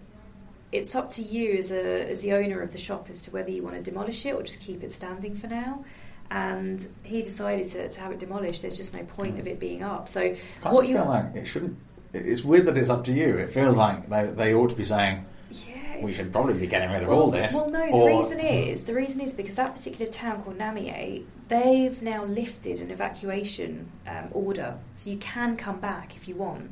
it's 0.72 0.96
up 0.96 1.10
to 1.12 1.22
you 1.22 1.58
as 1.58 1.72
a 1.72 2.10
as 2.10 2.22
the 2.22 2.34
owner 2.34 2.62
of 2.62 2.72
the 2.72 2.78
shop 2.78 3.08
as 3.10 3.22
to 3.24 3.32
whether 3.32 3.52
you 3.52 3.62
want 3.64 3.76
to 3.76 3.82
demolish 3.82 4.26
it 4.26 4.34
or 4.34 4.44
just 4.44 4.60
keep 4.60 4.84
it 4.84 4.94
standing 4.94 5.36
for 5.36 5.48
now. 5.48 5.84
And 6.30 6.88
he 7.04 7.22
decided 7.22 7.68
to, 7.70 7.90
to 7.90 8.00
have 8.00 8.14
it 8.14 8.20
demolished. 8.20 8.62
There's 8.62 8.78
just 8.78 8.94
no 8.94 9.04
point 9.04 9.38
of 9.38 9.48
it 9.48 9.60
being 9.60 9.84
up. 9.84 10.08
So 10.08 10.36
what 10.64 10.88
you 10.88 10.96
feel 10.96 11.06
like 11.06 11.36
it 11.36 11.46
shouldn't. 11.46 11.78
It's 12.14 12.44
weird 12.44 12.68
that 12.68 12.78
it's 12.78 12.90
up 12.90 13.04
to 13.06 13.14
you. 13.14 13.38
It 13.38 13.54
feels 13.54 13.78
like 13.78 14.10
they, 14.10 14.28
they 14.28 14.54
ought 14.54 14.70
to 14.70 14.76
be 14.76 14.84
saying 14.84 15.26
yeah, 15.50 16.02
we 16.02 16.14
should 16.14 16.32
probably 16.32 16.54
be 16.54 16.68
getting 16.68 16.90
rid 16.92 17.04
of 17.04 17.10
well, 17.10 17.20
all 17.20 17.32
this. 17.32 17.54
Well, 17.54 17.70
no. 17.70 17.86
The 17.86 17.92
or- 17.92 18.22
reason 18.22 18.40
is 18.40 18.84
the 18.84 18.94
reason 18.94 19.20
is 19.22 19.34
because 19.34 19.56
that 19.56 19.76
particular 19.76 20.10
town 20.10 20.42
called 20.42 20.58
Namie, 20.58 21.26
they've 21.50 22.02
now 22.02 22.24
lifted 22.24 22.80
an 22.80 22.92
evacuation 22.92 23.92
um, 24.08 24.30
order, 24.32 24.78
so 24.96 25.10
you 25.10 25.18
can 25.18 25.58
come 25.58 25.80
back 25.82 26.16
if 26.16 26.30
you 26.30 26.36
want. 26.36 26.72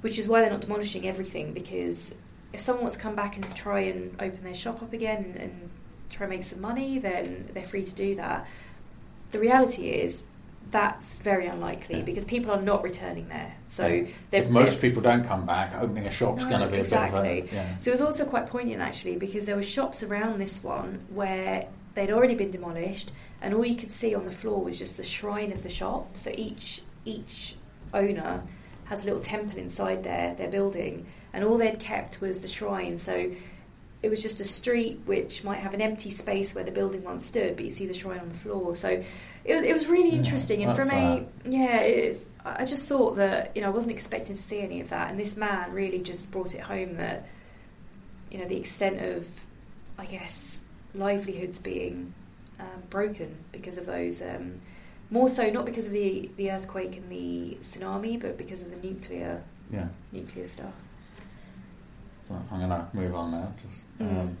Which 0.00 0.18
is 0.18 0.26
why 0.26 0.40
they're 0.40 0.50
not 0.50 0.62
demolishing 0.62 1.06
everything 1.06 1.52
because 1.52 2.14
if 2.52 2.60
someone 2.60 2.82
wants 2.84 2.96
to 2.96 3.02
come 3.02 3.14
back 3.14 3.36
and 3.36 3.56
try 3.56 3.80
and 3.80 4.14
open 4.20 4.42
their 4.42 4.54
shop 4.54 4.82
up 4.82 4.92
again 4.92 5.24
and, 5.24 5.36
and 5.36 5.70
try 6.10 6.26
and 6.26 6.36
make 6.36 6.44
some 6.44 6.60
money, 6.60 6.98
then 6.98 7.48
they're 7.54 7.64
free 7.64 7.84
to 7.84 7.94
do 7.94 8.16
that. 8.16 8.46
The 9.30 9.38
reality 9.38 9.88
is 9.90 10.24
that's 10.70 11.14
very 11.14 11.46
unlikely 11.46 11.96
Yeah. 11.98 12.02
because 12.04 12.24
people 12.24 12.50
are 12.52 12.60
not 12.62 12.82
returning 12.82 13.28
there. 13.28 13.52
So 13.68 13.86
Yeah. 13.86 14.06
if 14.32 14.48
most 14.50 14.80
people 14.80 15.02
don't 15.02 15.24
come 15.24 15.46
back, 15.46 15.74
opening 15.80 16.06
a 16.06 16.10
shop's 16.10 16.42
No, 16.44 16.48
going 16.48 16.60
to 16.62 16.68
be 16.68 16.78
exactly. 16.78 17.18
a 17.18 17.42
bit 17.42 17.44
of 17.44 17.52
a 17.52 17.56
yeah. 17.56 17.76
So 17.80 17.90
it 17.90 17.94
was 17.94 18.02
also 18.02 18.24
quite 18.24 18.46
poignant 18.46 18.80
actually 18.80 19.16
because 19.16 19.46
there 19.46 19.56
were 19.56 19.62
shops 19.62 20.02
around 20.02 20.38
this 20.38 20.62
one 20.62 21.00
where 21.10 21.66
they'd 21.94 22.10
already 22.10 22.34
been 22.34 22.50
demolished 22.52 23.10
and 23.42 23.54
all 23.54 23.64
you 23.64 23.74
could 23.74 23.90
see 23.90 24.14
on 24.14 24.24
the 24.26 24.30
floor 24.30 24.62
was 24.62 24.78
just 24.78 24.96
the 24.96 25.02
shrine 25.02 25.50
of 25.52 25.62
the 25.62 25.68
shop. 25.68 26.16
So 26.16 26.30
each 26.34 26.82
each 27.04 27.56
owner 27.94 28.42
has 28.90 29.04
a 29.04 29.06
little 29.06 29.20
temple 29.20 29.58
inside 29.58 30.02
their, 30.02 30.34
their 30.34 30.50
building 30.50 31.06
and 31.32 31.44
all 31.44 31.56
they'd 31.56 31.78
kept 31.78 32.20
was 32.20 32.38
the 32.38 32.48
shrine. 32.48 32.98
So 32.98 33.32
it 34.02 34.08
was 34.08 34.20
just 34.20 34.40
a 34.40 34.44
street 34.44 35.00
which 35.04 35.44
might 35.44 35.60
have 35.60 35.74
an 35.74 35.80
empty 35.80 36.10
space 36.10 36.54
where 36.54 36.64
the 36.64 36.72
building 36.72 37.04
once 37.04 37.24
stood, 37.24 37.54
but 37.54 37.64
you 37.64 37.70
see 37.70 37.86
the 37.86 37.94
shrine 37.94 38.18
on 38.18 38.28
the 38.28 38.34
floor. 38.34 38.74
So 38.74 38.88
it 39.44 39.54
was, 39.54 39.64
it 39.64 39.72
was 39.72 39.86
really 39.86 40.10
Yeah, 40.10 40.16
interesting. 40.16 40.64
And 40.64 40.76
that's, 40.76 40.90
from 40.90 40.98
a 40.98 41.24
yeah, 41.48 42.14
I 42.44 42.64
just 42.64 42.84
thought 42.86 43.16
that 43.16 43.52
you 43.54 43.62
know 43.62 43.68
I 43.68 43.70
wasn't 43.70 43.92
expecting 43.92 44.34
to 44.34 44.42
see 44.42 44.60
any 44.60 44.80
of 44.80 44.88
that, 44.88 45.10
and 45.10 45.20
this 45.20 45.36
man 45.36 45.72
really 45.72 46.00
just 46.00 46.32
brought 46.32 46.54
it 46.54 46.60
home 46.60 46.96
that 46.96 47.28
you 48.30 48.38
know 48.38 48.46
the 48.46 48.56
extent 48.56 49.00
of 49.02 49.28
I 49.98 50.06
guess 50.06 50.58
livelihoods 50.94 51.60
being 51.60 52.12
um, 52.58 52.82
broken 52.88 53.36
because 53.52 53.78
of 53.78 53.86
those. 53.86 54.20
Um, 54.20 54.60
more 55.10 55.28
so, 55.28 55.48
not 55.50 55.64
because 55.64 55.86
of 55.86 55.92
the, 55.92 56.30
the 56.36 56.50
earthquake 56.52 56.96
and 56.96 57.10
the 57.10 57.56
tsunami, 57.62 58.20
but 58.20 58.38
because 58.38 58.62
of 58.62 58.70
the 58.70 58.88
nuclear 58.88 59.42
yeah. 59.70 59.88
nuclear 60.12 60.46
stuff. 60.46 60.72
So 62.28 62.40
I'm 62.50 62.58
going 62.58 62.70
to 62.70 62.86
move 62.92 63.14
on 63.14 63.32
now. 63.32 63.52
Just 63.68 63.82
Mm. 64.00 64.20
um, 64.20 64.36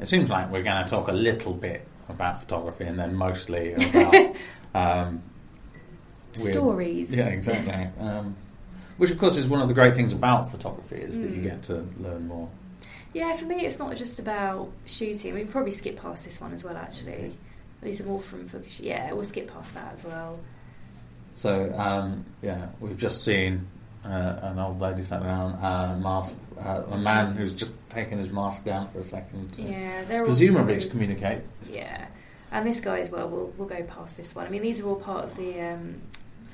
it 0.00 0.08
seems 0.08 0.30
like 0.30 0.50
we're 0.50 0.62
going 0.62 0.84
to 0.84 0.88
talk 0.88 1.08
a 1.08 1.12
little 1.12 1.52
bit 1.52 1.86
about 2.08 2.40
photography 2.40 2.84
and 2.84 2.98
then 2.98 3.14
mostly 3.14 3.72
about 3.74 4.34
um, 4.74 5.22
weird- 6.38 6.54
Stories. 6.54 7.10
Yeah, 7.10 7.26
exactly. 7.26 7.88
um, 8.04 8.36
which, 8.96 9.10
of 9.10 9.18
course, 9.18 9.36
is 9.36 9.46
one 9.46 9.60
of 9.60 9.68
the 9.68 9.74
great 9.74 9.94
things 9.94 10.12
about 10.12 10.50
photography 10.50 10.96
is 10.96 11.16
that 11.16 11.30
you 11.30 11.40
Mm. 11.40 11.42
get 11.42 11.62
to 11.64 11.86
learn 11.98 12.26
more. 12.28 12.48
Yeah, 13.14 13.34
for 13.36 13.46
me, 13.46 13.64
it's 13.66 13.78
not 13.78 13.96
just 13.96 14.18
about 14.18 14.70
shooting. 14.86 15.34
We 15.34 15.40
can 15.40 15.48
probably 15.48 15.72
skip 15.72 15.96
past 16.00 16.24
this 16.24 16.40
one 16.40 16.52
as 16.52 16.62
well. 16.62 16.76
Actually, 16.76 17.36
These 17.82 18.00
are 18.00 18.04
more 18.06 18.20
from 18.22 18.48
Fukushima. 18.48 18.80
Yeah, 18.84 19.12
we'll 19.12 19.24
skip 19.24 19.52
past 19.52 19.74
that 19.74 19.92
as 19.94 20.04
well. 20.04 20.38
So 21.34 21.72
um, 21.76 22.24
yeah, 22.42 22.68
we've 22.80 22.96
just 22.96 23.24
seen 23.24 23.66
uh, 24.04 24.38
an 24.42 24.58
old 24.58 24.80
lady 24.80 25.04
sat 25.04 25.22
down, 25.22 25.52
uh, 25.62 25.98
mask, 26.02 26.34
uh, 26.60 26.82
a 26.90 26.98
man 26.98 27.36
who's 27.36 27.52
just 27.54 27.72
taken 27.90 28.18
his 28.18 28.30
mask 28.30 28.64
down 28.64 28.88
for 28.90 29.00
a 29.00 29.04
second, 29.04 29.54
Yeah, 29.56 30.04
they're 30.04 30.24
presumably 30.24 30.78
to 30.78 30.88
communicate. 30.88 31.42
Yeah, 31.70 32.06
and 32.50 32.66
this 32.66 32.80
guy 32.80 32.98
as 32.98 33.10
well. 33.10 33.28
We'll 33.28 33.52
we'll 33.56 33.68
go 33.68 33.82
past 33.84 34.16
this 34.16 34.34
one. 34.34 34.46
I 34.46 34.50
mean, 34.50 34.62
these 34.62 34.80
are 34.80 34.86
all 34.88 34.96
part 34.96 35.24
of 35.24 35.36
the 35.36 35.60
um, 35.60 36.00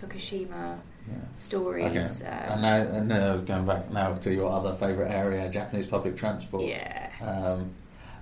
Fukushima 0.02 0.78
Yeah. 1.08 1.14
stories. 1.34 1.84
Okay. 1.86 2.00
um, 2.28 2.52
and 2.52 2.62
now, 2.62 2.76
and 2.76 3.08
now 3.08 3.36
going 3.38 3.66
back 3.66 3.90
now 3.90 4.14
to 4.14 4.32
your 4.32 4.50
other 4.50 4.74
favourite 4.76 5.10
area, 5.10 5.48
Japanese 5.50 5.86
public 5.86 6.16
transport. 6.16 6.64
yeah, 6.66 7.10
Um, 7.22 7.70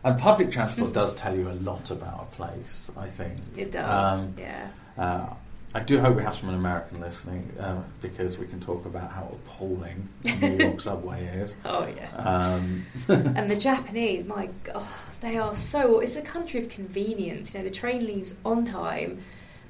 and 0.05 0.19
public 0.19 0.51
transport 0.51 0.93
does 0.93 1.15
tell 1.15 1.37
you 1.37 1.49
a 1.49 1.55
lot 1.55 1.91
about 1.91 2.29
a 2.33 2.37
place, 2.37 2.91
I 2.97 3.09
think. 3.09 3.39
it 3.57 3.73
does. 3.73 4.21
Um, 4.21 4.35
yeah, 4.39 4.69
uh, 4.99 5.35
I 5.75 5.81
do 5.81 6.01
hope 6.01 6.17
we 6.17 6.23
have 6.23 6.37
some 6.37 6.51
American 6.51 7.01
listening 7.01 7.51
um, 7.59 7.85
because 8.03 8.37
we 8.37 8.47
can 8.47 8.61
talk 8.61 8.85
about 8.85 9.11
how 9.11 9.31
appalling 9.33 10.07
the 10.23 10.51
New 10.51 10.65
York 10.65 10.81
subway 10.89 11.25
is. 11.25 11.55
oh 11.65 11.87
yeah. 11.87 12.11
Um, 12.17 12.85
and 13.09 13.51
the 13.51 13.57
Japanese, 13.57 14.27
my 14.27 14.51
God, 14.65 14.85
they 15.21 15.39
are 15.39 15.55
so. 15.55 16.01
It's 16.01 16.17
a 16.17 16.23
country 16.23 16.61
of 16.61 16.69
convenience. 16.69 17.55
You 17.55 17.61
know, 17.61 17.65
the 17.65 17.71
train 17.71 18.07
leaves 18.07 18.35
on 18.45 18.65
time. 18.65 19.23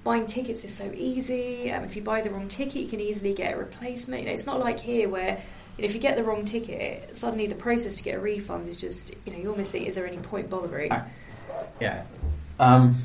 Buying 0.03 0.27
tickets 0.27 0.64
is 0.64 0.75
so 0.75 0.90
easy. 0.92 1.71
Um, 1.71 1.85
if 1.85 1.95
you 1.95 2.03
buy 2.03 2.23
the 2.23 2.31
wrong 2.31 2.49
ticket, 2.49 2.83
you 2.83 2.88
can 2.88 2.99
easily 2.99 3.35
get 3.35 3.55
a 3.55 3.57
replacement. 3.57 4.23
You 4.23 4.29
know, 4.29 4.35
it's 4.35 4.47
not 4.47 4.59
like 4.59 4.81
here 4.81 5.09
where 5.09 5.40
you 5.76 5.82
know, 5.82 5.87
if 5.87 5.94
you 5.94 6.00
get 6.00 6.16
the 6.16 6.24
wrong 6.24 6.44
ticket, 6.44 7.16
suddenly 7.16 7.46
the 7.46 7.54
process 7.54 7.94
to 7.96 8.02
get 8.02 8.16
a 8.16 8.20
refund 8.20 8.68
is 8.68 8.76
just 8.76 9.14
you 9.24 9.32
know 9.32 9.38
you 9.38 9.50
almost 9.50 9.70
think 9.72 9.87
is 9.87 9.94
there 9.94 10.06
any 10.06 10.18
point 10.18 10.50
bothering? 10.50 10.92
I- 10.92 11.04
yeah. 11.80 12.04
Um, 12.58 13.02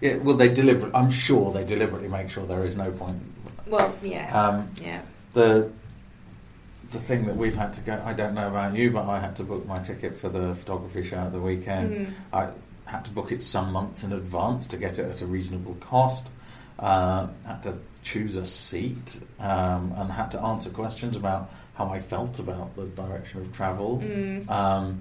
yeah. 0.00 0.16
Well, 0.16 0.36
they 0.36 0.48
deliberately. 0.48 0.94
I'm 0.94 1.10
sure 1.10 1.52
they 1.52 1.64
deliberately 1.64 2.08
make 2.08 2.30
sure 2.30 2.46
there 2.46 2.64
is 2.64 2.76
no 2.76 2.90
point. 2.90 3.20
Well, 3.66 3.94
yeah, 4.02 4.32
Um, 4.48 4.70
yeah, 4.80 5.00
the 5.34 5.70
the 6.92 6.98
thing 7.00 7.26
that 7.26 7.36
we've 7.36 7.56
had 7.56 7.74
to 7.74 7.80
go. 7.80 8.00
I 8.04 8.12
don't 8.12 8.34
know 8.34 8.46
about 8.48 8.76
you, 8.76 8.90
but 8.90 9.08
I 9.08 9.18
had 9.18 9.34
to 9.36 9.42
book 9.44 9.66
my 9.66 9.80
ticket 9.80 10.16
for 10.16 10.28
the 10.28 10.54
photography 10.54 11.02
show 11.02 11.16
at 11.18 11.32
the 11.32 11.40
weekend. 11.40 12.06
Mm. 12.06 12.12
I 12.32 12.48
had 12.90 13.04
to 13.06 13.10
book 13.10 13.32
it 13.32 13.42
some 13.42 13.72
months 13.72 14.04
in 14.04 14.12
advance 14.12 14.66
to 14.68 14.76
get 14.76 14.98
it 15.00 15.06
at 15.10 15.20
a 15.20 15.26
reasonable 15.26 15.74
cost. 15.80 16.24
Uh, 16.78 17.26
had 17.44 17.62
to 17.64 17.74
choose 18.06 18.36
a 18.36 18.46
seat 18.46 19.18
um, 19.40 19.92
and 19.96 20.12
had 20.12 20.30
to 20.30 20.40
answer 20.40 20.70
questions 20.70 21.16
about 21.16 21.50
how 21.74 21.88
I 21.88 21.98
felt 21.98 22.38
about 22.38 22.76
the 22.76 22.84
direction 22.84 23.40
of 23.40 23.52
travel. 23.52 23.98
Mm. 23.98 24.48
Um, 24.48 25.00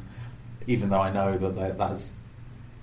even 0.65 0.89
though 0.89 0.99
I 1.01 1.11
know 1.11 1.37
that 1.37 1.55
they- 1.55 1.75
that's, 1.77 2.11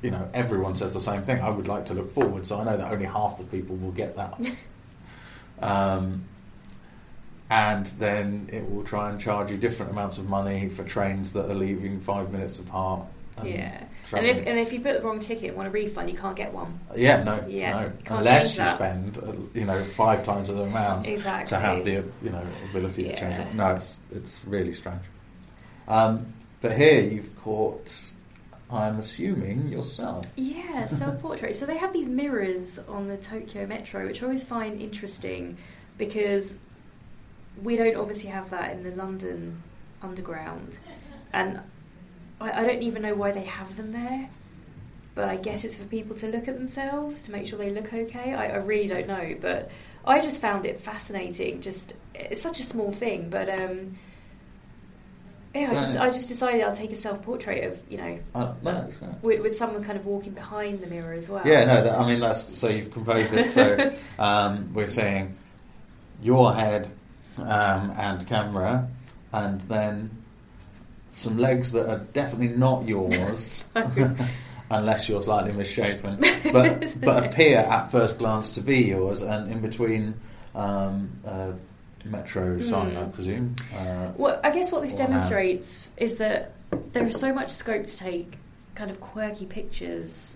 you 0.00 0.12
know, 0.12 0.28
everyone 0.32 0.76
says 0.76 0.94
the 0.94 1.00
same 1.00 1.24
thing. 1.24 1.40
I 1.40 1.50
would 1.50 1.66
like 1.66 1.86
to 1.86 1.94
look 1.94 2.14
forward, 2.14 2.46
so 2.46 2.60
I 2.60 2.64
know 2.64 2.76
that 2.76 2.92
only 2.92 3.06
half 3.06 3.36
the 3.38 3.44
people 3.44 3.74
will 3.76 3.90
get 3.90 4.14
that. 4.14 4.38
um, 5.60 6.24
and 7.50 7.86
then 7.98 8.48
it 8.52 8.70
will 8.70 8.84
try 8.84 9.10
and 9.10 9.20
charge 9.20 9.50
you 9.50 9.56
different 9.56 9.90
amounts 9.90 10.18
of 10.18 10.28
money 10.28 10.68
for 10.68 10.84
trains 10.84 11.32
that 11.32 11.50
are 11.50 11.54
leaving 11.54 11.98
five 12.00 12.30
minutes 12.30 12.60
apart 12.60 13.06
yeah. 13.44 13.84
And 14.14 14.26
if 14.26 14.38
and 14.46 14.58
if 14.58 14.72
you 14.72 14.80
book 14.80 15.00
the 15.00 15.06
wrong 15.06 15.20
ticket 15.20 15.48
and 15.48 15.56
want 15.56 15.68
a 15.68 15.70
refund, 15.70 16.10
you 16.10 16.16
can't 16.16 16.36
get 16.36 16.52
one. 16.52 16.78
yeah, 16.94 17.22
no, 17.22 17.44
Yeah, 17.48 17.70
no. 17.72 17.80
you 17.86 17.92
can't 18.04 18.18
Unless 18.20 18.56
you 18.56 18.64
spend, 18.68 19.18
uh, 19.18 19.32
you 19.58 19.64
know, 19.64 19.82
five 19.96 20.24
times 20.24 20.48
the 20.48 20.62
amount 20.62 21.06
Exactly. 21.06 21.46
to 21.46 21.58
have 21.58 21.84
the, 21.84 22.04
you 22.22 22.30
know, 22.30 22.46
ability 22.70 23.04
to 23.04 23.16
change 23.16 23.38
it. 23.38 23.54
No, 23.54 23.68
it's 23.76 23.98
it's 24.10 24.44
really 24.44 24.72
strange. 24.72 25.02
Um, 25.88 26.32
but 26.60 26.76
here 26.76 27.00
you've 27.00 27.34
caught, 27.42 27.94
I'm 28.70 28.98
assuming 28.98 29.68
yourself. 29.68 30.26
Yeah, 30.36 30.86
self 30.88 31.20
portrait. 31.22 31.56
so 31.56 31.64
they 31.66 31.78
have 31.78 31.92
these 31.92 32.08
mirrors 32.08 32.78
on 32.88 33.08
the 33.08 33.16
Tokyo 33.16 33.66
Metro, 33.66 34.06
which 34.06 34.22
I 34.22 34.26
always 34.26 34.44
find 34.44 34.80
interesting 34.80 35.56
because 35.96 36.54
we 37.62 37.76
don't 37.76 37.96
obviously 37.96 38.30
have 38.30 38.50
that 38.50 38.72
in 38.72 38.82
the 38.82 38.90
London 38.92 39.62
Underground, 40.02 40.78
and 41.32 41.60
I, 42.42 42.60
I 42.60 42.66
don't 42.66 42.82
even 42.82 43.02
know 43.02 43.14
why 43.14 43.32
they 43.32 43.44
have 43.44 43.76
them 43.76 43.92
there. 43.92 44.28
But 45.14 45.28
I 45.28 45.36
guess 45.36 45.64
it's 45.64 45.76
for 45.76 45.84
people 45.84 46.16
to 46.16 46.28
look 46.28 46.48
at 46.48 46.56
themselves 46.56 47.22
to 47.22 47.32
make 47.32 47.46
sure 47.46 47.58
they 47.58 47.70
look 47.70 47.92
okay. 47.92 48.32
I, 48.32 48.46
I 48.46 48.56
really 48.56 48.88
don't 48.88 49.06
know, 49.06 49.36
but 49.40 49.70
I 50.06 50.20
just 50.20 50.40
found 50.40 50.64
it 50.64 50.80
fascinating. 50.80 51.60
Just 51.60 51.92
it's 52.14 52.40
such 52.40 52.60
a 52.60 52.62
small 52.62 52.92
thing, 52.92 53.28
but 53.28 53.50
um, 53.50 53.98
yeah, 55.54 55.70
I 55.70 55.74
just 55.74 55.96
I 55.98 56.10
just 56.10 56.28
decided 56.28 56.62
I'll 56.62 56.74
take 56.74 56.92
a 56.92 56.96
self 56.96 57.22
portrait 57.22 57.64
of 57.64 57.78
you 57.90 57.98
know 57.98 58.18
Uh, 58.34 58.54
with, 59.20 59.40
with 59.40 59.56
someone 59.56 59.84
kind 59.84 59.98
of 59.98 60.06
walking 60.06 60.32
behind 60.32 60.80
the 60.80 60.86
mirror 60.86 61.12
as 61.12 61.28
well. 61.28 61.46
Yeah, 61.46 61.64
no, 61.64 61.84
that, 61.84 61.98
I 61.98 62.06
mean 62.06 62.20
that's 62.20 62.58
so 62.58 62.68
you've 62.68 62.90
composed 62.90 63.34
it. 63.34 63.50
So 63.50 63.94
um, 64.18 64.72
we're 64.72 64.88
saying 64.88 65.36
your 66.22 66.54
head 66.54 66.90
um, 67.36 67.92
and 67.98 68.26
camera, 68.26 68.88
and 69.34 69.60
then 69.62 70.21
some 71.12 71.38
legs 71.38 71.72
that 71.72 71.88
are 71.88 71.98
definitely 72.12 72.48
not 72.56 72.88
yours, 72.88 73.64
unless 74.70 75.08
you're 75.08 75.22
slightly 75.22 75.52
misshapen, 75.52 76.16
but 76.52 77.00
but 77.00 77.26
appear 77.26 77.58
at 77.60 77.90
first 77.92 78.18
glance 78.18 78.52
to 78.52 78.60
be 78.60 78.80
yours, 78.80 79.22
and 79.22 79.50
in 79.50 79.60
between. 79.60 80.14
Um, 80.54 81.10
uh, 81.26 81.52
Metro 82.04 82.60
sign, 82.62 82.96
I 82.96 83.04
presume. 83.04 83.54
Uh, 83.72 84.10
Well, 84.16 84.40
I 84.42 84.50
guess 84.50 84.72
what 84.72 84.82
this 84.82 84.98
hand. 84.98 85.12
demonstrates 85.12 85.88
is 85.96 86.18
that 86.18 86.52
there 86.92 87.06
is 87.06 87.14
so 87.20 87.32
much 87.32 87.52
scope 87.52 87.86
to 87.86 87.96
take 87.96 88.38
kind 88.74 88.90
of 88.90 89.00
quirky 89.00 89.46
pictures 89.46 90.34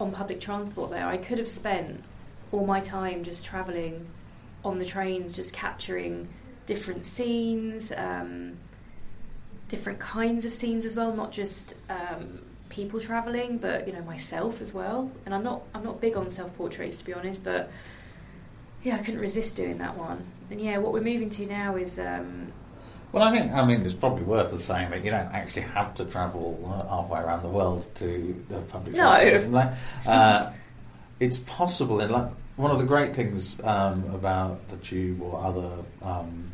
on 0.00 0.12
public 0.12 0.40
transport 0.40 0.90
there. 0.90 1.06
I 1.06 1.16
could 1.16 1.38
have 1.38 1.48
spent 1.48 2.02
all 2.50 2.66
my 2.66 2.80
time 2.80 3.24
just 3.24 3.44
travelling 3.44 4.06
on 4.64 4.78
the 4.78 4.84
trains, 4.84 5.32
just 5.32 5.52
capturing 5.52 6.28
different 6.66 7.06
scenes, 7.06 7.92
um, 7.96 8.56
different 9.68 9.98
kinds 9.98 10.44
of 10.44 10.54
scenes 10.54 10.84
as 10.84 10.96
well, 10.96 11.14
not 11.14 11.32
just 11.32 11.74
um, 11.90 12.40
people 12.68 13.00
travelling, 13.00 13.58
but 13.58 13.86
you 13.86 13.92
know 13.92 14.02
myself 14.02 14.60
as 14.60 14.72
well. 14.72 15.10
And 15.26 15.34
I'm 15.34 15.44
not 15.44 15.62
I'm 15.74 15.84
not 15.84 16.00
big 16.00 16.16
on 16.16 16.30
self 16.30 16.54
portraits 16.56 16.98
to 16.98 17.04
be 17.04 17.14
honest, 17.14 17.44
but 17.44 17.70
yeah, 18.82 18.96
I 18.96 18.98
couldn't 18.98 19.20
resist 19.20 19.56
doing 19.56 19.78
that 19.78 19.96
one. 19.96 20.24
And 20.50 20.60
yeah, 20.60 20.78
what 20.78 20.92
we're 20.92 21.02
moving 21.02 21.30
to 21.30 21.46
now 21.46 21.76
is 21.76 21.98
um, 21.98 22.52
Well, 23.12 23.22
I 23.22 23.30
think 23.36 23.52
I 23.52 23.64
mean 23.64 23.82
it's 23.84 23.94
probably 23.94 24.24
worth 24.24 24.50
the 24.50 24.60
saying 24.60 24.90
that 24.90 25.04
you 25.04 25.10
don't 25.10 25.32
actually 25.32 25.62
have 25.62 25.94
to 25.96 26.04
travel 26.06 26.58
uh, 26.66 26.88
halfway 26.88 27.20
around 27.20 27.42
the 27.42 27.48
world 27.48 27.86
to 27.96 28.44
the 28.48 28.60
public 28.62 28.96
No. 28.96 29.10
uh, 30.06 30.52
it's 31.20 31.38
possible 31.38 32.00
in 32.00 32.10
like 32.10 32.28
one 32.56 32.70
of 32.70 32.78
the 32.78 32.84
great 32.84 33.14
things 33.14 33.60
um, 33.62 34.04
about 34.14 34.68
the 34.68 34.76
tube 34.78 35.20
or 35.22 35.44
other 35.44 35.70
um, 36.02 36.50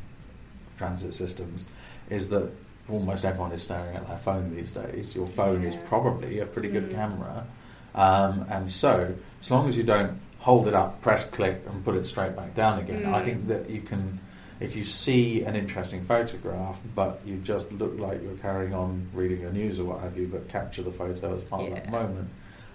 transit 0.77 1.15
systems 1.15 1.65
is 2.11 2.29
that 2.29 2.51
almost 2.89 3.25
everyone 3.25 3.53
is 3.53 3.63
staring 3.63 3.97
at 3.97 4.07
their 4.07 4.19
phone 4.19 4.55
these 4.55 4.73
days. 4.73 5.15
Your 5.15 5.27
phone 5.27 5.65
is 5.65 5.77
probably 5.87 6.41
a 6.41 6.47
pretty 6.47 6.69
good 6.69 6.91
Mm. 6.91 6.95
camera, 6.95 7.47
um, 7.95 8.45
and 8.51 8.71
so 8.71 9.15
as 9.41 9.51
long 9.51 9.69
as 9.69 9.77
you 9.77 9.83
don't 9.85 10.19
hold 10.39 10.69
it 10.69 10.75
up, 10.75 11.01
press 11.01 11.25
click, 11.25 11.63
and 11.67 11.85
put 11.85 11.97
it 11.97 12.05
straight 12.05 12.37
back 12.37 12.55
down 12.55 12.79
again, 12.79 13.07
I 13.07 13.21
Mm. 13.21 13.25
think 13.25 13.49
that 13.49 13.71
you 13.71 13.81
can 13.81 14.21
if 14.61 14.77
you 14.77 14.85
see 14.85 15.43
an 15.43 15.57
interesting 15.57 16.01
photograph, 16.05 16.79
but 16.95 17.21
you 17.27 17.37
just 17.39 17.71
look 17.73 17.99
like 17.99 18.23
you're 18.23 18.37
carrying 18.37 18.73
on 18.73 19.09
reading 19.13 19.41
your 19.41 19.51
news 19.51 19.81
or 19.81 19.85
what 19.85 20.01
have 20.01 20.17
you, 20.17 20.29
but 20.29 20.49
capture 20.49 20.83
the 20.83 20.93
photo 20.93 21.37
as 21.37 21.43
part 21.43 21.65
of 21.65 21.75
that 21.75 21.91
moment, 21.91 22.29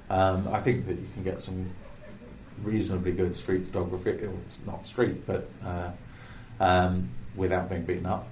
um, 0.09 0.47
I 0.51 0.59
think 0.59 0.87
that 0.87 0.99
you 0.99 1.07
can 1.13 1.23
get 1.23 1.41
some 1.41 1.69
reasonably 2.63 3.13
good 3.13 3.35
street 3.35 3.65
photography. 3.65 4.11
It's 4.47 4.59
not 4.65 4.85
street, 4.85 5.25
but 5.25 5.49
uh, 5.65 5.91
um, 6.59 7.09
without 7.35 7.69
being 7.69 7.83
beaten 7.85 8.05
up. 8.05 8.27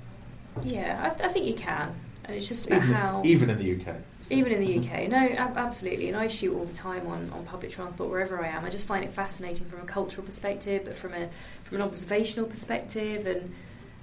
Yeah, 0.63 1.13
I, 1.19 1.25
I 1.25 1.27
think 1.29 1.45
you 1.45 1.53
can, 1.55 1.93
and 2.25 2.35
it's 2.35 2.47
just 2.47 2.67
about 2.67 2.77
Even, 2.83 2.93
how 2.93 3.21
even 3.25 3.49
in 3.49 3.57
the 3.57 3.75
UK. 3.75 3.95
even 4.29 4.51
in 4.51 4.61
the 4.61 4.79
UK. 4.79 5.07
No, 5.09 5.17
ab- 5.17 5.57
absolutely, 5.57 6.07
and 6.07 6.17
I 6.17 6.27
shoot 6.27 6.53
all 6.55 6.65
the 6.65 6.73
time 6.75 7.07
on, 7.07 7.29
on 7.31 7.45
public 7.45 7.71
transport 7.71 8.09
wherever 8.09 8.43
I 8.43 8.49
am. 8.49 8.65
I 8.65 8.69
just 8.69 8.87
find 8.87 9.03
it 9.03 9.11
fascinating 9.13 9.67
from 9.67 9.81
a 9.81 9.85
cultural 9.85 10.25
perspective, 10.25 10.83
but 10.85 10.95
from 10.95 11.13
a 11.13 11.29
from 11.63 11.77
an 11.77 11.83
observational 11.83 12.47
perspective, 12.47 13.25
and 13.27 13.53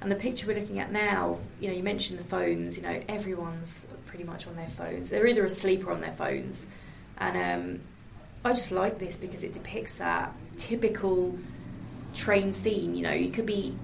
and 0.01 0.11
the 0.11 0.17
picture 0.17 0.47
we're 0.47 0.59
looking 0.59 0.79
at 0.81 0.93
now. 0.93 1.39
You 1.61 1.69
know, 1.69 1.75
you 1.75 1.83
mentioned 1.83 2.19
the 2.19 2.25
phones. 2.25 2.77
You 2.77 2.83
know, 2.83 3.03
everyone's 3.09 3.85
pretty 4.07 4.25
much 4.25 4.47
on 4.47 4.57
their 4.57 4.69
phones. 4.69 5.11
They're 5.11 5.27
either 5.27 5.45
asleep 5.45 5.87
or 5.87 5.93
on 5.93 6.01
their 6.01 6.13
phones, 6.13 6.67
and 7.19 7.37
um, 7.37 7.81
I 8.45 8.53
just 8.53 8.71
like 8.71 8.99
this 8.99 9.17
because 9.17 9.43
it 9.43 9.53
depicts 9.53 9.95
that 9.95 10.33
typical 10.59 11.37
train 12.15 12.53
scene. 12.55 12.95
You 12.95 13.03
know, 13.03 13.13
you 13.13 13.31
could 13.31 13.47
be 13.47 13.75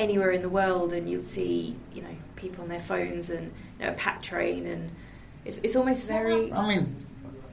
anywhere 0.00 0.30
in 0.30 0.42
the 0.42 0.48
world 0.48 0.92
and 0.92 1.08
you'll 1.08 1.22
see, 1.22 1.76
you 1.92 2.02
know, 2.02 2.08
people 2.36 2.62
on 2.62 2.68
their 2.68 2.80
phones 2.80 3.30
and 3.30 3.52
you 3.78 3.84
know, 3.86 3.92
a 3.92 3.94
packed 3.94 4.24
train 4.24 4.66
and 4.66 4.90
it's, 5.44 5.58
it's 5.62 5.76
almost 5.76 6.06
very 6.06 6.52
I 6.52 6.68
mean, 6.76 7.06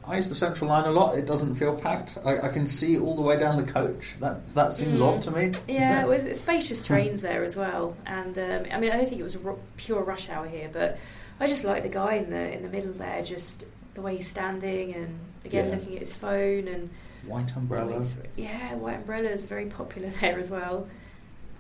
I 0.05 0.15
use 0.17 0.29
the 0.29 0.35
central 0.35 0.69
line 0.69 0.85
a 0.85 0.91
lot. 0.91 1.17
It 1.17 1.25
doesn't 1.25 1.55
feel 1.55 1.75
packed. 1.75 2.17
I, 2.25 2.39
I 2.39 2.47
can 2.47 2.65
see 2.65 2.97
all 2.97 3.15
the 3.15 3.21
way 3.21 3.37
down 3.37 3.57
the 3.57 3.69
coach. 3.71 4.15
That 4.21 4.55
that 4.55 4.73
seems 4.73 5.01
Mm. 5.01 5.07
odd 5.17 5.21
to 5.23 5.31
me. 5.31 5.51
yeah, 5.67 6.01
it 6.01 6.07
was 6.07 6.39
spacious 6.39 6.83
trains 6.83 7.21
there 7.21 7.43
as 7.43 7.57
well. 7.57 7.95
And 8.05 8.37
um, 8.39 8.65
I 8.71 8.79
mean, 8.79 8.91
I 8.91 8.97
don't 8.97 9.09
think 9.09 9.19
it 9.19 9.23
was 9.25 9.35
a 9.35 9.55
pure 9.75 10.01
rush 10.03 10.29
hour 10.29 10.47
here, 10.47 10.69
but 10.71 10.97
I 11.41 11.47
just 11.47 11.65
like 11.65 11.83
the 11.83 11.89
guy 11.89 12.15
in 12.15 12.29
the 12.29 12.51
in 12.53 12.63
the 12.63 12.69
middle 12.69 12.93
there, 12.93 13.21
just 13.23 13.65
the 13.95 14.01
way 14.01 14.15
he's 14.17 14.29
standing 14.29 14.93
and 14.95 15.19
again 15.43 15.67
Yeah. 15.69 15.75
looking 15.75 15.93
at 15.95 15.99
his 15.99 16.13
phone 16.13 16.67
and 16.69 16.89
White 17.25 17.53
umbrella. 17.57 18.05
Yeah, 18.37 18.75
white 18.75 18.95
umbrella 18.97 19.27
is 19.29 19.45
very 19.45 19.65
popular 19.65 20.09
there 20.21 20.39
as 20.39 20.49
well. 20.49 20.87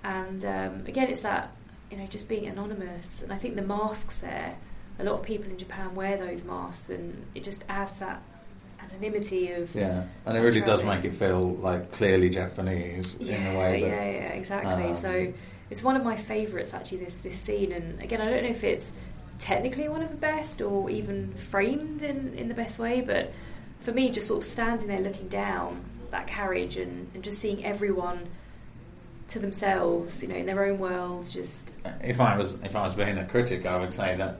And 0.07 0.45
um, 0.45 0.85
again, 0.87 1.09
it's 1.09 1.21
that 1.21 1.51
you 1.91 1.97
know 1.97 2.07
just 2.07 2.29
being 2.29 2.47
anonymous. 2.47 3.21
And 3.21 3.33
I 3.33 3.37
think 3.37 3.55
the 3.55 3.61
masks 3.61 4.19
there, 4.19 4.55
a 4.99 5.03
lot 5.03 5.19
of 5.19 5.23
people 5.23 5.51
in 5.51 5.57
Japan 5.57 5.93
wear 5.95 6.15
those 6.15 6.45
masks, 6.45 6.89
and 6.89 7.25
it 7.35 7.43
just 7.43 7.65
adds 7.67 7.93
that 7.99 8.21
anonymity 8.79 9.51
of 9.51 9.75
Yeah, 9.75 10.05
and 10.25 10.37
it 10.37 10.39
really 10.39 10.61
does 10.61 10.83
make 10.83 11.03
it 11.03 11.13
feel 11.13 11.55
like 11.55 11.91
clearly 11.91 12.29
Japanese 12.29 13.15
in 13.15 13.47
a 13.47 13.59
way 13.59 13.81
that 13.81 13.87
yeah, 13.87 14.11
yeah, 14.11 14.29
exactly. 14.29 14.85
um, 14.85 14.93
so 14.93 15.33
it's 15.69 15.83
one 15.83 15.97
of 15.97 16.05
my 16.05 16.15
favourites 16.15 16.73
actually. 16.73 16.99
This 16.99 17.15
this 17.15 17.37
scene, 17.37 17.73
and 17.73 18.01
again, 18.01 18.21
I 18.21 18.29
don't 18.29 18.43
know 18.43 18.49
if 18.49 18.63
it's 18.63 18.93
technically 19.39 19.89
one 19.89 20.01
of 20.01 20.09
the 20.09 20.15
best 20.15 20.61
or 20.61 20.89
even 20.89 21.33
framed 21.33 22.01
in 22.01 22.33
in 22.35 22.47
the 22.47 22.55
best 22.55 22.79
way, 22.79 23.01
but 23.01 23.33
for 23.81 23.91
me, 23.91 24.09
just 24.09 24.27
sort 24.27 24.41
of 24.41 24.49
standing 24.49 24.87
there 24.87 25.01
looking 25.01 25.27
down 25.27 25.83
that 26.11 26.27
carriage 26.27 26.77
and, 26.77 27.11
and 27.13 27.25
just 27.25 27.41
seeing 27.41 27.65
everyone 27.65 28.29
to 29.29 29.39
themselves, 29.39 30.21
you 30.21 30.27
know, 30.27 30.35
in 30.35 30.45
their 30.45 30.63
own 30.65 30.79
world, 30.79 31.29
just 31.29 31.73
if 32.01 32.19
I 32.19 32.37
was 32.37 32.53
if 32.63 32.75
I 32.75 32.83
was 32.85 32.95
being 32.95 33.17
a 33.17 33.25
critic, 33.25 33.65
I 33.65 33.77
would 33.77 33.93
say 33.93 34.15
that 34.17 34.39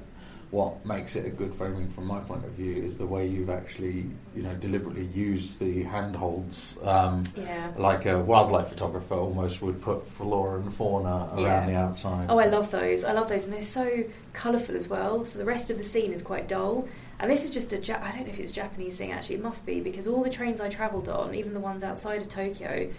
what 0.49 0.85
makes 0.85 1.17
it 1.17 1.25
a 1.25 1.29
good 1.29 1.53
framing 1.55 1.89
from 1.89 2.05
my 2.07 2.19
point 2.21 2.45
of 2.45 2.51
view 2.51 2.81
is 2.81 2.95
the 2.95 3.05
way 3.05 3.27
you've 3.27 3.49
actually 3.49 4.09
you 4.33 4.41
know 4.43 4.53
deliberately 4.55 5.03
used 5.07 5.59
the 5.59 5.83
handholds, 5.83 6.77
um, 6.83 7.23
yeah. 7.35 7.69
like 7.77 8.05
a 8.05 8.17
wildlife 8.17 8.69
photographer 8.69 9.15
almost 9.15 9.61
would 9.61 9.81
put 9.81 10.07
flora 10.11 10.61
and 10.61 10.73
fauna 10.73 11.29
around 11.33 11.41
Yeah. 11.41 11.65
the 11.65 11.75
outside. 11.75 12.27
Oh, 12.29 12.39
I 12.39 12.45
love 12.45 12.71
those. 12.71 13.03
I 13.03 13.11
love 13.11 13.27
those, 13.27 13.43
and 13.43 13.51
they're 13.51 13.61
so 13.61 14.05
colourful 14.31 14.77
as 14.77 14.87
well. 14.87 15.25
So 15.25 15.37
the 15.37 15.45
rest 15.45 15.69
of 15.69 15.77
the 15.77 15.83
scene 15.83 16.13
is 16.13 16.21
quite 16.21 16.47
dull. 16.47 16.87
And 17.19 17.29
this 17.31 17.43
is 17.43 17.49
just 17.49 17.73
a 17.73 17.79
ja- 17.81 17.99
I 18.01 18.11
don't 18.11 18.21
know 18.25 18.29
if 18.29 18.39
it's 18.39 18.51
a 18.51 18.55
Japanese 18.55 18.95
thing 18.97 19.11
actually. 19.11 19.35
It 19.35 19.43
must 19.43 19.65
be 19.65 19.81
because 19.81 20.07
all 20.07 20.23
the 20.23 20.29
trains 20.29 20.61
I 20.61 20.69
travelled 20.69 21.09
on, 21.09 21.35
even 21.35 21.53
the 21.53 21.59
ones 21.59 21.83
outside 21.83 22.21
of 22.21 22.29
Tokyo, 22.29 22.89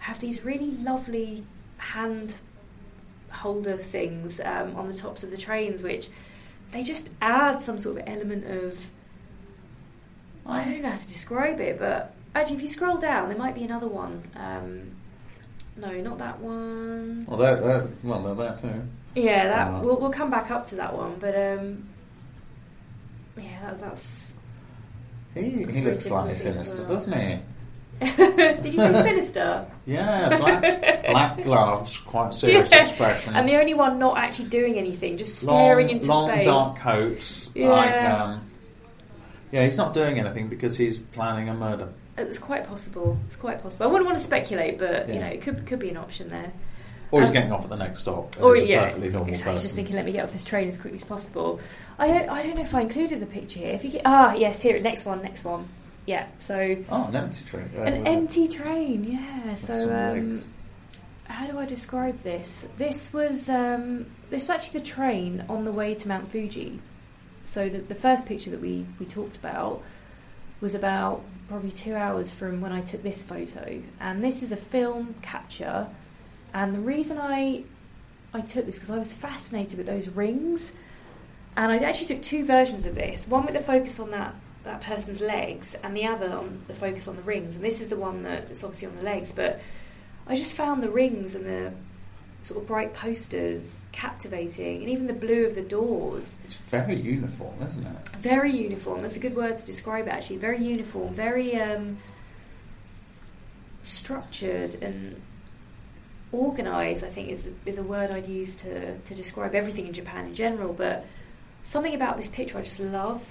have 0.00 0.20
these 0.20 0.44
really 0.44 0.72
lovely 0.72 1.44
hand 1.78 2.34
holder 3.30 3.76
things 3.76 4.40
um, 4.44 4.74
on 4.76 4.88
the 4.88 4.96
tops 4.96 5.22
of 5.22 5.30
the 5.30 5.36
trains, 5.36 5.82
which 5.82 6.08
they 6.72 6.82
just 6.82 7.08
add 7.22 7.62
some 7.62 7.78
sort 7.78 7.98
of 7.98 8.04
element 8.08 8.44
of. 8.46 8.90
I 10.46 10.64
don't 10.64 10.82
know 10.82 10.90
how 10.90 10.96
to 10.96 11.06
describe 11.08 11.60
it, 11.60 11.78
but 11.78 12.14
actually, 12.34 12.56
if 12.56 12.62
you 12.62 12.68
scroll 12.68 12.96
down, 12.96 13.28
there 13.28 13.38
might 13.38 13.54
be 13.54 13.62
another 13.64 13.86
one. 13.86 14.22
Um, 14.34 14.90
no, 15.76 15.92
not 16.00 16.18
that 16.18 16.40
one. 16.40 17.24
Well, 17.28 17.38
they're, 17.38 17.56
they're, 17.60 17.88
well, 18.02 18.34
there 18.34 18.58
too. 18.60 18.82
Yeah, 19.14 19.46
that 19.48 19.68
Uh, 19.74 19.80
we'll 19.80 20.00
we'll 20.00 20.10
come 20.12 20.30
back 20.30 20.50
up 20.50 20.66
to 20.68 20.76
that 20.76 20.96
one, 20.96 21.16
but 21.20 21.34
um, 21.36 21.88
yeah, 23.36 23.60
that, 23.62 23.80
that's. 23.80 24.32
He, 25.34 25.62
That's 25.64 25.74
he 25.76 25.82
looks 25.84 26.04
slightly 26.06 26.34
sinister, 26.34 26.78
well. 26.78 26.88
doesn't 26.88 27.12
he? 27.12 27.38
Did 28.16 28.64
you 28.64 28.72
say 28.80 29.02
sinister? 29.02 29.66
Yeah, 29.86 30.36
black, 30.38 30.62
black 31.10 31.42
gloves, 31.44 31.98
quite 31.98 32.32
serious 32.34 32.70
Yeah. 32.72 32.82
expression. 32.82 33.34
And 33.34 33.48
the 33.48 33.56
only 33.58 33.74
one 33.74 33.98
not 33.98 34.16
actually 34.18 34.48
doing 34.48 34.76
anything, 34.76 35.18
just 35.18 35.38
staring 35.40 35.88
long, 35.88 35.96
into 35.96 36.06
long 36.08 36.28
space. 36.30 36.46
dark 36.46 36.78
coat, 36.78 37.48
Yeah. 37.54 37.68
like 37.68 38.02
um, 38.04 38.50
Yeah, 39.52 39.64
he's 39.64 39.76
not 39.76 39.92
doing 39.94 40.18
anything 40.18 40.48
because 40.48 40.76
he's 40.76 40.98
planning 40.98 41.48
a 41.48 41.54
murder. 41.54 41.88
It's 42.16 42.38
quite 42.38 42.66
possible. 42.66 43.18
It's 43.26 43.36
quite 43.36 43.62
possible. 43.62 43.86
I 43.86 43.88
wouldn't 43.90 44.06
want 44.06 44.18
to 44.18 44.24
speculate, 44.24 44.78
but 44.78 45.08
you 45.08 45.20
know, 45.20 45.26
it 45.26 45.42
could 45.42 45.66
could 45.66 45.78
be 45.78 45.90
an 45.90 45.96
option 45.96 46.28
there. 46.28 46.52
Or 47.12 47.20
he's 47.20 47.30
Um, 47.30 47.34
getting 47.34 47.52
off 47.52 47.64
at 47.64 47.70
the 47.70 47.76
next 47.76 48.00
stop. 48.00 48.40
Or 48.40 48.56
yeah, 48.56 48.84
perfectly 48.84 49.08
normal 49.08 49.30
exactly. 49.30 49.52
person. 49.54 49.62
Just 49.64 49.74
thinking, 49.74 49.96
let 49.96 50.04
me 50.04 50.12
get 50.12 50.24
off 50.24 50.32
this 50.32 50.44
train 50.44 50.68
as 50.68 50.78
quickly 50.78 50.98
as 50.98 51.04
possible. 51.04 51.58
I 51.98 52.06
don't, 52.06 52.28
I 52.28 52.42
don't 52.44 52.54
know 52.56 52.62
if 52.62 52.72
I 52.74 52.82
included 52.82 53.20
the 53.20 53.26
picture 53.26 53.58
here. 53.58 53.70
If 53.72 53.82
you 53.84 53.90
get, 53.90 54.02
ah, 54.04 54.32
yes, 54.34 54.62
here, 54.62 54.78
next 54.80 55.04
one, 55.04 55.20
next 55.22 55.42
one. 55.44 55.66
Yeah, 56.10 56.26
so 56.40 56.76
Oh, 56.88 57.04
an 57.04 57.14
empty 57.14 57.44
train. 57.44 57.70
Uh, 57.76 57.82
an 57.82 58.04
empty 58.04 58.48
train. 58.48 59.04
Yeah, 59.04 59.54
so 59.54 59.94
um, 59.94 60.44
how 61.22 61.46
do 61.46 61.56
I 61.56 61.66
describe 61.66 62.20
this? 62.24 62.66
This 62.78 63.12
was 63.12 63.48
um, 63.48 64.06
this 64.28 64.42
was 64.42 64.50
actually 64.50 64.80
the 64.80 64.86
train 64.86 65.44
on 65.48 65.64
the 65.64 65.70
way 65.70 65.94
to 65.94 66.08
Mount 66.08 66.32
Fuji. 66.32 66.80
So 67.46 67.68
the, 67.68 67.78
the 67.78 67.94
first 67.94 68.26
picture 68.26 68.50
that 68.50 68.60
we, 68.60 68.84
we 68.98 69.06
talked 69.06 69.36
about 69.36 69.84
was 70.60 70.74
about 70.74 71.22
probably 71.48 71.70
two 71.70 71.94
hours 71.94 72.34
from 72.34 72.60
when 72.60 72.72
I 72.72 72.80
took 72.80 73.04
this 73.04 73.22
photo, 73.22 73.80
and 74.00 74.24
this 74.24 74.42
is 74.42 74.50
a 74.50 74.56
film 74.56 75.14
capture. 75.22 75.86
And 76.52 76.74
the 76.74 76.80
reason 76.80 77.18
I 77.18 77.62
I 78.34 78.40
took 78.40 78.66
this 78.66 78.80
because 78.80 78.90
I 78.90 78.98
was 78.98 79.12
fascinated 79.12 79.78
with 79.78 79.86
those 79.86 80.08
rings, 80.08 80.72
and 81.56 81.70
I 81.70 81.76
actually 81.76 82.08
took 82.08 82.22
two 82.22 82.44
versions 82.44 82.84
of 82.86 82.96
this. 82.96 83.28
One 83.28 83.46
with 83.46 83.54
the 83.54 83.60
focus 83.62 84.00
on 84.00 84.10
that 84.10 84.34
that 84.64 84.82
person's 84.82 85.20
legs, 85.20 85.74
and 85.82 85.96
the 85.96 86.06
other 86.06 86.30
on 86.30 86.62
the 86.68 86.74
focus 86.74 87.08
on 87.08 87.16
the 87.16 87.22
rings. 87.22 87.54
And 87.54 87.64
this 87.64 87.80
is 87.80 87.88
the 87.88 87.96
one 87.96 88.22
that's 88.22 88.62
obviously 88.62 88.88
on 88.88 88.96
the 88.96 89.02
legs, 89.02 89.32
but 89.32 89.60
I 90.26 90.36
just 90.36 90.52
found 90.52 90.82
the 90.82 90.90
rings 90.90 91.34
and 91.34 91.46
the 91.46 91.72
sort 92.42 92.60
of 92.62 92.66
bright 92.66 92.94
posters 92.94 93.80
captivating, 93.92 94.80
and 94.82 94.90
even 94.90 95.06
the 95.06 95.12
blue 95.12 95.46
of 95.46 95.54
the 95.54 95.62
doors. 95.62 96.36
It's 96.44 96.56
very 96.68 96.98
uniform, 96.98 97.62
isn't 97.62 97.86
it? 97.86 98.08
Very 98.20 98.56
uniform. 98.56 99.02
That's 99.02 99.16
a 99.16 99.20
good 99.20 99.36
word 99.36 99.58
to 99.58 99.64
describe 99.64 100.06
it. 100.06 100.10
Actually, 100.10 100.38
very 100.38 100.64
uniform, 100.64 101.14
very 101.14 101.56
um, 101.56 101.98
structured 103.82 104.74
and 104.82 105.20
organised. 106.32 107.04
I 107.04 107.08
think 107.08 107.30
is 107.30 107.48
is 107.66 107.78
a 107.78 107.82
word 107.82 108.10
I'd 108.10 108.26
use 108.26 108.56
to 108.56 108.96
to 108.98 109.14
describe 109.14 109.54
everything 109.54 109.86
in 109.86 109.92
Japan 109.92 110.26
in 110.26 110.34
general. 110.34 110.72
But 110.72 111.04
something 111.64 111.94
about 111.94 112.16
this 112.16 112.30
picture 112.30 112.58
I 112.58 112.62
just 112.62 112.80
love. 112.80 113.22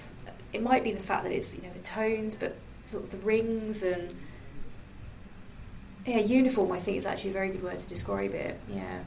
It 0.52 0.62
might 0.62 0.82
be 0.82 0.92
the 0.92 1.00
fact 1.00 1.24
that 1.24 1.32
it's 1.32 1.54
you 1.54 1.62
know 1.62 1.72
the 1.72 1.80
tones, 1.80 2.34
but 2.34 2.56
sort 2.86 3.04
of 3.04 3.10
the 3.10 3.18
rings 3.18 3.82
and 3.82 4.14
yeah, 6.06 6.18
uniform. 6.18 6.72
I 6.72 6.80
think 6.80 6.96
is 6.96 7.06
actually 7.06 7.30
a 7.30 7.34
very 7.34 7.50
good 7.50 7.62
word 7.62 7.78
to 7.78 7.88
describe 7.88 8.34
it. 8.34 8.58
Yeah. 8.68 9.00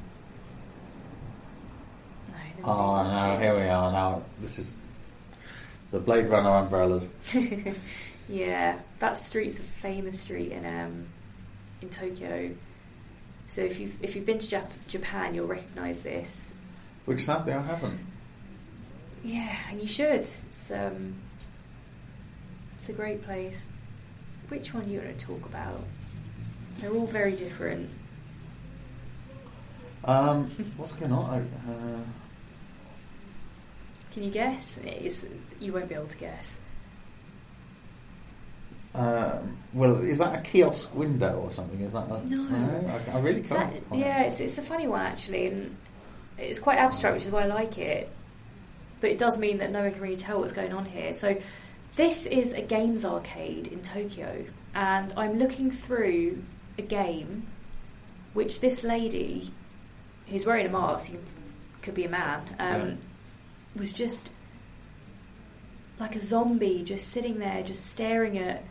No, 2.29 2.65
Oh 2.65 3.03
no, 3.03 3.37
here 3.39 3.55
we 3.55 3.63
are 3.63 3.91
now. 3.91 4.23
This 4.39 4.59
is 4.59 4.75
the 5.91 5.99
Blade 5.99 6.27
Runner 6.27 6.49
umbrellas. 6.49 7.05
yeah, 8.29 8.79
that 8.99 9.17
street's 9.17 9.59
a 9.59 9.63
famous 9.63 10.19
street 10.19 10.51
in 10.51 10.65
um, 10.65 11.07
in 11.81 11.89
Tokyo. 11.89 12.51
So 13.49 13.61
if 13.61 13.79
you've 13.79 14.01
if 14.01 14.15
you've 14.15 14.25
been 14.25 14.39
to 14.39 14.47
Jap- 14.47 14.87
Japan, 14.87 15.33
you'll 15.33 15.47
recognise 15.47 15.99
this. 15.99 16.53
Which 17.05 17.21
sadly 17.21 17.53
I 17.53 17.61
haven't. 17.61 17.99
Yeah, 19.23 19.55
and 19.69 19.81
you 19.81 19.87
should. 19.87 20.21
It's 20.21 20.71
um, 20.71 21.15
it's 22.83 22.89
a 22.89 22.93
great 22.93 23.23
place. 23.23 23.57
Which 24.49 24.73
one 24.73 24.83
do 24.83 24.91
you 24.91 24.99
want 24.99 25.17
to 25.17 25.25
talk 25.25 25.45
about? 25.45 25.81
They're 26.79 26.91
all 26.91 27.07
very 27.07 27.33
different. 27.33 27.89
Um, 30.03 30.49
what's 30.75 30.91
going 30.91 31.13
on? 31.13 31.29
I, 31.29 31.71
uh, 31.71 31.99
Can 34.11 34.23
you 34.23 34.31
guess? 34.31 34.77
It's, 34.83 35.23
you 35.61 35.71
won't 35.71 35.87
be 35.87 35.95
able 35.95 36.07
to 36.07 36.17
guess. 36.17 36.57
um, 38.95 39.57
well, 39.73 40.01
is 40.01 40.17
that 40.17 40.37
a 40.39 40.41
kiosk 40.41 40.93
window 40.93 41.39
or 41.39 41.53
something? 41.53 41.79
Is 41.79 41.93
that 41.93 42.09
a, 42.11 42.21
No. 42.25 42.99
I, 43.07 43.15
I 43.15 43.19
really 43.21 43.43
can't. 43.43 43.89
that- 43.89 43.97
yeah, 43.97 44.23
it's, 44.23 44.41
it's 44.41 44.57
a 44.57 44.61
funny 44.61 44.87
one 44.87 44.99
actually, 45.03 45.47
and 45.47 45.77
it's 46.37 46.59
quite 46.59 46.79
abstract, 46.79 47.15
which 47.15 47.25
is 47.27 47.31
why 47.31 47.43
I 47.43 47.47
like 47.47 47.77
it. 47.77 48.11
But 48.99 49.11
it 49.11 49.19
does 49.19 49.37
mean 49.39 49.59
that 49.59 49.71
no 49.71 49.83
one 49.83 49.91
can 49.93 50.01
really 50.01 50.17
tell 50.17 50.41
what's 50.41 50.51
going 50.51 50.73
on 50.73 50.83
here. 50.83 51.13
So, 51.13 51.37
this 51.95 52.25
is 52.25 52.53
a 52.53 52.61
games 52.61 53.05
arcade 53.05 53.67
in 53.67 53.81
Tokyo, 53.81 54.45
and 54.73 55.13
I'm 55.15 55.37
looking 55.39 55.71
through 55.71 56.43
a 56.77 56.81
game 56.81 57.47
which 58.33 58.59
this 58.61 58.83
lady, 58.83 59.51
who's 60.27 60.45
wearing 60.45 60.65
a 60.65 60.69
mask, 60.69 61.11
you 61.11 61.19
could 61.83 61.93
be 61.93 62.05
a 62.05 62.09
man, 62.09 62.41
um, 62.59 62.97
was 63.75 63.91
just 63.93 64.31
like 65.99 66.15
a 66.15 66.19
zombie, 66.19 66.83
just 66.83 67.11
sitting 67.11 67.39
there, 67.39 67.63
just 67.63 67.87
staring 67.91 68.37
at. 68.39 68.63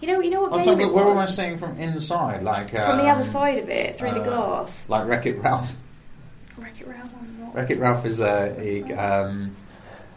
You 0.00 0.06
know, 0.08 0.20
you 0.20 0.30
know 0.30 0.40
what 0.40 0.52
Oh, 0.52 0.56
game 0.56 0.64
so 0.64 0.80
it 0.80 0.92
where 0.94 1.04
am 1.04 1.18
I 1.18 1.26
was? 1.26 1.36
seeing 1.36 1.58
from 1.58 1.76
inside? 1.78 2.42
Like 2.42 2.70
From 2.70 2.96
the 2.96 3.04
um, 3.04 3.18
other 3.18 3.22
side 3.22 3.58
of 3.58 3.68
it, 3.68 3.96
through 3.96 4.12
the 4.12 4.22
uh, 4.22 4.24
glass. 4.24 4.86
Like 4.88 5.06
Wreck 5.06 5.26
It 5.26 5.38
Ralph. 5.42 5.76
Wreck 6.56 6.80
It 6.80 6.86
Ralph? 6.86 7.12
Wreck 7.52 7.68
It 7.70 7.78
Ralph 7.78 8.06
is 8.06 8.20
a, 8.20 8.56
a 8.58 8.92
um, 8.94 9.54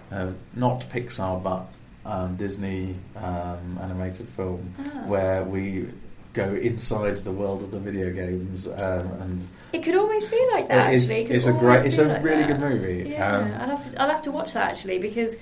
uh, 0.09 0.27
not 0.53 0.85
Pixar 0.89 1.43
but 1.43 1.65
um, 2.05 2.35
Disney 2.35 2.95
um, 3.15 3.79
animated 3.81 4.27
film 4.29 4.73
Ah. 4.79 5.05
where 5.07 5.43
we 5.43 5.87
go 6.33 6.53
inside 6.55 7.17
the 7.17 7.31
world 7.31 7.61
of 7.63 7.71
the 7.71 7.79
video 7.79 8.11
games 8.11 8.67
um, 8.67 9.07
and 9.21 9.47
It 9.71 9.83
could 9.83 9.95
almost 9.95 10.31
be 10.31 10.49
like 10.51 10.67
that. 10.67 10.91
It 10.91 10.95
is- 10.95 11.03
actually, 11.03 11.23
It 11.25 11.31
it's 11.31 11.45
a 11.45 11.53
great- 11.53 11.85
it's 11.85 11.97
a 11.99 12.05
like 12.05 12.23
really 12.23 12.43
that. 12.43 12.47
good 12.47 12.59
movie. 12.59 13.09
Yeah, 13.11 13.37
Um, 13.37 13.53
I'll 13.61 13.77
have 13.77 13.91
to. 13.91 14.01
I'll 14.01 14.09
have 14.09 14.21
to 14.23 14.31
watch 14.31 14.53
that 14.53 14.71
actually 14.71 14.97
because, 14.99 15.35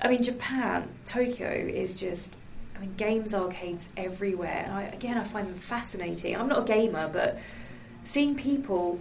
I 0.00 0.08
mean, 0.08 0.22
Japan, 0.22 0.88
Tokyo 1.06 1.48
is 1.50 1.94
just. 1.94 2.36
I 2.76 2.80
mean, 2.80 2.92
games 2.98 3.32
arcades 3.34 3.88
everywhere. 3.96 4.64
And 4.66 4.74
I, 4.74 4.82
again, 4.82 5.16
I 5.16 5.24
find 5.24 5.46
them 5.48 5.54
fascinating. 5.58 6.36
I'm 6.36 6.46
not 6.46 6.58
a 6.58 6.64
gamer, 6.66 7.08
but 7.08 7.38
seeing 8.04 8.34
people, 8.34 9.00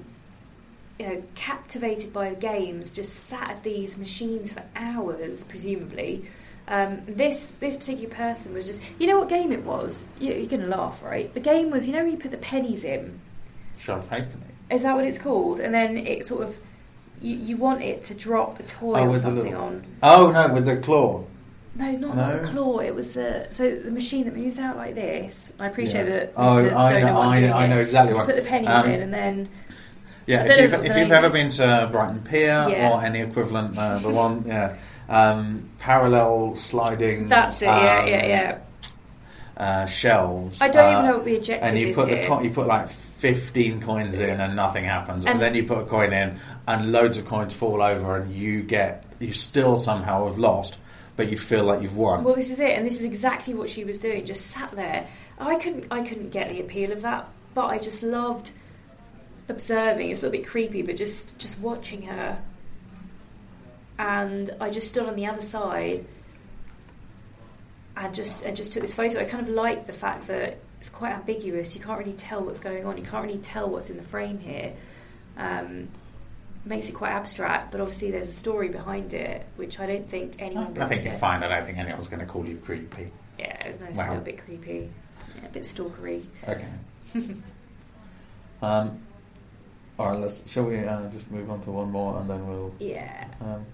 you 0.97 1.05
know, 1.05 1.21
captivated 1.35 2.13
by 2.13 2.33
games, 2.35 2.89
just 2.91 3.11
sat 3.27 3.49
at 3.49 3.63
these 3.63 3.97
machines 3.97 4.53
for 4.53 4.63
hours, 4.77 5.43
presumably. 5.43 6.23
Um, 6.67 7.01
this 7.07 7.45
this 7.59 7.75
particular 7.77 8.13
person 8.13 8.53
was 8.53 8.65
just. 8.65 8.81
You 8.99 9.07
know 9.07 9.19
what 9.19 9.29
game 9.29 9.51
it 9.51 9.63
was? 9.63 10.03
You, 10.19 10.33
you're 10.33 10.47
going 10.47 10.61
to 10.61 10.67
laugh, 10.67 11.01
right? 11.03 11.33
The 11.33 11.39
game 11.39 11.69
was. 11.71 11.85
You 11.87 11.93
know, 11.93 12.03
you 12.03 12.17
put 12.17 12.31
the 12.31 12.37
pennies 12.37 12.83
in. 12.83 13.19
Halfpenny. 13.79 14.27
Is 14.71 14.81
that 14.83 14.95
what 14.95 15.05
it's 15.05 15.17
called? 15.19 15.59
And 15.59 15.73
then 15.73 15.97
it 15.97 16.25
sort 16.25 16.43
of 16.43 16.57
you, 17.21 17.35
you 17.35 17.57
want 17.57 17.81
it 17.83 18.03
to 18.05 18.15
drop 18.15 18.59
a 18.59 18.63
toy 18.63 18.95
Oh, 18.99 19.03
or 19.03 19.09
with 19.09 19.19
the 19.21 19.27
something 19.27 19.43
little- 19.51 19.61
on. 19.61 19.85
Oh 20.01 20.31
no, 20.31 20.47
with 20.53 20.65
the 20.65 20.77
claw. 20.77 21.23
No, 21.77 21.91
not, 21.91 22.15
not 22.15 22.41
the 22.41 22.47
claw. 22.49 22.79
It 22.79 22.95
was 22.95 23.13
the 23.13 23.47
so 23.51 23.69
the 23.75 23.91
machine 23.91 24.25
that 24.25 24.35
moves 24.35 24.57
out 24.57 24.77
like 24.77 24.95
this. 24.95 25.51
I 25.59 25.67
appreciate 25.67 26.07
Yeah. 26.07 26.19
that. 26.19 26.33
Oh, 26.37 26.55
listeners 26.55 26.73
I 26.77 26.91
don't 26.93 27.01
know, 27.01 27.07
know, 27.07 27.13
what 27.15 27.21
I'm 27.25 27.29
I, 27.33 27.39
doing 27.41 27.51
I 27.53 27.67
know 27.67 27.75
here. 27.75 27.83
exactly 27.83 28.11
You 28.13 28.17
what. 28.17 28.25
put 28.27 28.35
the 28.37 28.41
pennies 28.41 28.69
um, 28.69 28.89
in, 28.89 29.01
and 29.01 29.13
then 29.13 29.49
Yeah, 30.25 30.43
if 30.43 30.49
know 30.49 30.55
you've, 30.55 30.71
what 30.71 30.81
the 30.81 30.85
if 30.89 30.97
you've 30.97 31.09
name 31.09 31.11
ever 31.11 31.27
is. 31.27 31.33
been 31.33 31.49
to 31.51 31.89
Brighton 31.91 32.21
Pier 32.21 32.65
Yeah. 32.69 32.89
or 32.91 33.03
any 33.03 33.19
equivalent, 33.21 33.77
uh, 33.77 33.99
the 33.99 34.09
one, 34.09 34.43
yeah, 34.47 34.77
um, 35.09 35.69
parallel 35.79 36.55
sliding. 36.55 37.27
that's 37.27 37.61
it. 37.61 37.65
yeah, 37.65 37.99
um, 37.99 38.07
yeah, 38.07 38.25
yeah. 38.25 38.59
Uh, 39.57 39.85
shelves. 39.85 40.61
I 40.61 40.67
don't 40.67 40.85
uh, 40.85 40.91
even 40.99 41.05
know 41.11 41.17
what 41.17 41.25
the 41.25 41.37
objective 41.37 41.67
And 41.67 41.79
you 41.79 41.89
is 41.89 41.95
put 41.95 42.09
the 42.09 42.25
co- 42.27 42.41
you 42.41 42.49
put 42.49 42.67
like 42.67 42.89
fifteen 42.89 43.81
coins 43.81 44.19
in 44.19 44.41
and 44.41 44.55
nothing 44.55 44.83
happens, 44.83 45.25
and, 45.25 45.35
And- 45.35 45.41
then 45.41 45.55
you 45.55 45.63
put 45.65 45.77
a 45.79 45.85
coin 45.85 46.11
in 46.11 46.39
and 46.67 46.91
loads 46.91 47.17
of 47.17 47.25
coins 47.25 47.53
fall 47.53 47.81
over, 47.81 48.17
and 48.17 48.33
you 48.33 48.63
get 48.63 49.05
you 49.19 49.31
still 49.31 49.77
somehow 49.77 50.27
have 50.27 50.37
lost, 50.37 50.75
but 51.15 51.29
you 51.31 51.37
feel 51.37 51.63
like 51.63 51.81
you've 51.81 51.95
won. 51.95 52.23
Well, 52.25 52.35
this 52.35 52.49
is 52.49 52.59
it, 52.59 52.71
and 52.71 52.85
this 52.85 52.95
is 52.95 53.03
exactly 53.03 53.53
what 53.53 53.69
she 53.69 53.85
was 53.85 53.97
doing. 53.97 54.25
Just 54.25 54.47
sat 54.47 54.71
there. 54.71 55.07
I 55.39 55.55
couldn't. 55.55 55.85
I 55.89 56.01
couldn't 56.01 56.31
get 56.31 56.49
the 56.49 56.59
appeal 56.59 56.91
of 56.91 57.01
that, 57.03 57.29
but 57.53 57.67
I 57.67 57.77
just 57.77 58.03
loved 58.03 58.51
observing. 59.47 60.09
It's 60.11 60.21
a 60.21 60.25
little 60.25 60.39
bit 60.41 60.47
creepy, 60.47 60.81
but 60.81 60.97
just 60.97 61.37
just 61.37 61.59
watching 61.59 62.01
her. 62.03 62.37
And 63.97 64.51
I 64.59 64.69
just 64.69 64.89
stood 64.89 65.05
on 65.07 65.15
the 65.15 65.25
other 65.27 65.41
side 65.41 66.05
and 67.97 68.13
just 68.13 68.43
and 68.43 68.55
just 68.57 68.73
took 68.73 68.81
this 68.81 68.93
photo. 68.93 69.21
I 69.21 69.25
kind 69.25 69.47
of 69.47 69.53
like 69.53 69.87
the 69.87 69.93
fact 69.93 70.27
that 70.27 70.57
it's 70.79 70.89
quite 70.89 71.13
ambiguous. 71.13 71.75
You 71.75 71.81
can't 71.81 71.97
really 71.99 72.13
tell 72.13 72.43
what's 72.43 72.59
going 72.59 72.85
on. 72.85 72.97
You 72.97 73.03
can't 73.03 73.25
really 73.25 73.39
tell 73.39 73.69
what's 73.69 73.89
in 73.89 73.97
the 73.97 74.03
frame 74.03 74.37
here. 74.39 74.73
Um, 75.37 75.87
makes 76.65 76.89
it 76.89 76.93
quite 76.93 77.11
abstract, 77.11 77.71
but 77.71 77.79
obviously 77.79 78.11
there's 78.11 78.27
a 78.27 78.33
story 78.33 78.69
behind 78.69 79.13
it, 79.13 79.45
which 79.55 79.79
I 79.79 79.85
don't 79.85 80.09
think 80.09 80.35
anyone. 80.39 80.73
would 80.73 80.79
I 80.79 80.87
think 80.87 81.05
you're 81.05 81.17
fine. 81.17 81.43
I 81.43 81.47
don't 81.47 81.65
think 81.65 81.77
anyone's 81.77 82.07
going 82.07 82.19
to 82.21 82.25
call 82.25 82.45
you 82.45 82.57
creepy. 82.57 83.11
Yeah, 83.37 83.71
no, 83.79 83.85
it's 83.87 83.97
Wow. 83.97 84.07
a 84.07 84.09
little 84.09 84.23
bit 84.23 84.43
creepy, 84.43 84.89
yeah, 85.37 85.45
a 85.45 85.49
bit 85.49 85.63
stalkery. 85.63 86.25
Okay. 86.47 86.67
um, 88.61 88.99
all 89.99 90.11
right. 90.11 90.19
Let's. 90.19 90.41
Shall 90.49 90.63
we 90.65 90.79
uh, 90.79 91.07
just 91.09 91.29
move 91.31 91.49
on 91.49 91.61
to 91.61 91.71
one 91.71 91.91
more, 91.91 92.19
and 92.19 92.29
then 92.29 92.47
we'll. 92.47 92.73
Yeah. 92.79 93.27
Um, 93.41 93.65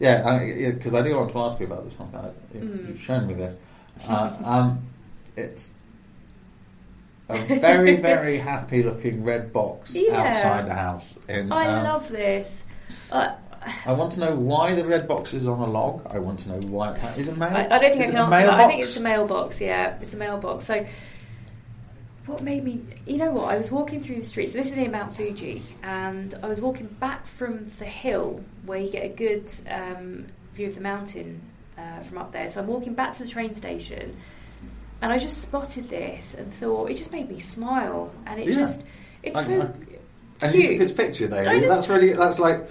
yeah, 0.00 0.72
because 0.72 0.94
I, 0.94 1.02
do 1.02 1.14
want 1.14 1.30
to 1.30 1.38
ask 1.38 1.60
you 1.60 1.66
about 1.66 1.84
this 1.88 1.98
one. 1.98 2.10
You- 2.54 2.60
Mm. 2.60 2.88
You've 2.88 3.00
shown 3.00 3.26
me 3.26 3.34
this. 3.34 3.54
Uh, 4.08 4.32
um, 4.44 4.88
it's 5.36 5.70
a 7.28 7.38
very, 7.60 7.96
very 7.96 8.38
happy-looking 8.50 9.22
red 9.22 9.52
box 9.52 9.94
Yeah. 9.94 10.20
outside 10.20 10.66
the 10.66 10.74
house. 10.74 11.04
In, 11.28 11.52
I 11.52 11.66
um, 11.66 11.84
love 11.84 12.08
this. 12.08 12.56
Uh, 13.12 13.34
I 13.84 13.92
want 13.92 14.12
to 14.14 14.20
know 14.20 14.34
why 14.34 14.74
the 14.74 14.86
red 14.86 15.06
box 15.06 15.34
is 15.34 15.46
on 15.46 15.60
a 15.60 15.66
log. 15.66 16.06
I 16.10 16.18
want 16.18 16.40
to 16.40 16.48
know 16.48 16.66
why 16.68 16.92
it's 16.92 17.18
is 17.18 17.28
it 17.28 17.36
mail. 17.36 17.54
I, 17.54 17.66
I 17.66 17.78
don't 17.78 17.92
think 17.92 18.02
I 18.02 18.06
can 18.06 18.16
answer 18.16 18.46
that. 18.46 18.54
I 18.54 18.66
think 18.66 18.82
it's 18.82 18.96
a 18.96 19.02
mailbox. 19.02 19.60
Yeah, 19.60 19.98
it's 20.00 20.14
a 20.14 20.16
mailbox. 20.16 20.64
So, 20.66 20.86
what 22.30 22.42
made 22.42 22.64
me? 22.64 22.80
You 23.06 23.16
know 23.18 23.30
what? 23.32 23.50
I 23.52 23.56
was 23.56 23.70
walking 23.70 24.02
through 24.02 24.20
the 24.20 24.26
streets. 24.26 24.52
This 24.52 24.68
is 24.68 24.76
near 24.76 24.88
Mount 24.90 25.14
Fuji, 25.16 25.62
and 25.82 26.34
I 26.42 26.46
was 26.46 26.60
walking 26.60 26.86
back 26.86 27.26
from 27.26 27.70
the 27.78 27.84
hill 27.84 28.42
where 28.64 28.78
you 28.78 28.90
get 28.90 29.04
a 29.04 29.08
good 29.08 29.50
um, 29.68 30.26
view 30.54 30.68
of 30.68 30.74
the 30.74 30.80
mountain 30.80 31.40
uh, 31.76 32.00
from 32.00 32.18
up 32.18 32.32
there. 32.32 32.48
So 32.50 32.60
I'm 32.60 32.66
walking 32.66 32.94
back 32.94 33.16
to 33.16 33.24
the 33.24 33.28
train 33.28 33.54
station, 33.54 34.16
and 35.02 35.12
I 35.12 35.18
just 35.18 35.42
spotted 35.42 35.88
this 35.88 36.34
and 36.34 36.52
thought 36.54 36.90
it 36.90 36.96
just 36.96 37.12
made 37.12 37.28
me 37.28 37.40
smile, 37.40 38.12
and 38.26 38.40
it 38.40 38.48
Yeah. 38.48 38.54
just 38.54 38.84
it's 39.22 39.36
I- 39.36 39.42
so 39.44 39.62
I- 39.62 40.46
And 40.46 40.54
you 40.54 40.62
took 40.78 40.78
cute. 40.88 40.96
picture 40.96 41.28
there. 41.28 41.60
That's 41.68 41.88
really 41.88 42.12
that's 42.14 42.38
like 42.38 42.66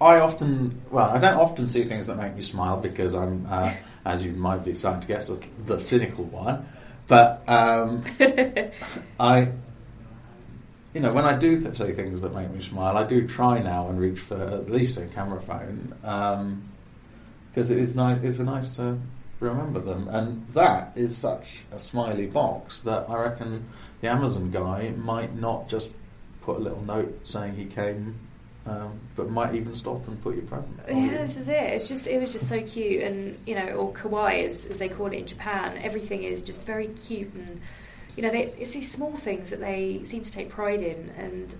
I 0.00 0.20
often 0.20 0.80
well 0.90 1.10
I 1.10 1.18
don't 1.18 1.36
often 1.38 1.68
see 1.68 1.84
things 1.84 2.06
that 2.06 2.16
make 2.16 2.36
me 2.36 2.42
smile 2.42 2.76
because 2.76 3.14
I'm 3.16 3.46
uh, 3.50 3.72
as 4.04 4.22
you 4.24 4.32
might 4.32 4.64
be 4.64 4.74
starting 4.74 5.00
to 5.00 5.06
guess 5.08 5.28
the 5.66 5.80
cynical 5.80 6.24
one, 6.24 6.64
but 7.08 7.42
um, 7.48 8.04
I 9.20 9.48
you 10.94 11.00
know 11.00 11.12
when 11.12 11.24
I 11.24 11.36
do 11.36 11.60
th- 11.60 11.76
say 11.76 11.92
things 11.92 12.20
that 12.20 12.34
make 12.34 12.50
me 12.50 12.62
smile 12.62 12.96
I 12.96 13.04
do 13.04 13.26
try 13.26 13.60
now 13.60 13.88
and 13.88 13.98
reach 13.98 14.20
for 14.20 14.40
at 14.40 14.70
least 14.70 14.98
a 14.98 15.06
camera 15.06 15.40
phone 15.42 15.94
because 17.50 17.70
it 17.70 17.78
is 17.78 17.94
nice 17.94 18.20
it's 18.22 18.38
nice 18.38 18.68
to 18.76 18.98
remember 19.42 19.80
them. 19.80 20.08
And 20.08 20.46
that 20.54 20.92
is 20.94 21.16
such 21.16 21.62
a 21.72 21.78
smiley 21.78 22.26
box 22.26 22.80
that 22.80 23.10
I 23.10 23.16
reckon 23.16 23.68
the 24.00 24.08
Amazon 24.08 24.50
guy 24.50 24.90
might 24.96 25.36
not 25.36 25.68
just 25.68 25.90
put 26.40 26.56
a 26.56 26.60
little 26.60 26.82
note 26.82 27.20
saying 27.24 27.56
he 27.56 27.66
came, 27.66 28.18
um, 28.66 29.00
but 29.16 29.28
might 29.28 29.54
even 29.54 29.74
stop 29.74 30.06
and 30.06 30.20
put 30.22 30.36
your 30.36 30.44
present. 30.44 30.78
Yeah, 30.88 31.22
this 31.22 31.36
is 31.36 31.48
it. 31.48 31.54
It's 31.54 31.88
just 31.88 32.06
it 32.06 32.20
was 32.20 32.32
just 32.32 32.48
so 32.48 32.60
cute, 32.62 33.02
and 33.02 33.38
you 33.46 33.54
know, 33.54 33.68
or 33.70 33.92
kawaii 33.92 34.46
as, 34.46 34.64
as 34.66 34.78
they 34.78 34.88
call 34.88 35.06
it 35.06 35.14
in 35.14 35.26
Japan. 35.26 35.78
Everything 35.82 36.22
is 36.22 36.40
just 36.40 36.64
very 36.64 36.88
cute, 36.88 37.32
and 37.34 37.60
you 38.16 38.22
know, 38.22 38.30
they, 38.30 38.52
it's 38.58 38.70
these 38.70 38.92
small 38.92 39.16
things 39.16 39.50
that 39.50 39.60
they 39.60 40.02
seem 40.04 40.22
to 40.22 40.30
take 40.30 40.50
pride 40.50 40.82
in. 40.82 41.10
And 41.16 41.54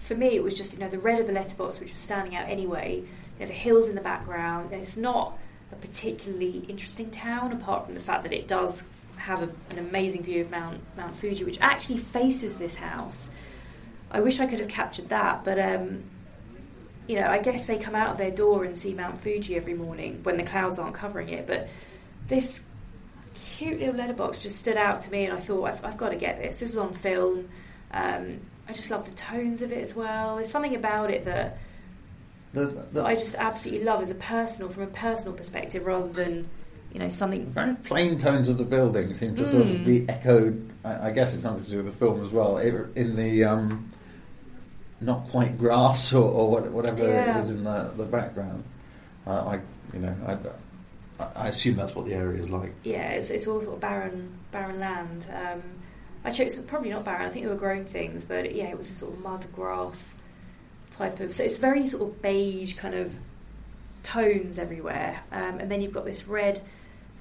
for 0.00 0.14
me, 0.14 0.34
it 0.34 0.42
was 0.42 0.54
just 0.54 0.72
you 0.72 0.80
know 0.80 0.88
the 0.88 0.98
red 0.98 1.20
of 1.20 1.28
the 1.28 1.32
letterbox, 1.32 1.78
which 1.78 1.92
was 1.92 2.00
standing 2.00 2.34
out 2.34 2.48
anyway. 2.48 2.96
You 3.38 3.40
know, 3.40 3.46
the 3.46 3.52
hills 3.52 3.88
in 3.88 3.94
the 3.94 4.00
background. 4.00 4.72
And 4.72 4.82
it's 4.82 4.96
not 4.96 5.38
a 5.70 5.76
particularly 5.76 6.64
interesting 6.68 7.10
town, 7.10 7.52
apart 7.52 7.86
from 7.86 7.94
the 7.94 8.00
fact 8.00 8.24
that 8.24 8.32
it 8.32 8.48
does 8.48 8.82
have 9.16 9.42
a, 9.42 9.48
an 9.70 9.78
amazing 9.78 10.24
view 10.24 10.40
of 10.40 10.50
Mount 10.50 10.80
Mount 10.96 11.16
Fuji, 11.16 11.44
which 11.44 11.58
actually 11.60 11.98
faces 11.98 12.58
this 12.58 12.74
house. 12.74 13.30
I 14.10 14.20
wish 14.20 14.40
I 14.40 14.46
could 14.46 14.60
have 14.60 14.68
captured 14.68 15.08
that, 15.08 15.44
but 15.44 15.58
um, 15.58 16.02
you 17.08 17.16
know, 17.20 17.26
I 17.26 17.38
guess 17.38 17.66
they 17.66 17.78
come 17.78 17.94
out 17.94 18.10
of 18.12 18.18
their 18.18 18.30
door 18.30 18.64
and 18.64 18.78
see 18.78 18.94
Mount 18.94 19.22
Fuji 19.22 19.56
every 19.56 19.74
morning 19.74 20.20
when 20.22 20.36
the 20.36 20.44
clouds 20.44 20.78
aren't 20.78 20.94
covering 20.94 21.28
it. 21.30 21.46
But 21.46 21.68
this 22.28 22.60
cute 23.34 23.80
little 23.80 23.94
letterbox 23.96 24.38
just 24.40 24.58
stood 24.58 24.76
out 24.76 25.02
to 25.02 25.10
me, 25.10 25.24
and 25.26 25.36
I 25.36 25.40
thought, 25.40 25.64
I've, 25.64 25.84
I've 25.84 25.96
got 25.96 26.10
to 26.10 26.16
get 26.16 26.38
this. 26.40 26.58
This 26.58 26.70
was 26.70 26.78
on 26.78 26.92
film. 26.94 27.48
Um, 27.92 28.40
I 28.68 28.72
just 28.72 28.90
love 28.90 29.04
the 29.08 29.14
tones 29.16 29.62
of 29.62 29.72
it 29.72 29.82
as 29.82 29.94
well. 29.94 30.36
There's 30.36 30.50
something 30.50 30.74
about 30.76 31.10
it 31.10 31.24
that, 31.24 31.58
The, 32.52 32.66
that 32.66 32.94
the 32.94 33.04
I 33.04 33.14
just 33.16 33.34
absolutely 33.34 33.84
love 33.84 34.00
as 34.02 34.10
a 34.10 34.14
personal, 34.14 34.70
from 34.70 34.84
a 34.84 34.86
personal 34.88 35.32
perspective, 35.36 35.84
rather 35.86 36.08
than 36.12 36.48
you 36.92 36.98
know 37.00 37.08
something. 37.08 37.46
very 37.46 37.74
plain 37.76 38.18
tones 38.18 38.48
of 38.50 38.58
the 38.58 38.64
building 38.64 39.14
seem 39.14 39.34
to 39.36 39.48
sort 39.48 39.62
of 39.64 39.76
Mm. 39.76 39.84
be 39.84 40.08
echoed. 40.08 40.70
I, 40.84 41.08
I 41.08 41.10
guess 41.10 41.32
it's 41.34 41.42
something 41.42 41.64
to 41.64 41.70
do 41.70 41.78
with 41.78 41.86
the 41.86 41.92
film 41.92 42.22
as 42.22 42.30
well. 42.30 42.58
It, 42.58 42.74
in 42.96 43.16
the 43.16 43.44
um, 43.44 43.88
not 45.02 45.28
quite 45.28 45.58
grass 45.58 46.12
or, 46.12 46.24
or 46.30 46.60
whatever 46.70 47.06
Yeah. 47.06 47.42
is 47.42 47.50
in 47.50 47.64
the, 47.64 47.90
the 47.96 48.04
background. 48.04 48.64
Uh, 49.26 49.30
I, 49.56 49.60
you 49.92 50.00
know, 50.00 50.16
I, 51.18 51.26
I 51.36 51.48
assume 51.48 51.76
that's 51.76 51.94
what 51.94 52.06
the 52.06 52.14
area 52.14 52.40
is 52.40 52.50
like. 52.50 52.72
Yeah, 52.84 53.10
it's, 53.10 53.30
it's 53.30 53.46
all 53.46 53.60
sort 53.62 53.74
of 53.74 53.80
barren, 53.80 54.38
barren 54.50 54.80
land. 54.80 55.26
Um, 55.32 55.62
I 56.24 56.30
chose 56.30 56.58
probably 56.58 56.90
not 56.90 57.04
barren. 57.04 57.26
I 57.26 57.30
think 57.30 57.44
they 57.44 57.50
were 57.50 57.56
growing 57.56 57.84
things, 57.84 58.24
but 58.24 58.54
yeah, 58.54 58.66
it 58.66 58.78
was 58.78 58.90
a 58.90 58.94
sort 58.94 59.12
of 59.12 59.20
mud 59.20 59.46
grass 59.54 60.14
type 60.92 61.20
of. 61.20 61.34
So 61.34 61.44
it's 61.44 61.58
very 61.58 61.86
sort 61.86 62.02
of 62.02 62.22
beige 62.22 62.74
kind 62.76 62.94
of 62.94 63.12
tones 64.02 64.58
everywhere, 64.58 65.20
um, 65.32 65.60
and 65.60 65.70
then 65.70 65.80
you've 65.80 65.92
got 65.92 66.04
this 66.04 66.26
red 66.26 66.60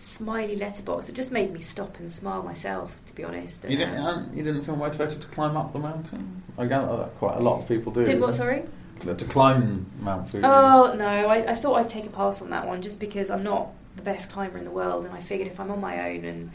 smiley 0.01 0.55
letterbox. 0.55 1.09
It 1.09 1.15
just 1.15 1.31
made 1.31 1.53
me 1.53 1.61
stop 1.61 1.99
and 1.99 2.11
smile 2.11 2.43
myself, 2.43 2.91
to 3.05 3.13
be 3.15 3.23
honest. 3.23 3.63
You 3.69 3.77
didn't, 3.77 3.97
Um, 3.97 4.05
um, 4.05 4.31
you 4.35 4.43
didn't 4.43 4.63
feel 4.63 4.75
motivated 4.75 5.21
to 5.21 5.27
climb 5.27 5.55
up 5.55 5.73
the 5.73 5.79
mountain? 5.79 6.43
I 6.57 6.65
gather 6.65 6.97
that 6.97 7.17
quite 7.19 7.37
a 7.37 7.39
lot 7.39 7.59
of 7.61 7.67
people 7.67 7.91
do. 7.91 8.03
did 8.03 8.19
what? 8.19 8.35
Sorry. 8.35 8.63
To 9.01 9.15
climb 9.25 9.87
Mount 9.99 10.29
Fuji. 10.29 10.45
Oh 10.45 10.93
no, 10.93 11.05
I, 11.05 11.51
I 11.51 11.55
thought 11.55 11.73
I'd 11.75 11.89
take 11.89 12.05
a 12.05 12.09
pass 12.09 12.39
on 12.41 12.51
that 12.51 12.67
one 12.67 12.83
just 12.83 12.99
because 12.99 13.31
I'm 13.31 13.41
not 13.43 13.69
the 13.95 14.03
best 14.03 14.29
climber 14.29 14.59
in 14.59 14.63
the 14.63 14.71
world, 14.71 15.05
and 15.05 15.13
I 15.13 15.21
figured 15.21 15.47
if 15.47 15.59
I'm 15.59 15.71
on 15.71 15.81
my 15.81 16.11
own 16.11 16.23
and 16.23 16.51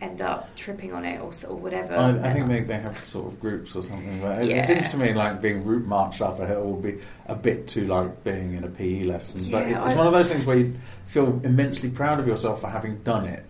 end 0.00 0.20
up 0.20 0.54
tripping 0.56 0.92
on 0.92 1.04
it 1.06 1.18
or, 1.20 1.32
or 1.48 1.56
whatever. 1.56 1.96
I, 1.96 2.28
I 2.28 2.32
think 2.32 2.48
they, 2.48 2.60
they 2.60 2.78
have 2.78 3.02
sort 3.06 3.32
of 3.32 3.40
groups 3.40 3.74
or 3.74 3.82
something. 3.82 4.20
But 4.20 4.42
it, 4.42 4.50
Yeah. 4.50 4.62
it 4.62 4.66
seems 4.66 4.88
to 4.90 4.98
me 4.98 5.14
like 5.14 5.40
being 5.40 5.64
route 5.64 5.86
marched 5.86 6.20
up 6.20 6.38
a 6.38 6.46
hill 6.46 6.64
will 6.64 6.80
be 6.80 6.98
a 7.26 7.34
bit 7.34 7.66
too 7.66 7.86
like 7.86 8.22
being 8.22 8.54
in 8.54 8.64
a 8.64 8.68
PE 8.68 9.04
lesson. 9.04 9.40
but 9.50 9.66
Yeah, 9.68 9.78
it's, 9.80 9.86
it's 9.92 9.96
one 9.96 10.06
of 10.06 10.12
those 10.12 10.28
things 10.30 10.44
where 10.44 10.58
you 10.58 10.74
feel 11.06 11.40
immensely 11.44 11.88
proud 11.88 12.20
of 12.20 12.26
yourself 12.26 12.60
for 12.60 12.68
having 12.68 12.98
done 12.98 13.24
it, 13.24 13.44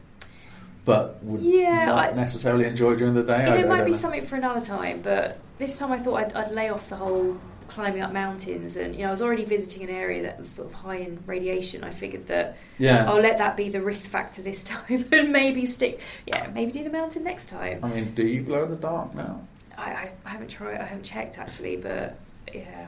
but 0.85 1.23
would 1.25 1.41
Yeah, 1.43 1.87
not 1.87 2.11
I- 2.11 2.13
necessarily 2.13 2.65
enjoy 2.67 2.95
during 2.95 3.15
the 3.15 3.25
day. 3.25 3.59
It 3.61 3.69
might 3.69 3.85
be 3.85 3.91
know. 3.91 3.97
something 3.97 4.25
for 4.25 4.37
another 4.37 4.65
time, 4.65 5.01
but 5.03 5.39
this 5.59 5.77
time 5.79 5.91
I 5.91 5.99
thought 5.99 6.15
I'd, 6.17 6.33
I'd 6.35 6.53
lay 6.53 6.69
off 6.69 6.89
the 6.89 6.97
whole 6.97 7.37
climbing 7.69 8.03
up 8.03 8.13
mountains. 8.13 8.77
And 8.77 8.95
you 8.95 9.03
know, 9.03 9.09
I 9.09 9.11
was 9.11 9.23
already 9.23 9.45
visiting 9.45 9.83
an 9.83 9.91
area 9.91 10.23
that 10.23 10.41
was 10.41 10.51
sort 10.51 10.69
of 10.69 10.75
high 10.75 10.97
in 10.97 11.23
radiation. 11.27 11.85
I 11.85 11.91
figured 11.91 12.27
that 12.29 12.57
Yeah. 12.79 13.11
I'll 13.11 13.21
let 13.21 13.39
that 13.39 13.57
be 13.57 13.69
the 13.69 13.81
risk 13.81 14.11
factor 14.11 14.43
this 14.43 14.63
time, 14.65 15.05
and 15.13 15.33
maybe 15.33 15.67
stick. 15.67 16.01
Yeah, 16.27 16.49
maybe 16.55 16.73
do 16.73 16.85
the 16.85 16.91
mountain 16.91 17.25
next 17.25 17.49
time. 17.49 17.81
I 17.83 17.89
mean, 17.89 18.15
do 18.15 18.27
you 18.27 18.43
glow 18.43 18.65
in 18.65 18.71
the 18.71 18.77
dark 18.77 19.15
now? 19.15 19.41
I, 19.77 19.91
I, 19.91 20.13
I 20.25 20.29
haven't 20.31 20.49
tried. 20.49 20.81
I 20.81 20.85
haven't 20.85 21.05
checked 21.05 21.39
actually, 21.39 21.77
but 21.77 22.19
yeah. 22.53 22.87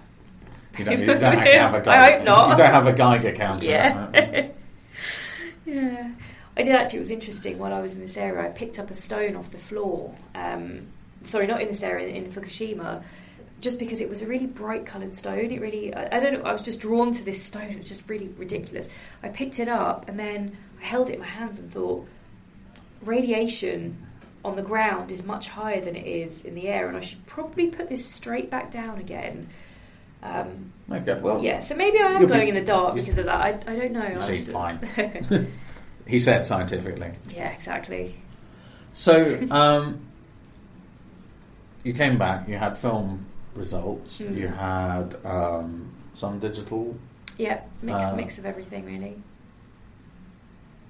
You 0.79 0.85
don't, 0.85 1.01
you 1.01 1.07
don't 1.07 1.25
actually 1.25 1.59
have 1.59 1.75
a 1.75 1.81
Geiger. 1.81 1.91
I 1.91 2.13
hope 2.13 2.25
not. 2.25 2.51
You 2.51 2.57
don't 2.57 2.73
have 2.73 2.87
a 2.87 2.93
Geiger 2.93 3.33
counter. 3.33 3.67
Yeah. 3.67 4.49
yeah. 5.67 6.13
I 6.57 6.63
did 6.63 6.75
actually, 6.75 6.99
it 6.99 7.01
was 7.01 7.11
interesting 7.13 7.59
while 7.59 7.73
I 7.73 7.81
was 7.81 7.93
in 7.93 8.01
this 8.01 8.17
area, 8.17 8.45
I 8.45 8.51
picked 8.51 8.81
up 8.81 8.91
a 8.91 8.95
stone 8.95 9.37
off 9.37 9.51
the 9.53 9.59
floor. 9.59 10.13
Um, 10.35 10.89
sorry, 11.23 11.47
not 11.47 11.63
in 11.63 11.69
this 11.69 11.83
area, 11.85 12.09
in 12.09 12.33
Fukushima, 12.33 13.03
just 13.61 13.79
because 13.79 14.01
it 14.01 14.09
was 14.09 14.23
a 14.23 14.27
really 14.27 14.47
bright 14.47 14.87
coloured 14.87 15.15
stone. 15.15 15.51
It 15.51 15.61
really, 15.61 15.93
I, 15.95 16.17
I 16.17 16.21
don't 16.21 16.35
know, 16.35 16.43
I 16.43 16.53
was 16.53 16.63
just 16.63 16.81
drawn 16.81 17.13
to 17.15 17.25
this 17.25 17.43
stone. 17.43 17.63
It 17.71 17.79
was 17.79 17.89
just 17.89 18.09
really 18.09 18.29
ridiculous. 18.37 18.89
I 19.23 19.29
picked 19.29 19.59
it 19.59 19.69
up 19.69 20.09
and 20.09 20.19
then 20.19 20.57
I 20.81 20.85
held 20.85 21.11
it 21.11 21.15
in 21.15 21.21
my 21.21 21.27
hands 21.27 21.59
and 21.59 21.73
thought, 21.73 22.07
radiation 23.03 24.07
on 24.45 24.57
the 24.57 24.63
ground 24.63 25.11
is 25.11 25.25
much 25.25 25.49
higher 25.49 25.81
than 25.81 25.97
it 25.97 26.07
is 26.07 26.45
in 26.45 26.55
the 26.55 26.69
air, 26.69 26.89
and 26.89 26.97
I 26.97 27.01
should 27.01 27.25
probably 27.27 27.69
put 27.69 27.89
this 27.89 28.05
straight 28.07 28.51
back 28.51 28.71
down 28.71 28.99
again. 28.99 29.49
Um, 30.23 30.73
Okay, 30.91 31.21
well, 31.21 31.43
yeah, 31.43 31.61
so 31.61 31.75
maybe 31.75 31.99
I 31.99 32.07
am 32.07 32.13
you'll 32.13 32.21
be- 32.23 32.27
glowing 32.29 32.49
in 32.49 32.55
the 32.55 32.65
dark 32.65 32.95
because 32.95 33.19
of 33.19 33.27
that. 33.27 33.41
I, 33.41 33.73
I 33.73 33.77
don't 33.77 33.93
know. 33.93 34.09
You 34.09 34.23
seem 34.23 34.45
fine. 34.47 34.79
he 36.07 36.19
said 36.19 36.45
scientifically. 36.45 37.13
yeah, 37.29 37.51
exactly. 37.51 38.17
So, 38.95 39.47
um, 39.51 40.01
you 41.85 41.93
came 41.93 42.17
back, 42.19 42.49
you 42.49 42.57
had 42.57 42.77
film 42.79 43.27
results, 43.59 44.21
Mm. 44.21 44.37
you 44.37 44.49
had 44.49 45.17
um, 45.25 45.93
some 46.15 46.39
digital. 46.39 46.97
Yeah, 47.37 47.61
mix 47.83 47.99
Uh, 47.99 48.17
mix 48.17 48.39
of 48.39 48.47
everything 48.47 48.85
really. 48.87 49.17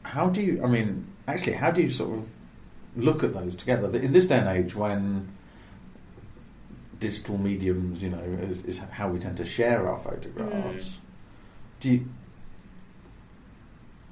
How 0.03 0.29
do 0.29 0.41
you, 0.43 0.63
I 0.63 0.69
mean, 0.69 1.07
actually, 1.27 1.55
how 1.55 1.71
do 1.71 1.83
you 1.83 1.91
sort 1.91 2.19
of 2.19 2.27
look 2.97 3.23
at 3.25 3.35
those 3.35 3.55
together? 3.57 3.95
In 3.99 4.13
this 4.13 4.27
day 4.27 4.39
and 4.39 4.49
age 4.49 4.75
when 4.75 5.29
digital 7.01 7.37
mediums, 7.39 8.03
you 8.03 8.11
know, 8.11 8.19
is, 8.49 8.63
is 8.65 8.79
how 8.79 9.09
we 9.09 9.19
tend 9.19 9.37
to 9.39 9.45
share 9.45 9.89
our 9.89 9.99
photographs, 10.01 11.01
do 11.81 11.91
you. 11.93 12.09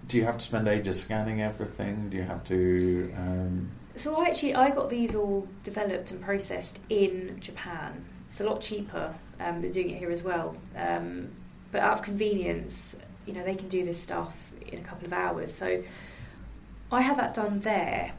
Do 0.09 0.17
you 0.19 0.25
have 0.25 0.39
to 0.39 0.45
spend 0.45 0.69
ages 0.69 1.01
scanning 1.03 1.43
everything? 1.43 2.11
Do 2.11 2.17
you 2.17 2.23
have 2.23 2.45
to? 2.45 3.13
Um, 3.17 3.71
So 3.97 4.15
I 4.15 4.27
actually 4.29 4.55
I 4.55 4.71
got 4.71 4.89
these 4.89 5.17
all 5.17 5.49
developed 5.65 6.13
and 6.13 6.21
processed 6.21 6.79
in 6.91 7.39
Japan. 7.41 8.05
It's 8.29 8.41
a 8.41 8.45
lot 8.45 8.61
cheaper. 8.61 9.15
Um, 9.41 9.61
they're 9.63 9.71
doing 9.71 9.91
it 9.91 9.99
here 9.99 10.11
as 10.11 10.23
well. 10.23 10.57
Um, 10.77 11.29
but 11.73 11.81
out 11.81 11.99
of 11.99 12.03
convenience, 12.05 12.97
you 13.27 13.33
know, 13.33 13.45
they 13.45 13.55
can 13.55 13.69
do 13.69 13.85
this 13.85 14.01
stuff 14.03 14.37
in 14.67 14.79
a 14.79 14.83
couple 14.83 15.07
of 15.07 15.13
hours. 15.13 15.55
So 15.55 15.83
I 16.91 17.03
had 17.03 17.19
that 17.19 17.35
done 17.35 17.61
there. 17.61 18.13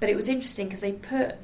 But 0.00 0.08
it 0.10 0.16
was 0.16 0.28
interesting 0.28 0.66
because 0.68 0.80
they 0.80 0.92
put 0.92 1.36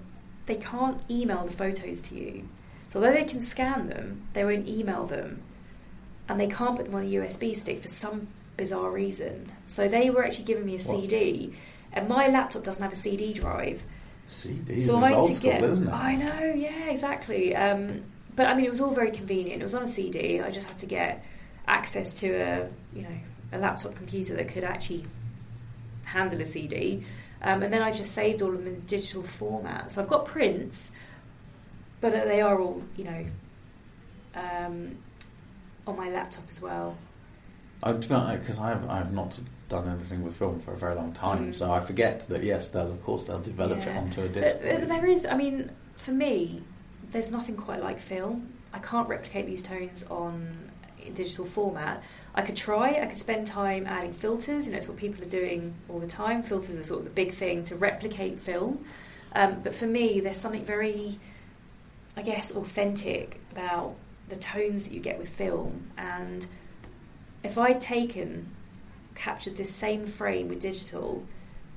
they 0.46 0.56
can't 0.56 1.00
email 1.10 1.44
the 1.46 1.52
photos 1.52 2.00
to 2.02 2.14
you. 2.14 2.48
So 2.88 3.00
although 3.00 3.12
they 3.14 3.24
can 3.24 3.40
scan 3.40 3.88
them, 3.88 4.26
they 4.34 4.44
won't 4.44 4.68
email 4.68 5.06
them, 5.06 5.40
and 6.28 6.38
they 6.38 6.48
can't 6.48 6.76
put 6.76 6.86
them 6.86 6.94
on 6.94 7.02
a 7.04 7.06
USB 7.06 7.56
stick 7.56 7.80
for 7.80 7.88
some 7.88 8.28
bizarre 8.56 8.90
reason. 8.90 9.50
So 9.66 9.88
they 9.88 10.10
were 10.10 10.24
actually 10.24 10.44
giving 10.44 10.66
me 10.66 10.74
a 10.74 10.82
What? 10.82 11.00
CD, 11.00 11.54
and 11.92 12.08
my 12.08 12.28
laptop 12.28 12.64
doesn't 12.64 12.82
have 12.82 12.92
a 12.92 12.96
CD 12.96 13.32
drive. 13.32 13.82
CDs 14.28 14.86
so 14.86 14.98
I 14.98 15.08
had 15.08 15.18
old 15.18 15.28
to 15.28 15.34
school, 15.34 15.50
get. 15.50 15.62
isn't 15.64 15.88
it? 15.88 15.92
I 15.92 16.16
know, 16.16 16.54
yeah, 16.54 16.90
exactly. 16.90 17.54
Um, 17.54 18.02
but 18.34 18.46
I 18.46 18.54
mean, 18.54 18.64
it 18.64 18.70
was 18.70 18.80
all 18.80 18.94
very 18.94 19.10
convenient. 19.10 19.60
It 19.60 19.64
was 19.64 19.74
on 19.74 19.82
a 19.82 19.88
CD. 19.88 20.40
I 20.40 20.50
just 20.50 20.66
had 20.66 20.78
to 20.78 20.86
get 20.86 21.24
access 21.66 22.14
to 22.14 22.28
a 22.28 22.68
you 22.94 23.02
know 23.02 23.18
a 23.52 23.58
laptop 23.58 23.94
computer 23.94 24.34
that 24.34 24.48
could 24.48 24.64
actually 24.64 25.04
handle 26.04 26.40
a 26.40 26.46
CD. 26.46 27.04
Um, 27.42 27.62
and 27.62 27.72
then 27.72 27.82
I 27.82 27.90
just 27.90 28.12
saved 28.12 28.40
all 28.40 28.50
of 28.50 28.58
them 28.58 28.68
in 28.68 28.80
digital 28.80 29.22
format. 29.22 29.92
So 29.92 30.02
I've 30.02 30.08
got 30.08 30.26
prints, 30.26 30.90
but 32.00 32.12
they 32.12 32.40
are 32.40 32.60
all 32.60 32.82
you 32.96 33.04
know 33.04 33.26
um, 34.34 34.96
on 35.86 35.96
my 35.96 36.08
laptop 36.08 36.44
as 36.48 36.60
well. 36.60 36.96
I 37.82 37.92
because 37.92 38.58
I 38.58 38.68
have 38.68 38.88
I 38.88 38.98
have 38.98 39.12
not 39.12 39.38
done 39.72 39.88
anything 39.88 40.22
with 40.22 40.36
film 40.36 40.60
for 40.60 40.72
a 40.74 40.76
very 40.76 40.94
long 40.94 41.12
time, 41.12 41.50
Mm. 41.50 41.54
so 41.54 41.72
I 41.72 41.80
forget 41.80 42.28
that 42.28 42.44
yes, 42.44 42.68
they'll 42.68 42.90
of 42.92 43.02
course 43.02 43.24
they'll 43.24 43.40
develop 43.40 43.78
it 43.78 43.86
Yeah. 43.86 43.98
onto 43.98 44.22
a 44.22 44.28
disc. 44.28 44.60
there 44.60 45.06
is, 45.06 45.24
I 45.26 45.34
mean, 45.34 45.70
for 45.96 46.12
me, 46.12 46.62
there's 47.10 47.30
nothing 47.30 47.56
quite 47.56 47.82
like 47.82 47.98
film. 47.98 48.52
I 48.72 48.78
can't 48.78 49.08
replicate 49.08 49.46
these 49.46 49.62
tones 49.62 50.04
on 50.10 50.70
digital 51.14 51.44
format. 51.46 52.02
I 52.34 52.42
could 52.42 52.56
try. 52.56 53.00
I 53.02 53.06
could 53.06 53.18
spend 53.18 53.46
time 53.46 53.86
adding 53.86 54.12
filters. 54.12 54.66
You 54.66 54.72
know, 54.72 54.78
it's 54.78 54.88
what 54.88 54.96
people 54.96 55.22
are 55.24 55.28
doing 55.28 55.74
all 55.88 55.98
the 55.98 56.06
time. 56.06 56.42
Filters 56.42 56.76
are 56.78 56.82
sort 56.82 57.00
of 57.00 57.04
the 57.04 57.10
big 57.10 57.34
thing 57.34 57.64
to 57.64 57.76
replicate 57.76 58.38
film. 58.40 58.84
Um, 59.34 59.60
but 59.64 59.74
for 59.74 59.86
me, 59.86 60.20
there's 60.20 60.38
something 60.38 60.64
very, 60.64 61.18
I 62.16 62.22
guess, 62.22 62.50
authentic 62.52 63.40
about 63.52 63.96
the 64.28 64.36
tones 64.36 64.88
that 64.88 64.94
you 64.94 65.00
get 65.00 65.18
with 65.18 65.28
film. 65.30 65.90
And 65.98 66.46
if 67.42 67.58
I'd 67.58 67.80
taken, 67.80 68.46
captured 69.14 69.56
this 69.56 69.74
same 69.74 70.06
frame 70.06 70.48
with 70.48 70.60
digital, 70.60 71.22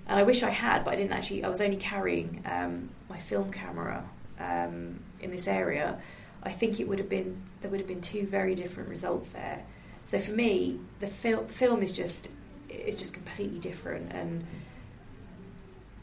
and 0.07 0.19
I 0.19 0.23
wish 0.23 0.43
I 0.43 0.49
had, 0.49 0.83
but 0.83 0.93
I 0.93 0.97
didn't 0.97 1.13
actually. 1.13 1.43
I 1.43 1.49
was 1.49 1.61
only 1.61 1.77
carrying 1.77 2.43
um, 2.45 2.89
my 3.09 3.19
film 3.19 3.51
camera 3.51 4.07
um, 4.39 4.99
in 5.19 5.31
this 5.31 5.47
area. 5.47 6.01
I 6.43 6.51
think 6.51 6.79
it 6.79 6.87
would 6.87 6.99
have 6.99 7.09
been 7.09 7.41
there 7.61 7.71
would 7.71 7.79
have 7.79 7.87
been 7.87 8.01
two 8.01 8.27
very 8.27 8.55
different 8.55 8.89
results 8.89 9.33
there. 9.33 9.65
So 10.05 10.19
for 10.19 10.31
me, 10.31 10.79
the 10.99 11.07
fil- 11.07 11.47
film 11.47 11.81
is 11.81 11.91
just 11.91 12.27
is 12.69 12.95
just 12.95 13.13
completely 13.13 13.59
different, 13.59 14.11
and 14.11 14.45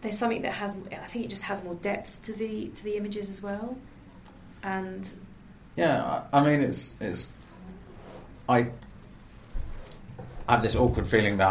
there's 0.01 0.19
something 0.19 0.43
that 0.43 0.53
has. 0.53 0.77
I 0.91 1.07
think 1.07 1.25
it 1.25 1.29
just 1.29 1.45
has 1.45 1.65
more 1.65 1.77
depth 1.77 2.23
to 2.25 2.33
the 2.33 2.69
to 2.69 2.85
the 2.85 2.97
images 2.97 3.29
as 3.29 3.43
well. 3.43 3.77
And 4.63 5.09
Yeah, 5.77 6.23
I, 6.33 6.41
I 6.41 6.45
mean 6.45 6.61
it's 6.61 6.95
it's 7.01 7.29
I 8.49 8.71
I 10.49 10.53
have 10.53 10.63
this 10.63 10.75
awkward 10.77 11.07
feeling 11.07 11.37
that 11.39 11.49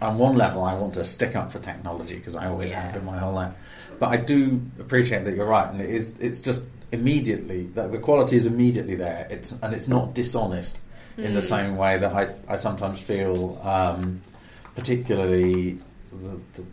I, 0.00 0.06
on 0.06 0.18
one 0.18 0.36
level 0.36 0.62
I 0.64 0.74
want 0.74 0.94
to 0.94 1.04
stick 1.04 1.36
up 1.36 1.52
for 1.52 1.58
technology 1.58 2.14
because 2.16 2.36
I 2.36 2.46
always 2.48 2.70
Yeah. 2.70 2.82
have 2.82 2.96
in 2.96 3.04
my 3.04 3.18
whole 3.18 3.32
life, 3.34 3.52
but 3.98 4.08
I 4.08 4.16
do 4.16 4.60
appreciate 4.78 5.24
that 5.24 5.34
you're 5.34 5.46
right, 5.46 5.70
and 5.70 5.80
it 5.80 5.90
is 5.90 6.14
it's 6.20 6.40
just 6.40 6.62
immediately 6.92 7.66
that 7.74 7.92
the 7.92 7.98
quality 7.98 8.36
is 8.36 8.46
immediately 8.46 8.94
there. 8.96 9.26
It's 9.30 9.54
and 9.62 9.74
it's 9.74 9.88
not 9.88 10.14
dishonest 10.14 10.78
in 11.18 11.34
the 11.34 11.40
Mm. 11.40 11.48
same 11.48 11.76
way 11.76 11.98
that 11.98 12.12
I 12.14 12.28
I 12.48 12.56
sometimes 12.56 12.98
feel, 13.00 13.60
um, 13.62 14.20
particularly 14.74 15.78
the, 16.12 16.36
the 16.54 16.64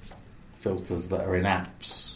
filters 0.60 1.08
that 1.10 1.22
are 1.22 1.36
in 1.36 1.44
apps. 1.44 2.16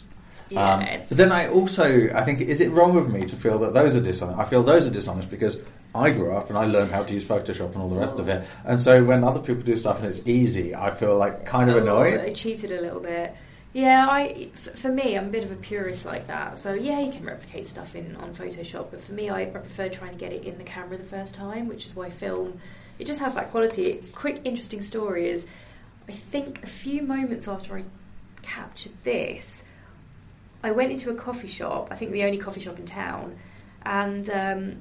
yeah, 0.50 0.74
Um, 0.74 0.86
but 1.08 1.16
then 1.18 1.30
I 1.32 1.48
also, 1.48 2.10
I 2.14 2.24
think, 2.24 2.40
is 2.40 2.60
it 2.60 2.70
wrong 2.70 2.96
of 2.96 3.10
me 3.12 3.24
to 3.26 3.36
feel 3.36 3.58
that 3.60 3.72
those 3.74 3.94
are 3.94 4.00
dishonest? 4.00 4.38
I 4.38 4.44
feel 4.44 4.62
those 4.62 4.86
are 4.88 4.90
dishonest 4.90 5.30
because 5.30 5.58
I 5.94 6.10
grew 6.10 6.34
up 6.34 6.48
and 6.48 6.58
I 6.58 6.64
learned 6.64 6.90
how 6.90 7.02
to 7.02 7.14
use 7.14 7.24
Photoshop 7.24 7.72
and 7.72 7.82
all 7.82 7.88
the 7.88 8.00
rest 8.00 8.18
of 8.18 8.28
it. 8.28 8.46
And 8.64 8.80
so 8.80 9.04
when 9.04 9.24
other 9.24 9.40
people 9.40 9.62
do 9.62 9.76
stuff 9.76 9.98
and 9.98 10.08
it's 10.08 10.26
easy, 10.26 10.74
I 10.74 10.94
feel 10.94 11.16
like 11.18 11.44
kind 11.44 11.70
of 11.70 11.76
Oh, 11.76 11.80
annoyed. 11.80 12.20
I 12.20 12.32
cheated 12.32 12.72
a 12.72 12.80
little 12.80 13.00
bit. 13.00 13.34
Yeah, 13.74 14.06
I 14.08 14.50
for 14.74 14.90
me, 14.90 15.16
I'm 15.16 15.26
a 15.26 15.30
bit 15.30 15.44
of 15.44 15.52
a 15.52 15.56
purist 15.56 16.04
like 16.04 16.26
that. 16.26 16.58
So 16.58 16.72
yeah, 16.74 17.00
you 17.00 17.10
can 17.12 17.24
replicate 17.24 17.66
stuff 17.66 17.94
in 17.94 18.16
on 18.16 18.34
Photoshop, 18.34 18.90
but 18.90 19.00
for 19.02 19.12
me, 19.12 19.30
I, 19.30 19.42
I 19.42 19.44
prefer 19.46 19.88
trying 19.88 20.12
to 20.12 20.18
get 20.18 20.32
it 20.32 20.44
in 20.44 20.58
the 20.58 20.64
camera 20.64 20.98
the 20.98 21.04
first 21.04 21.34
time, 21.34 21.68
which 21.68 21.86
is 21.86 21.94
why 21.96 22.10
film 22.10 22.60
it 22.98 23.06
just 23.06 23.20
has 23.20 23.34
that 23.34 23.50
quality. 23.50 24.02
Quick, 24.14 24.42
interesting 24.44 24.82
story 24.82 25.28
is, 25.30 25.46
I 26.08 26.12
think 26.12 26.62
a 26.62 26.66
few 26.66 27.02
moments 27.02 27.48
after 27.48 27.76
I 27.78 27.84
captured 28.42 28.92
this, 29.04 29.64
I 30.62 30.70
went 30.72 30.92
into 30.92 31.10
a 31.10 31.14
coffee 31.14 31.48
shop. 31.48 31.88
I 31.90 31.96
think 31.96 32.12
the 32.12 32.24
only 32.24 32.38
coffee 32.38 32.60
shop 32.60 32.78
in 32.78 32.84
town, 32.86 33.38
and 33.84 34.28
um, 34.30 34.76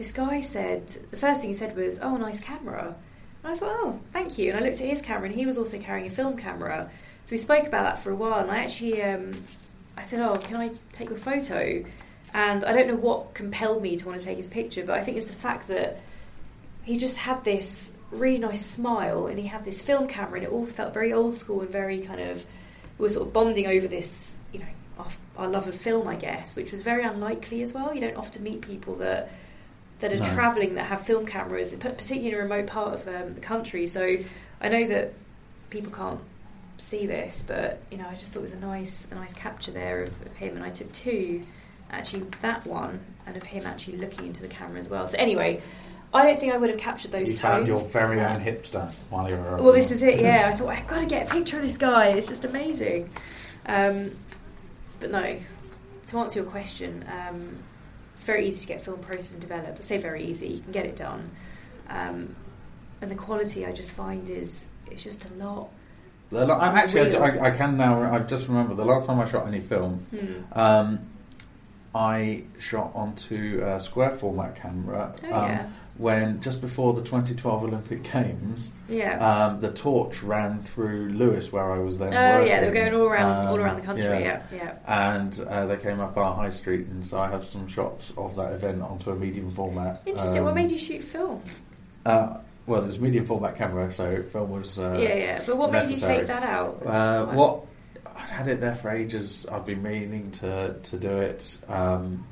this 0.00 0.12
guy 0.12 0.40
said 0.40 0.88
the 1.10 1.16
first 1.18 1.42
thing 1.42 1.50
he 1.50 1.54
said 1.54 1.76
was, 1.76 1.98
"Oh, 1.98 2.16
nice 2.16 2.40
camera." 2.40 2.96
And 3.44 3.52
I 3.52 3.54
thought, 3.54 3.76
"Oh, 3.82 4.00
thank 4.14 4.38
you." 4.38 4.50
And 4.50 4.58
I 4.58 4.62
looked 4.62 4.80
at 4.80 4.88
his 4.88 5.02
camera, 5.02 5.26
and 5.26 5.34
he 5.34 5.44
was 5.44 5.58
also 5.58 5.78
carrying 5.78 6.06
a 6.06 6.10
film 6.10 6.38
camera. 6.38 6.90
So 7.24 7.32
we 7.32 7.38
spoke 7.38 7.66
about 7.66 7.84
that 7.84 8.02
for 8.02 8.10
a 8.10 8.14
while, 8.14 8.40
and 8.40 8.50
I 8.50 8.64
actually, 8.64 9.02
um, 9.02 9.32
I 9.98 10.02
said, 10.02 10.20
"Oh, 10.20 10.36
can 10.36 10.56
I 10.56 10.70
take 10.94 11.10
your 11.10 11.18
photo?" 11.18 11.84
And 12.32 12.64
I 12.64 12.72
don't 12.72 12.88
know 12.88 12.96
what 12.96 13.34
compelled 13.34 13.82
me 13.82 13.98
to 13.98 14.06
want 14.06 14.18
to 14.18 14.24
take 14.24 14.38
his 14.38 14.48
picture, 14.48 14.86
but 14.86 14.96
I 14.98 15.04
think 15.04 15.18
it's 15.18 15.26
the 15.26 15.42
fact 15.48 15.68
that 15.68 16.00
he 16.82 16.96
just 16.96 17.18
had 17.18 17.44
this 17.44 17.92
really 18.10 18.38
nice 18.38 18.64
smile, 18.64 19.26
and 19.26 19.38
he 19.38 19.48
had 19.48 19.66
this 19.66 19.82
film 19.82 20.08
camera, 20.08 20.36
and 20.38 20.44
it 20.44 20.50
all 20.50 20.64
felt 20.64 20.94
very 20.94 21.12
old 21.12 21.34
school 21.34 21.60
and 21.60 21.68
very 21.68 22.00
kind 22.00 22.22
of 22.22 22.46
we 22.96 23.02
were 23.02 23.10
sort 23.10 23.26
of 23.26 23.34
bonding 23.34 23.66
over 23.66 23.86
this, 23.86 24.34
you 24.52 24.60
know, 24.60 24.72
our, 24.98 25.08
our 25.36 25.48
love 25.48 25.68
of 25.68 25.74
film, 25.74 26.08
I 26.08 26.16
guess, 26.16 26.56
which 26.56 26.70
was 26.70 26.82
very 26.82 27.04
unlikely 27.04 27.62
as 27.62 27.74
well. 27.74 27.94
You 27.94 28.00
don't 28.00 28.16
often 28.16 28.42
meet 28.42 28.62
people 28.62 28.94
that 28.96 29.30
that 30.00 30.12
are 30.12 30.16
No. 30.16 30.34
travelling 30.34 30.74
that 30.74 30.84
have 30.86 31.04
film 31.06 31.26
cameras, 31.26 31.74
particularly 31.74 32.28
in 32.28 32.34
a 32.34 32.38
remote 32.38 32.66
part 32.66 32.94
of 32.94 33.08
um, 33.08 33.34
the 33.34 33.40
country. 33.40 33.86
So 33.86 34.16
I 34.60 34.68
know 34.68 34.86
that 34.88 35.12
people 35.70 35.92
can't 35.92 36.20
see 36.78 37.06
this, 37.06 37.44
but 37.46 37.80
you 37.90 37.98
know, 37.98 38.06
I 38.10 38.14
just 38.14 38.32
thought 38.32 38.40
it 38.40 38.42
was 38.42 38.52
a 38.52 38.58
nice, 38.60 39.08
a 39.10 39.14
nice 39.14 39.34
capture 39.34 39.70
there 39.72 40.02
of, 40.04 40.08
of 40.26 40.34
him, 40.36 40.56
and 40.56 40.64
I 40.64 40.70
took 40.70 40.90
two, 40.92 41.42
actually 41.90 42.24
that 42.40 42.66
one, 42.66 43.00
and 43.26 43.36
of 43.36 43.42
him 43.42 43.64
actually 43.66 43.98
looking 43.98 44.26
into 44.26 44.40
the 44.42 44.48
camera 44.48 44.78
as 44.78 44.88
well. 44.88 45.06
So 45.06 45.18
anyway, 45.18 45.60
I 46.14 46.24
don't 46.26 46.40
think 46.40 46.52
I 46.54 46.56
would 46.56 46.70
have 46.70 46.78
captured 46.78 47.12
those 47.12 47.28
you 47.28 47.36
tones. 47.36 47.40
found 47.40 47.66
your 47.68 47.78
very 47.88 48.20
own 48.20 48.40
hipster 48.40 48.90
while 49.10 49.28
you 49.28 49.36
were. 49.36 49.58
well, 49.62 49.72
this 49.72 49.90
is 49.92 50.02
it. 50.02 50.20
Yeah, 50.20 50.50
I 50.52 50.56
thought 50.56 50.68
I've 50.70 50.86
got 50.88 51.00
to 51.00 51.06
get 51.06 51.26
a 51.30 51.30
picture 51.34 51.58
of 51.58 51.62
this 51.66 51.76
guy. 51.76 52.06
It's 52.08 52.28
just 52.28 52.44
amazing. 52.44 53.10
Um, 53.66 54.16
but 54.98 55.10
no, 55.10 55.38
to 56.08 56.18
answer 56.18 56.40
your 56.40 56.50
question, 56.50 57.04
um, 57.12 57.58
it's 58.20 58.26
very 58.26 58.46
easy 58.46 58.60
to 58.60 58.66
get 58.66 58.84
film 58.84 59.00
processed 59.00 59.32
and 59.32 59.40
developed. 59.40 59.78
I 59.78 59.82
say 59.82 59.96
very 59.96 60.26
easy. 60.26 60.48
You 60.48 60.58
can 60.58 60.72
get 60.72 60.84
it 60.84 60.94
done, 60.94 61.30
um, 61.88 62.36
and 63.00 63.10
the 63.10 63.14
quality 63.14 63.64
I 63.64 63.72
just 63.72 63.92
find 63.92 64.28
is 64.28 64.66
it's 64.90 65.02
just 65.02 65.24
a 65.24 65.32
lot. 65.42 65.70
I'm 66.30 66.76
actually, 66.76 67.16
I, 67.16 67.46
I 67.46 67.50
can 67.50 67.78
now. 67.78 68.12
I've 68.12 68.28
just 68.28 68.46
remembered 68.46 68.76
the 68.76 68.84
last 68.84 69.06
time 69.06 69.18
I 69.18 69.24
shot 69.24 69.46
any 69.46 69.60
film. 69.60 70.06
Hmm. 70.10 70.58
Um, 70.58 70.98
I 71.94 72.44
shot 72.58 72.92
onto 72.94 73.62
a 73.64 73.80
square 73.80 74.10
format 74.10 74.54
camera 74.54 75.14
Oh, 75.24 75.34
um, 75.34 75.48
yeah. 75.48 75.68
When 76.00 76.40
just 76.40 76.62
before 76.62 76.94
the 76.94 77.02
2012 77.02 77.64
Olympic 77.64 78.02
Games, 78.10 78.70
Yeah. 78.88 79.18
um, 79.18 79.60
the 79.60 79.70
torch 79.70 80.22
ran 80.22 80.62
through 80.62 81.10
Lewes, 81.10 81.52
where 81.52 81.70
I 81.70 81.78
was 81.78 81.98
then. 81.98 82.14
Oh 82.14 82.42
yeah, 82.42 82.60
they 82.60 82.68
were 82.68 82.72
going 82.72 82.94
all 82.94 83.02
around, 83.02 83.48
all 83.48 83.54
Um, 83.56 83.60
around 83.60 83.76
the 83.76 83.84
country. 83.84 84.04
Yeah, 84.04 84.40
yeah. 84.50 84.76
And 84.86 85.38
uh, 85.46 85.66
they 85.66 85.76
came 85.76 86.00
up 86.00 86.16
our 86.16 86.34
high 86.34 86.48
street, 86.48 86.86
and 86.86 87.04
so 87.04 87.20
I 87.20 87.28
have 87.28 87.44
some 87.44 87.68
shots 87.68 88.14
of 88.16 88.34
that 88.36 88.54
event 88.54 88.80
onto 88.80 89.10
a 89.10 89.14
medium 89.14 89.50
format. 89.50 90.00
Interesting. 90.06 90.42
what 90.42 90.48
um, 90.50 90.54
made 90.54 90.70
you 90.70 90.78
shoot 90.78 91.04
film? 91.04 91.42
Uh, 92.06 92.38
well, 92.66 92.82
it 92.82 92.86
was 92.86 92.98
medium 92.98 93.26
format 93.26 93.56
camera, 93.56 93.92
so 93.92 94.22
film 94.32 94.52
was. 94.52 94.78
Uh, 94.78 94.96
yeah, 94.98 95.14
yeah. 95.16 95.42
But 95.46 95.58
what 95.58 95.70
made 95.70 95.84
you 95.84 95.90
necessary. 95.90 96.16
take 96.20 96.28
that 96.28 96.44
out? 96.44 96.82
Uh, 96.86 97.26
what 97.26 97.66
I'd 98.16 98.30
had 98.30 98.48
it 98.48 98.58
there 98.62 98.74
for 98.74 98.90
ages. 98.90 99.44
I've 99.52 99.66
been 99.66 99.82
meaning 99.82 100.30
to 100.40 100.76
to 100.82 100.96
do 100.98 101.18
it, 101.18 101.58
um, 101.68 102.24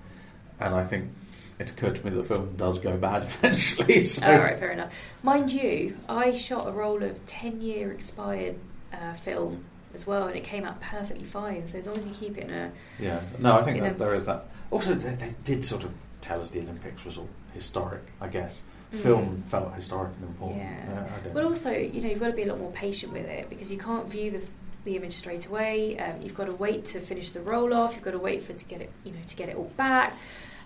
and 0.58 0.74
I 0.74 0.84
think 0.84 1.10
it 1.58 1.70
occurred 1.70 1.96
to 1.96 2.04
me 2.04 2.10
that 2.10 2.16
the 2.16 2.22
film 2.22 2.54
does 2.56 2.78
go 2.78 2.96
bad 2.96 3.22
eventually. 3.42 4.02
So 4.04 4.26
All 4.26 4.38
right, 4.38 4.58
fair 4.58 4.70
enough. 4.70 4.92
Mind 5.22 5.50
you, 5.52 5.96
I 6.08 6.32
shot 6.32 6.68
a 6.68 6.72
roll 6.72 7.02
of 7.02 7.24
ten-year 7.26 7.92
expired 7.92 8.56
uh, 8.92 9.14
film 9.14 9.64
as 9.94 10.06
well, 10.06 10.26
and 10.28 10.36
it 10.36 10.44
came 10.44 10.64
out 10.64 10.80
perfectly 10.80 11.24
fine. 11.24 11.66
So 11.68 11.78
as 11.78 11.86
long 11.86 11.96
as 11.98 12.06
you 12.06 12.14
keep 12.14 12.38
it 12.38 12.44
in 12.44 12.50
a 12.50 12.72
yeah, 12.98 13.20
no, 13.38 13.54
I 13.58 13.62
think 13.64 13.80
that 13.80 13.92
know- 13.98 13.98
there 14.06 14.14
is 14.14 14.26
that. 14.26 14.46
Also, 14.70 14.94
they, 14.94 15.14
they 15.14 15.34
did 15.44 15.64
sort 15.64 15.84
of 15.84 15.92
tell 16.20 16.40
us 16.40 16.50
the 16.50 16.60
Olympics 16.60 17.04
was 17.04 17.18
all 17.18 17.28
historic. 17.54 18.02
I 18.20 18.28
guess 18.28 18.62
Mm. 18.90 18.98
film 19.00 19.44
felt 19.48 19.74
historic 19.74 20.12
and 20.18 20.28
important. 20.30 20.62
Yeah. 20.62 21.06
Don't 21.22 21.34
But 21.34 21.44
also, 21.44 21.70
you 21.70 22.00
know, 22.00 22.08
you've 22.08 22.20
got 22.20 22.28
to 22.28 22.32
be 22.32 22.44
a 22.44 22.46
lot 22.46 22.58
more 22.58 22.72
patient 22.72 23.12
with 23.12 23.26
it 23.26 23.50
because 23.50 23.70
you 23.70 23.76
can't 23.76 24.08
view 24.08 24.30
the, 24.30 24.40
the 24.84 24.96
image 24.96 25.12
straight 25.12 25.44
away. 25.44 25.98
Um, 25.98 26.22
you've 26.22 26.34
got 26.34 26.46
to 26.46 26.54
wait 26.54 26.86
to 26.86 27.00
finish 27.02 27.28
the 27.28 27.42
roll 27.42 27.74
off. 27.74 27.92
You've 27.94 28.02
got 28.02 28.12
to 28.12 28.18
wait 28.18 28.44
for 28.44 28.52
it 28.52 28.58
to 28.60 28.64
get 28.64 28.80
it, 28.80 28.90
you 29.04 29.12
know, 29.12 29.18
to 29.26 29.36
get 29.36 29.50
it 29.50 29.56
all 29.56 29.70
back. 29.76 30.16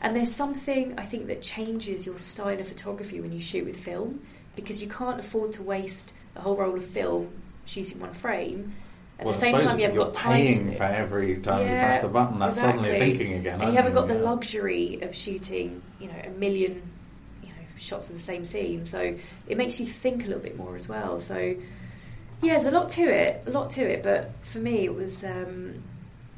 And 0.03 0.15
there's 0.17 0.35
something 0.35 0.95
I 0.99 1.05
think 1.05 1.29
that 1.29 1.41
changes 1.43 2.05
your 2.05 2.19
style 2.19 2.59
of 2.61 2.67
photography 2.69 3.21
when 3.21 3.33
you 3.33 3.41
shoot 3.41 3.65
with 3.65 3.77
film 3.77 4.21
because 4.57 4.83
you 4.83 4.89
can't 4.89 5.21
afford 5.21 5.53
to 5.55 5.63
waste 5.63 6.13
a 6.37 6.41
whole 6.41 6.57
roll 6.57 6.77
of 6.77 6.85
film 6.85 7.31
shooting 7.65 8.01
one 8.01 8.13
frame. 8.13 8.75
At 9.19 9.27
Well, 9.27 9.35
the 9.35 9.41
same 9.41 9.57
time, 9.59 9.79
you 9.79 9.85
haven't 9.85 9.99
got 9.99 10.13
time. 10.15 10.33
paying 10.43 10.75
for 10.77 10.83
every 10.83 11.37
time 11.37 11.61
you 11.61 11.67
press 11.67 12.01
the 12.01 12.09
button. 12.09 12.41
That's 12.41 12.59
suddenly 12.61 12.91
exactly. 12.91 13.17
thinking 13.17 13.39
again. 13.39 13.61
and 13.61 13.71
you 13.71 13.77
haven't 13.77 13.95
got 13.95 14.09
the 14.09 14.15
Yeah. 14.15 14.21
luxury 14.23 14.99
of 15.03 15.15
shooting, 15.15 15.81
you 16.01 16.09
know, 16.09 16.21
a 16.25 16.31
million, 16.31 16.83
you 17.43 17.49
know, 17.51 17.55
shots 17.79 18.09
of 18.09 18.17
the 18.17 18.21
same 18.21 18.45
scene. 18.45 18.85
So 18.85 19.15
it 19.47 19.57
makes 19.57 19.79
you 19.79 19.87
think 19.87 20.25
a 20.25 20.27
little 20.27 20.43
bit 20.43 20.59
more 20.59 20.75
as 20.75 20.89
well. 20.89 21.21
So 21.21 21.55
yeah, 22.43 22.55
there's 22.55 22.67
a 22.67 22.73
lot 22.73 22.91
to 22.91 23.03
it, 23.03 23.45
a 23.47 23.51
lot 23.51 23.71
to 23.73 23.83
it. 23.89 24.03
But 24.03 24.33
for 24.43 24.59
me, 24.59 24.85
it 24.87 24.95
was 24.95 25.23
um, 25.23 25.85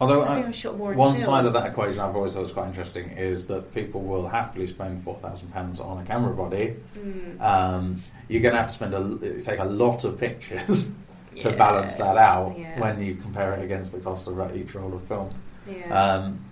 Although 0.01 0.23
I 0.25 0.35
think 0.35 0.47
I- 0.47 0.49
I 0.49 0.53
shot 0.53 0.77
more 0.77 0.93
in 0.93 0.99
one 0.99 1.19
side 1.19 1.47
of 1.47 1.53
that 1.53 1.67
equation 1.67 2.01
I've 2.01 2.17
always 2.17 2.35
thought 2.35 2.43
was 2.43 2.53
quite 2.53 2.67
interesting 2.69 3.11
is 3.11 3.47
that 3.47 3.73
people 3.75 4.03
will 4.03 4.27
happily 4.29 4.67
spend 4.67 5.03
four 5.05 5.17
thousand 5.19 5.53
pounds 5.53 5.79
on 5.81 5.99
a 6.03 6.05
camera 6.05 6.35
body. 6.35 6.75
Mm. 6.99 7.41
Um, 7.41 8.03
you're 8.29 8.43
going 8.43 8.55
to 8.55 8.61
have 8.61 8.69
to 8.69 8.75
spend 8.75 8.93
a 8.95 9.41
take 9.41 9.61
a 9.61 9.65
lot 9.65 10.05
of 10.05 10.19
pictures 10.19 10.91
to 11.39 11.51
Yeah. 11.51 11.57
balance 11.57 11.97
that 11.97 12.17
out 12.17 12.57
Yeah. 12.59 12.81
when 12.81 13.01
you 13.03 13.15
compare 13.15 13.55
it 13.55 13.65
against 13.65 13.93
the 13.93 13.99
cost 14.01 14.27
of 14.27 14.57
each 14.57 14.75
roll 14.75 14.95
of 14.95 15.03
film. 15.05 15.31
Yeah. 15.71 15.89
Um, 16.15 16.45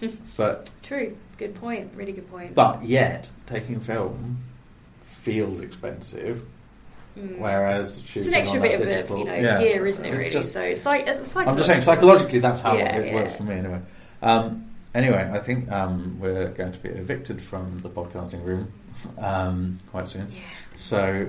but 0.36 0.68
True. 0.82 1.16
Good 1.38 1.54
point. 1.54 1.92
Really 1.94 2.12
good 2.12 2.30
point. 2.30 2.54
but 2.54 2.84
yet 2.84 3.28
taking 3.46 3.80
film 3.80 4.38
feels 5.22 5.60
expensive, 5.60 6.44
Mm. 7.16 7.38
whereas 7.38 8.02
it's 8.14 8.26
an 8.26 8.34
extra 8.34 8.60
on 8.60 8.62
bit 8.68 8.78
of 8.80 8.86
digital, 8.86 9.16
a, 9.16 9.18
you 9.20 9.24
know 9.24 9.34
yeah. 9.34 9.58
gear, 9.58 9.86
isn't 9.86 10.04
it? 10.04 10.10
Really. 10.12 10.30
just- 10.30 10.52
so 10.52 10.60
it's 10.60 10.84
like 10.84 11.06
it's 11.06 11.34
like 11.34 11.46
I'm 11.46 11.56
just 11.56 11.66
saying 11.66 11.80
psychologically 11.82 12.40
that's 12.40 12.60
how 12.60 12.76
Yeah, 12.76 12.96
it 12.98 13.14
works 13.14 13.30
yeah. 13.32 13.36
for 13.38 13.42
me 13.44 13.54
anyway. 13.54 13.80
Um, 14.22 14.70
anyway, 14.94 15.30
I 15.32 15.38
think 15.38 15.70
um, 15.72 16.18
we're 16.20 16.48
going 16.50 16.72
to 16.72 16.78
be 16.78 16.90
evicted 16.90 17.40
from 17.40 17.78
the 17.78 17.88
podcasting 17.88 18.44
room 18.44 18.70
um, 19.18 19.78
quite 19.90 20.08
soon. 20.08 20.30
Yeah. 20.30 20.40
So, 20.76 21.28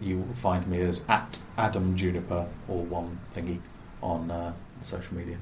you 0.00 0.18
will 0.18 0.34
find 0.34 0.66
me 0.66 0.80
as 0.82 1.02
at 1.08 1.38
Adam 1.56 1.96
Juniper, 1.96 2.46
or 2.68 2.82
one 2.84 3.18
thingy, 3.34 3.58
on 4.02 4.30
uh, 4.30 4.52
social 4.82 5.14
media. 5.16 5.38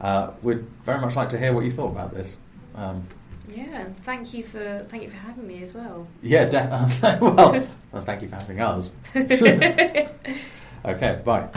Uh, 0.00 0.30
we'd 0.42 0.64
very 0.84 1.00
much 1.00 1.16
like 1.16 1.28
to 1.30 1.38
hear 1.38 1.52
what 1.52 1.64
you 1.64 1.70
thought 1.72 1.92
about 1.92 2.12
this. 2.14 2.36
Um, 2.74 3.06
Yeah, 3.48 3.86
thank 4.04 4.34
you 4.34 4.44
for 4.44 4.84
thank 4.90 5.02
you 5.04 5.10
for 5.10 5.16
having 5.16 5.46
me 5.46 5.62
as 5.62 5.72
well. 5.72 6.06
yeah, 6.22 6.44
de- 6.44 7.18
well, 7.22 7.66
well, 7.92 8.04
thank 8.04 8.20
you 8.22 8.28
for 8.28 8.36
having 8.36 8.60
us. 8.60 8.90
okay, 10.84 11.20
bye. 11.24 11.48